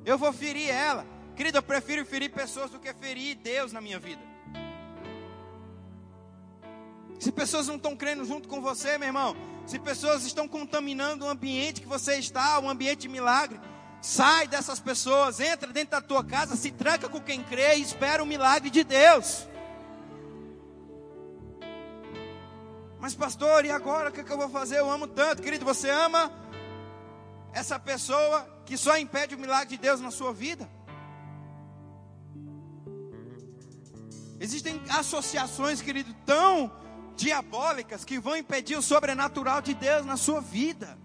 eu 0.05 0.19
vou 0.19 0.31
ferir 0.31 0.69
ela. 0.69 1.03
Querido, 1.35 1.57
eu 1.57 1.63
prefiro 1.63 2.05
ferir 2.05 2.31
pessoas 2.31 2.69
do 2.69 2.79
que 2.79 2.93
ferir 2.93 3.35
Deus 3.35 3.73
na 3.73 3.81
minha 3.81 3.97
vida. 3.97 4.21
Se 7.19 7.31
pessoas 7.31 7.67
não 7.67 7.75
estão 7.75 7.95
crendo 7.95 8.23
junto 8.23 8.47
com 8.47 8.61
você, 8.61 8.99
meu 8.99 9.07
irmão, 9.07 9.35
se 9.65 9.79
pessoas 9.79 10.23
estão 10.25 10.47
contaminando 10.47 11.25
o 11.25 11.29
ambiente 11.29 11.81
que 11.81 11.87
você 11.87 12.15
está, 12.15 12.59
um 12.59 12.69
ambiente 12.69 13.01
de 13.01 13.09
milagre, 13.09 13.59
sai 14.01 14.47
dessas 14.47 14.79
pessoas, 14.79 15.39
entra 15.39 15.71
dentro 15.71 15.91
da 15.91 16.01
tua 16.01 16.23
casa, 16.23 16.55
se 16.55 16.71
tranca 16.71 17.09
com 17.09 17.19
quem 17.19 17.43
crê 17.43 17.75
e 17.77 17.81
espera 17.81 18.23
o 18.23 18.25
milagre 18.25 18.69
de 18.69 18.83
Deus. 18.83 19.47
Mas, 22.99 23.15
pastor, 23.15 23.65
e 23.65 23.71
agora 23.71 24.09
o 24.09 24.11
que, 24.11 24.19
é 24.19 24.23
que 24.23 24.31
eu 24.31 24.37
vou 24.37 24.49
fazer? 24.49 24.79
Eu 24.79 24.91
amo 24.91 25.07
tanto, 25.07 25.41
querido. 25.41 25.63
Você 25.63 25.89
ama 25.89 26.31
essa 27.53 27.79
pessoa 27.79 28.47
que 28.65 28.77
só 28.77 28.97
impede 28.97 29.35
o 29.35 29.39
milagre 29.39 29.69
de 29.69 29.77
Deus 29.77 30.01
na 30.01 30.11
sua 30.11 30.33
vida? 30.33 30.69
Existem 34.39 34.81
associações, 34.89 35.81
querido, 35.81 36.13
tão 36.25 36.71
diabólicas 37.15 38.05
que 38.05 38.19
vão 38.19 38.37
impedir 38.37 38.77
o 38.77 38.81
sobrenatural 38.81 39.61
de 39.61 39.73
Deus 39.73 40.05
na 40.05 40.15
sua 40.15 40.39
vida. 40.39 40.97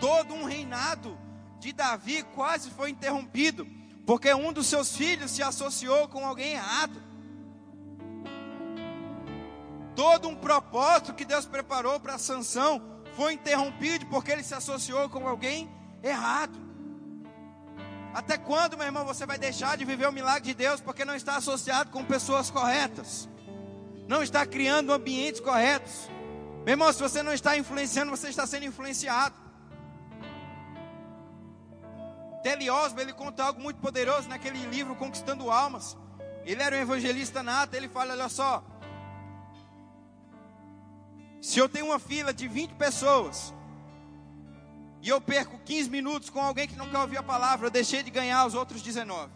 Todo 0.00 0.34
um 0.34 0.44
reinado 0.44 1.18
de 1.58 1.72
Davi 1.72 2.22
quase 2.34 2.70
foi 2.70 2.90
interrompido, 2.90 3.66
porque 4.06 4.32
um 4.32 4.52
dos 4.52 4.66
seus 4.66 4.96
filhos 4.96 5.30
se 5.30 5.42
associou 5.42 6.08
com 6.08 6.26
alguém 6.26 6.52
errado. 6.52 7.02
Todo 9.94 10.28
um 10.28 10.34
propósito 10.34 11.14
que 11.14 11.24
Deus 11.24 11.46
preparou 11.46 11.98
para 11.98 12.18
Sansão 12.18 12.82
foi 13.14 13.32
interrompido 13.32 14.06
porque 14.06 14.30
ele 14.30 14.42
se 14.42 14.54
associou 14.54 15.08
com 15.08 15.26
alguém 15.26 15.70
errado. 16.02 16.58
Até 18.12 18.36
quando, 18.36 18.76
meu 18.76 18.86
irmão, 18.86 19.04
você 19.04 19.26
vai 19.26 19.38
deixar 19.38 19.76
de 19.76 19.84
viver 19.84 20.06
o 20.06 20.12
milagre 20.12 20.42
de 20.42 20.54
Deus 20.54 20.80
porque 20.80 21.04
não 21.04 21.14
está 21.14 21.36
associado 21.36 21.90
com 21.90 22.04
pessoas 22.04 22.50
corretas? 22.50 23.28
não 24.08 24.22
está 24.22 24.46
criando 24.46 24.92
ambientes 24.92 25.40
corretos. 25.40 26.08
Meu 26.64 26.72
irmão, 26.72 26.92
se 26.92 27.00
você 27.00 27.22
não 27.22 27.32
está 27.32 27.56
influenciando, 27.56 28.10
você 28.10 28.28
está 28.28 28.46
sendo 28.46 28.64
influenciado. 28.64 29.34
Telly 32.46 32.70
Osborne, 32.70 33.10
ele 33.10 33.12
conta 33.12 33.42
algo 33.42 33.60
muito 33.60 33.80
poderoso 33.80 34.28
naquele 34.28 34.64
livro 34.66 34.94
Conquistando 34.94 35.50
Almas. 35.50 35.96
Ele 36.44 36.62
era 36.62 36.76
um 36.76 36.78
evangelista 36.78 37.42
nato, 37.42 37.74
ele 37.74 37.88
fala, 37.88 38.12
olha 38.12 38.28
só. 38.28 38.62
Se 41.42 41.58
eu 41.58 41.68
tenho 41.68 41.86
uma 41.86 41.98
fila 41.98 42.32
de 42.32 42.46
20 42.46 42.74
pessoas 42.74 43.52
e 45.02 45.08
eu 45.08 45.20
perco 45.20 45.58
15 45.58 45.90
minutos 45.90 46.30
com 46.30 46.40
alguém 46.40 46.68
que 46.68 46.76
não 46.76 46.88
quer 46.88 46.98
ouvir 46.98 47.16
a 47.16 47.22
palavra, 47.22 47.66
eu 47.66 47.70
deixei 47.70 48.04
de 48.04 48.12
ganhar 48.12 48.46
os 48.46 48.54
outros 48.54 48.80
19. 48.80 49.32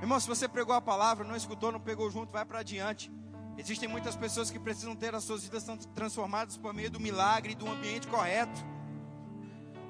Irmão, 0.00 0.18
se 0.18 0.26
você 0.26 0.48
pregou 0.48 0.74
a 0.74 0.80
palavra, 0.80 1.24
não 1.24 1.36
escutou, 1.36 1.70
não 1.70 1.80
pegou 1.80 2.10
junto, 2.10 2.32
vai 2.32 2.44
para 2.44 2.58
adiante. 2.58 3.08
Existem 3.56 3.88
muitas 3.88 4.16
pessoas 4.16 4.50
que 4.50 4.58
precisam 4.58 4.96
ter 4.96 5.14
as 5.14 5.22
suas 5.22 5.44
vidas 5.44 5.64
transformadas 5.94 6.56
por 6.56 6.74
meio 6.74 6.90
do 6.90 6.98
milagre 6.98 7.52
e 7.52 7.54
do 7.54 7.70
ambiente 7.70 8.08
correto. 8.08 8.79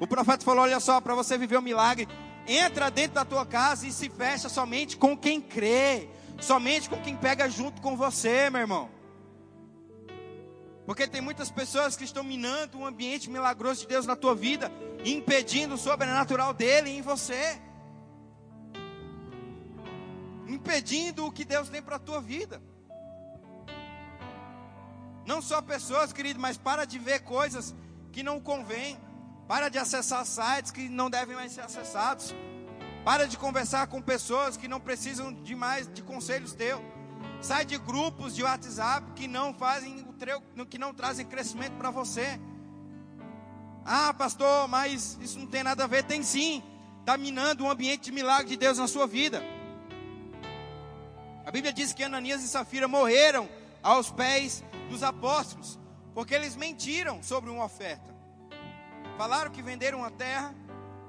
O 0.00 0.06
profeta 0.06 0.44
falou: 0.44 0.64
Olha 0.64 0.80
só, 0.80 1.00
para 1.00 1.14
você 1.14 1.38
viver 1.38 1.58
o 1.58 1.62
milagre, 1.62 2.08
entra 2.46 2.90
dentro 2.90 3.14
da 3.14 3.24
tua 3.24 3.46
casa 3.46 3.86
e 3.86 3.92
se 3.92 4.08
fecha 4.08 4.48
somente 4.48 4.96
com 4.96 5.16
quem 5.16 5.40
crê, 5.40 6.08
somente 6.40 6.90
com 6.90 7.00
quem 7.00 7.16
pega 7.16 7.48
junto 7.48 7.80
com 7.80 7.96
você, 7.96 8.50
meu 8.50 8.62
irmão. 8.62 8.90
Porque 10.86 11.06
tem 11.06 11.20
muitas 11.20 11.50
pessoas 11.50 11.96
que 11.96 12.02
estão 12.02 12.24
minando 12.24 12.78
o 12.78 12.86
ambiente 12.86 13.30
milagroso 13.30 13.82
de 13.82 13.86
Deus 13.86 14.06
na 14.06 14.16
tua 14.16 14.34
vida, 14.34 14.72
impedindo 15.04 15.74
o 15.74 15.78
sobrenatural 15.78 16.52
dele 16.52 16.90
em 16.90 17.02
você 17.02 17.60
impedindo 20.50 21.26
o 21.26 21.32
que 21.32 21.44
Deus 21.44 21.68
tem 21.68 21.82
para 21.82 21.96
a 21.96 21.98
tua 21.98 22.20
vida. 22.20 22.60
Não 25.26 25.40
só 25.40 25.62
pessoas, 25.62 26.12
querido, 26.12 26.40
mas 26.40 26.58
para 26.58 26.84
de 26.84 26.98
ver 26.98 27.20
coisas 27.20 27.74
que 28.10 28.22
não 28.22 28.40
convém. 28.40 28.98
Para 29.50 29.68
de 29.68 29.78
acessar 29.78 30.24
sites 30.24 30.70
que 30.70 30.88
não 30.88 31.10
devem 31.10 31.34
mais 31.34 31.50
ser 31.50 31.62
acessados. 31.62 32.32
Para 33.04 33.26
de 33.26 33.36
conversar 33.36 33.88
com 33.88 34.00
pessoas 34.00 34.56
que 34.56 34.68
não 34.68 34.78
precisam 34.78 35.32
de 35.32 35.56
mais 35.56 35.92
de 35.92 36.04
conselhos 36.04 36.52
teus. 36.52 36.80
Sai 37.40 37.64
de 37.64 37.76
grupos 37.76 38.36
de 38.36 38.44
WhatsApp 38.44 39.10
que 39.16 39.26
não 39.26 39.52
fazem 39.52 40.06
o 40.56 40.64
que 40.64 40.78
não 40.78 40.94
trazem 40.94 41.26
crescimento 41.26 41.72
para 41.72 41.90
você. 41.90 42.38
Ah, 43.84 44.14
pastor, 44.14 44.68
mas 44.68 45.18
isso 45.20 45.36
não 45.36 45.48
tem 45.48 45.64
nada 45.64 45.82
a 45.82 45.88
ver. 45.88 46.04
Tem 46.04 46.22
sim. 46.22 46.62
Está 47.00 47.16
minando 47.16 47.64
o 47.64 47.68
ambiente 47.68 48.04
de 48.04 48.12
milagre 48.12 48.50
de 48.50 48.56
Deus 48.56 48.78
na 48.78 48.86
sua 48.86 49.08
vida. 49.08 49.42
A 51.44 51.50
Bíblia 51.50 51.72
diz 51.72 51.92
que 51.92 52.04
Ananias 52.04 52.44
e 52.44 52.46
Safira 52.46 52.86
morreram 52.86 53.48
aos 53.82 54.12
pés 54.12 54.62
dos 54.88 55.02
apóstolos, 55.02 55.76
porque 56.14 56.36
eles 56.36 56.54
mentiram 56.54 57.20
sobre 57.20 57.50
uma 57.50 57.64
oferta. 57.64 58.09
Falaram 59.20 59.50
que 59.50 59.60
venderam 59.60 60.02
a 60.02 60.10
terra, 60.10 60.54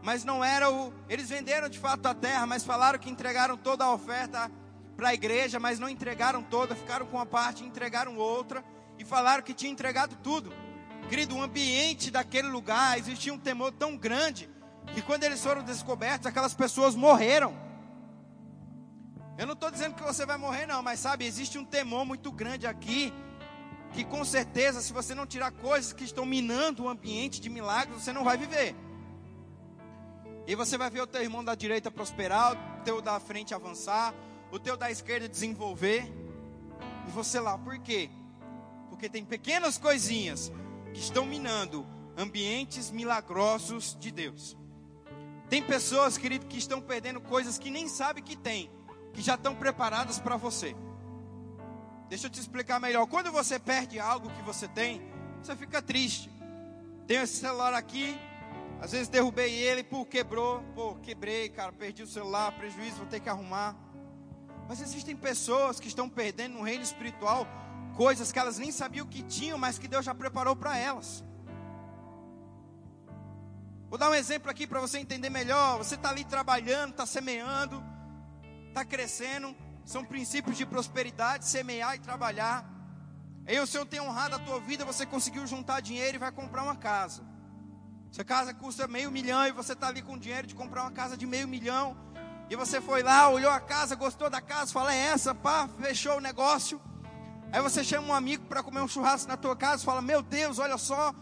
mas 0.03 0.25
não 0.25 0.43
era 0.43 0.69
o. 0.69 0.93
Eles 1.07 1.29
venderam 1.29 1.69
de 1.69 1.79
fato 1.79 2.07
a 2.07 2.13
terra, 2.13 2.45
mas 2.45 2.61
falaram 2.61 2.99
que 2.99 3.09
entregaram 3.09 3.55
toda 3.55 3.85
a 3.85 3.93
oferta 3.93 4.51
para 4.97 5.07
a 5.07 5.13
igreja, 5.13 5.61
mas 5.61 5.79
não 5.79 5.87
entregaram 5.87 6.43
toda, 6.43 6.75
ficaram 6.75 7.05
com 7.05 7.15
uma 7.15 7.25
parte 7.25 7.63
entregaram 7.63 8.17
outra, 8.17 8.65
e 8.99 9.05
falaram 9.05 9.41
que 9.41 9.53
tinham 9.53 9.71
entregado 9.71 10.17
tudo. 10.21 10.51
Querido, 11.07 11.37
o 11.37 11.41
ambiente 11.41 12.11
daquele 12.11 12.49
lugar 12.49 12.99
existia 12.99 13.33
um 13.33 13.39
temor 13.39 13.71
tão 13.71 13.95
grande 13.95 14.49
que 14.93 15.01
quando 15.01 15.23
eles 15.23 15.41
foram 15.41 15.63
descobertos, 15.63 16.27
aquelas 16.27 16.53
pessoas 16.53 16.95
morreram. 16.95 17.55
Eu 19.37 19.45
não 19.45 19.53
estou 19.53 19.71
dizendo 19.71 19.95
que 19.95 20.03
você 20.03 20.25
vai 20.25 20.35
morrer, 20.35 20.65
não, 20.65 20.83
mas 20.83 20.99
sabe, 20.99 21.25
existe 21.25 21.57
um 21.57 21.63
temor 21.63 22.03
muito 22.03 22.29
grande 22.29 22.67
aqui. 22.67 23.13
Que 23.93 24.03
com 24.03 24.23
certeza, 24.23 24.81
se 24.81 24.93
você 24.93 25.13
não 25.13 25.25
tirar 25.25 25.51
coisas 25.51 25.93
que 25.93 26.03
estão 26.03 26.25
minando 26.25 26.83
o 26.83 26.89
ambiente 26.89 27.41
de 27.41 27.49
milagres, 27.49 28.01
você 28.01 28.13
não 28.13 28.23
vai 28.23 28.37
viver. 28.37 28.75
E 30.47 30.55
você 30.55 30.77
vai 30.77 30.89
ver 30.89 31.01
o 31.01 31.07
teu 31.07 31.21
irmão 31.21 31.43
da 31.43 31.55
direita 31.55 31.91
prosperar, 31.91 32.53
o 32.53 32.83
teu 32.83 33.01
da 33.01 33.19
frente 33.19 33.53
avançar, 33.53 34.13
o 34.51 34.59
teu 34.59 34.75
da 34.75 34.89
esquerda 34.89 35.27
desenvolver. 35.27 36.11
E 37.07 37.11
você 37.11 37.39
lá, 37.39 37.57
por 37.57 37.77
quê? 37.79 38.09
Porque 38.89 39.09
tem 39.09 39.23
pequenas 39.23 39.77
coisinhas 39.77 40.51
que 40.93 40.99
estão 40.99 41.25
minando 41.25 41.85
ambientes 42.17 42.91
milagrosos 42.91 43.95
de 43.99 44.11
Deus. 44.11 44.57
Tem 45.49 45.61
pessoas, 45.61 46.17
querido, 46.17 46.45
que 46.45 46.57
estão 46.57 46.81
perdendo 46.81 47.19
coisas 47.19 47.57
que 47.57 47.69
nem 47.69 47.87
sabem 47.87 48.23
que 48.23 48.35
tem 48.35 48.69
que 49.13 49.21
já 49.21 49.35
estão 49.35 49.55
preparadas 49.55 50.19
para 50.19 50.37
você. 50.37 50.75
Deixa 52.11 52.27
eu 52.27 52.29
te 52.29 52.41
explicar 52.41 52.77
melhor. 52.77 53.07
Quando 53.07 53.31
você 53.31 53.57
perde 53.57 53.97
algo 53.97 54.29
que 54.31 54.41
você 54.41 54.67
tem, 54.67 55.01
você 55.41 55.55
fica 55.55 55.81
triste. 55.81 56.29
Tenho 57.07 57.23
esse 57.23 57.37
celular 57.37 57.73
aqui, 57.73 58.19
às 58.81 58.91
vezes 58.91 59.07
derrubei 59.07 59.53
ele, 59.53 59.81
pô, 59.81 60.05
quebrou, 60.05 60.61
pô, 60.75 60.95
quebrei, 60.95 61.47
cara, 61.47 61.71
perdi 61.71 62.03
o 62.03 62.07
celular, 62.07 62.51
prejuízo, 62.51 62.97
vou 62.97 63.05
ter 63.05 63.21
que 63.21 63.29
arrumar. 63.29 63.77
Mas 64.67 64.81
existem 64.81 65.15
pessoas 65.15 65.79
que 65.79 65.87
estão 65.87 66.09
perdendo 66.09 66.55
no 66.55 66.63
reino 66.63 66.83
espiritual 66.83 67.47
coisas 67.95 68.29
que 68.29 68.39
elas 68.39 68.57
nem 68.57 68.73
sabiam 68.73 69.07
que 69.07 69.23
tinham, 69.23 69.57
mas 69.57 69.79
que 69.79 69.87
Deus 69.87 70.03
já 70.03 70.13
preparou 70.13 70.53
para 70.53 70.77
elas. 70.77 71.23
Vou 73.89 73.97
dar 73.97 74.09
um 74.09 74.13
exemplo 74.13 74.51
aqui 74.51 74.67
para 74.67 74.81
você 74.81 74.99
entender 74.99 75.29
melhor. 75.29 75.77
Você 75.77 75.95
está 75.95 76.09
ali 76.09 76.25
trabalhando, 76.25 76.91
está 76.91 77.05
semeando, 77.05 77.81
está 78.67 78.83
crescendo, 78.83 79.55
são 79.85 80.05
princípios 80.05 80.57
de 80.57 80.65
prosperidade, 80.65 81.45
semear 81.45 81.95
e 81.95 81.99
trabalhar. 81.99 82.65
Aí 83.45 83.59
o 83.59 83.67
Senhor 83.67 83.85
tem 83.85 83.99
honrado 83.99 84.35
a 84.35 84.39
tua 84.39 84.59
vida, 84.59 84.85
você 84.85 85.05
conseguiu 85.05 85.45
juntar 85.47 85.81
dinheiro 85.81 86.15
e 86.17 86.19
vai 86.19 86.31
comprar 86.31 86.63
uma 86.63 86.75
casa. 86.75 87.23
Sua 88.11 88.23
casa 88.25 88.53
custa 88.53 88.87
meio 88.87 89.09
milhão 89.09 89.45
e 89.47 89.51
você 89.51 89.73
está 89.73 89.87
ali 89.87 90.01
com 90.01 90.17
dinheiro 90.17 90.45
de 90.45 90.53
comprar 90.53 90.83
uma 90.83 90.91
casa 90.91 91.15
de 91.15 91.25
meio 91.25 91.47
milhão. 91.47 91.95
E 92.49 92.55
você 92.55 92.81
foi 92.81 93.01
lá, 93.01 93.29
olhou 93.29 93.49
a 93.49 93.59
casa, 93.61 93.95
gostou 93.95 94.29
da 94.29 94.41
casa, 94.41 94.73
fala, 94.73 94.93
é 94.93 94.97
essa, 94.97 95.33
pá, 95.33 95.69
fechou 95.79 96.17
o 96.17 96.19
negócio. 96.19 96.81
Aí 97.51 97.61
você 97.61 97.83
chama 97.83 98.09
um 98.09 98.13
amigo 98.13 98.45
para 98.45 98.61
comer 98.61 98.81
um 98.81 98.87
churrasco 98.87 99.29
na 99.29 99.37
tua 99.37 99.55
casa, 99.55 99.83
fala, 99.83 100.01
meu 100.01 100.21
Deus, 100.21 100.59
olha 100.59 100.77
só, 100.77 101.13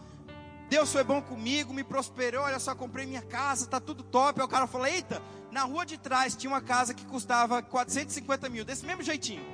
Deus 0.70 0.92
foi 0.92 1.02
bom 1.02 1.20
comigo, 1.20 1.74
me 1.74 1.82
prosperou, 1.82 2.44
olha 2.44 2.60
só, 2.60 2.76
comprei 2.76 3.04
minha 3.04 3.22
casa, 3.22 3.66
tá 3.66 3.80
tudo 3.80 4.04
top. 4.04 4.40
Aí 4.40 4.46
o 4.46 4.48
cara 4.48 4.68
fala, 4.68 4.88
eita, 4.88 5.20
na 5.50 5.64
rua 5.64 5.84
de 5.84 5.98
trás 5.98 6.36
tinha 6.36 6.48
uma 6.48 6.60
casa 6.60 6.94
que 6.94 7.04
custava 7.04 7.60
450 7.60 8.48
mil, 8.48 8.64
desse 8.64 8.86
mesmo 8.86 9.02
jeitinho. 9.02 9.44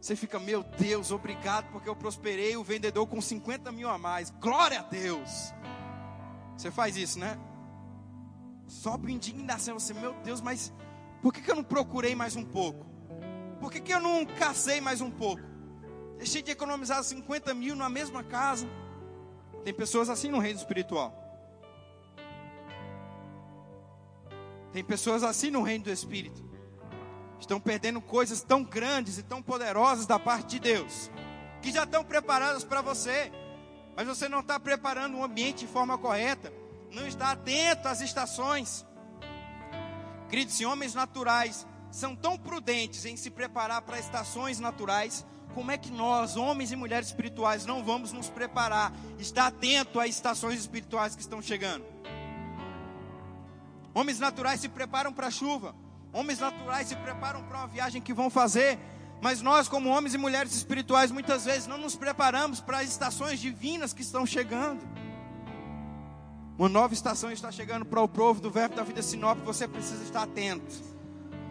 Você 0.00 0.16
fica, 0.16 0.38
meu 0.38 0.62
Deus, 0.62 1.10
obrigado 1.10 1.70
porque 1.70 1.86
eu 1.86 1.94
prosperei 1.94 2.56
o 2.56 2.64
vendedor 2.64 3.06
com 3.06 3.20
50 3.20 3.70
mil 3.70 3.90
a 3.90 3.98
mais. 3.98 4.30
Glória 4.30 4.80
a 4.80 4.84
Deus. 4.84 5.52
Você 6.56 6.70
faz 6.70 6.96
isso, 6.96 7.18
né? 7.18 7.38
Sobe 8.66 9.12
indignação. 9.12 9.78
Você, 9.78 9.92
meu 9.92 10.14
Deus, 10.24 10.40
mas 10.40 10.72
por 11.20 11.34
que, 11.34 11.42
que 11.42 11.50
eu 11.50 11.56
não 11.56 11.64
procurei 11.64 12.14
mais 12.14 12.36
um 12.36 12.44
pouco? 12.44 12.86
Por 13.60 13.70
que, 13.70 13.80
que 13.80 13.92
eu 13.92 14.00
não 14.00 14.24
cacei 14.24 14.80
mais 14.80 15.02
um 15.02 15.10
pouco? 15.10 15.49
Deixei 16.20 16.42
de 16.42 16.50
economizar 16.50 17.02
50 17.02 17.54
mil 17.54 17.74
na 17.74 17.88
mesma 17.88 18.22
casa. 18.22 18.68
Tem 19.64 19.72
pessoas 19.72 20.10
assim 20.10 20.28
no 20.28 20.38
reino 20.38 20.58
espiritual. 20.58 21.16
Tem 24.70 24.84
pessoas 24.84 25.22
assim 25.24 25.50
no 25.50 25.62
reino 25.62 25.84
do 25.84 25.90
Espírito. 25.90 26.44
estão 27.40 27.58
perdendo 27.58 28.02
coisas 28.02 28.42
tão 28.42 28.62
grandes 28.62 29.16
e 29.16 29.22
tão 29.22 29.42
poderosas 29.42 30.04
da 30.04 30.18
parte 30.18 30.50
de 30.50 30.60
Deus, 30.60 31.10
que 31.62 31.72
já 31.72 31.84
estão 31.84 32.04
preparadas 32.04 32.64
para 32.64 32.82
você, 32.82 33.32
mas 33.96 34.06
você 34.06 34.28
não 34.28 34.40
está 34.40 34.60
preparando 34.60 35.16
o 35.16 35.24
ambiente 35.24 35.60
de 35.60 35.66
forma 35.66 35.96
correta, 35.96 36.52
não 36.92 37.06
está 37.06 37.30
atento 37.30 37.88
às 37.88 38.02
estações. 38.02 38.84
Queridos, 40.28 40.54
se 40.54 40.66
homens 40.66 40.94
naturais 40.94 41.66
são 41.90 42.14
tão 42.14 42.36
prudentes 42.36 43.06
em 43.06 43.16
se 43.16 43.30
preparar 43.30 43.80
para 43.80 43.98
estações 43.98 44.60
naturais, 44.60 45.24
como 45.54 45.70
é 45.70 45.78
que 45.78 45.90
nós, 45.90 46.36
homens 46.36 46.72
e 46.72 46.76
mulheres 46.76 47.08
espirituais, 47.08 47.66
não 47.66 47.84
vamos 47.84 48.12
nos 48.12 48.28
preparar, 48.28 48.92
estar 49.18 49.46
atento 49.46 50.00
às 50.00 50.10
estações 50.10 50.58
espirituais 50.60 51.14
que 51.14 51.22
estão 51.22 51.42
chegando? 51.42 51.84
Homens 53.92 54.18
naturais 54.18 54.60
se 54.60 54.68
preparam 54.68 55.12
para 55.12 55.26
a 55.26 55.30
chuva, 55.30 55.74
homens 56.12 56.38
naturais 56.38 56.88
se 56.88 56.96
preparam 56.96 57.42
para 57.42 57.58
uma 57.58 57.66
viagem 57.66 58.00
que 58.00 58.14
vão 58.14 58.30
fazer, 58.30 58.78
mas 59.20 59.42
nós, 59.42 59.68
como 59.68 59.90
homens 59.90 60.14
e 60.14 60.18
mulheres 60.18 60.54
espirituais, 60.54 61.10
muitas 61.10 61.44
vezes 61.44 61.66
não 61.66 61.76
nos 61.76 61.96
preparamos 61.96 62.60
para 62.60 62.78
as 62.78 62.88
estações 62.88 63.40
divinas 63.40 63.92
que 63.92 64.02
estão 64.02 64.24
chegando. 64.24 64.80
Uma 66.56 66.68
nova 66.68 66.94
estação 66.94 67.30
está 67.30 67.50
chegando 67.50 67.84
para 67.84 68.00
o 68.00 68.08
povo 68.08 68.40
do 68.40 68.50
Verbo 68.50 68.76
da 68.76 68.82
Vida 68.82 69.02
Sinop, 69.02 69.38
você 69.44 69.66
precisa 69.66 70.02
estar 70.04 70.22
atento. 70.22 70.90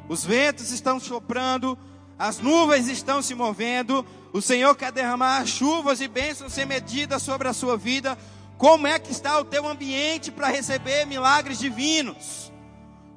Os 0.07 0.23
ventos 0.25 0.71
estão 0.71 0.99
soprando, 0.99 1.77
as 2.19 2.39
nuvens 2.39 2.89
estão 2.89 3.21
se 3.21 3.33
movendo, 3.33 4.05
o 4.33 4.41
Senhor 4.41 4.75
quer 4.75 4.91
derramar 4.91 5.45
chuvas 5.47 6.01
e 6.01 6.07
bênçãos 6.07 6.51
sem 6.51 6.65
medida 6.65 7.17
sobre 7.17 7.47
a 7.47 7.53
sua 7.53 7.77
vida. 7.77 8.17
Como 8.57 8.85
é 8.85 8.99
que 8.99 9.09
está 9.09 9.39
o 9.39 9.45
teu 9.45 9.65
ambiente 9.65 10.29
para 10.29 10.49
receber 10.49 11.05
milagres 11.05 11.57
divinos? 11.57 12.51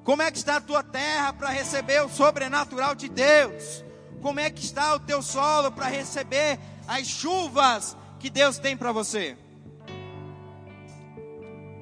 Como 0.05 0.23
é 0.23 0.31
que 0.31 0.39
está 0.39 0.57
a 0.57 0.61
tua 0.61 0.85
terra 0.85 1.33
para 1.33 1.49
receber 1.49 2.01
o 2.05 2.09
sobrenatural 2.09 2.95
de 2.95 3.09
Deus? 3.09 3.85
Como 4.21 4.39
é 4.39 4.49
que 4.49 4.63
está 4.63 4.95
o 4.95 5.01
teu 5.01 5.21
solo 5.21 5.73
para 5.73 5.89
receber 5.89 6.61
as 6.87 7.09
chuvas 7.09 7.97
que 8.21 8.31
Deus 8.31 8.59
tem 8.59 8.77
para 8.77 8.93
você? 8.93 9.37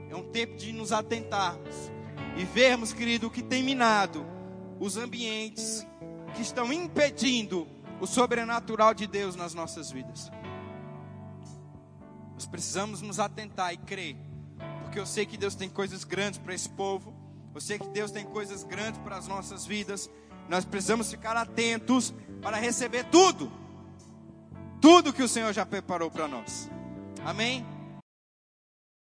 É 0.09 0.17
um 0.17 0.25
tempo 0.25 0.57
de 0.57 0.73
nos 0.73 0.91
atentarmos 0.91 1.93
e 2.35 2.45
vermos, 2.45 2.95
querido, 2.95 3.27
o 3.27 3.31
que 3.31 3.43
tem 3.43 3.63
minado 3.63 4.27
os 4.81 4.97
ambientes 4.97 5.87
que 6.35 6.43
estão 6.43 6.73
impedindo 6.73 7.67
o 8.01 8.07
sobrenatural 8.07 8.95
de 8.95 9.07
Deus 9.07 9.37
nas 9.37 9.55
nossas 9.55 9.91
vidas. 9.91 10.31
Nós 12.35 12.47
precisamos 12.47 13.03
nos 13.03 13.21
atentar 13.21 13.73
e 13.75 13.77
crer, 13.77 14.17
porque 14.83 14.99
eu 14.99 15.05
sei 15.05 15.27
que 15.27 15.37
Deus 15.37 15.55
tem 15.55 15.69
coisas 15.69 16.05
grandes 16.05 16.39
para 16.39 16.55
esse 16.55 16.69
povo, 16.69 17.15
eu 17.55 17.61
sei 17.61 17.79
que 17.79 17.89
Deus 17.89 18.11
tem 18.11 18.25
coisas 18.25 18.65
grandes 18.65 19.01
para 19.01 19.17
as 19.17 19.27
nossas 19.27 19.67
vidas. 19.67 20.09
Nós 20.49 20.65
precisamos 20.65 21.11
ficar 21.11 21.37
atentos 21.37 22.15
para 22.41 22.57
receber 22.57 23.05
tudo, 23.05 23.53
tudo 24.81 25.13
que 25.13 25.23
o 25.23 25.29
Senhor 25.29 25.53
já 25.53 25.67
preparou 25.67 26.11
para 26.11 26.27
nós. 26.27 26.71
Amém? 27.25 27.67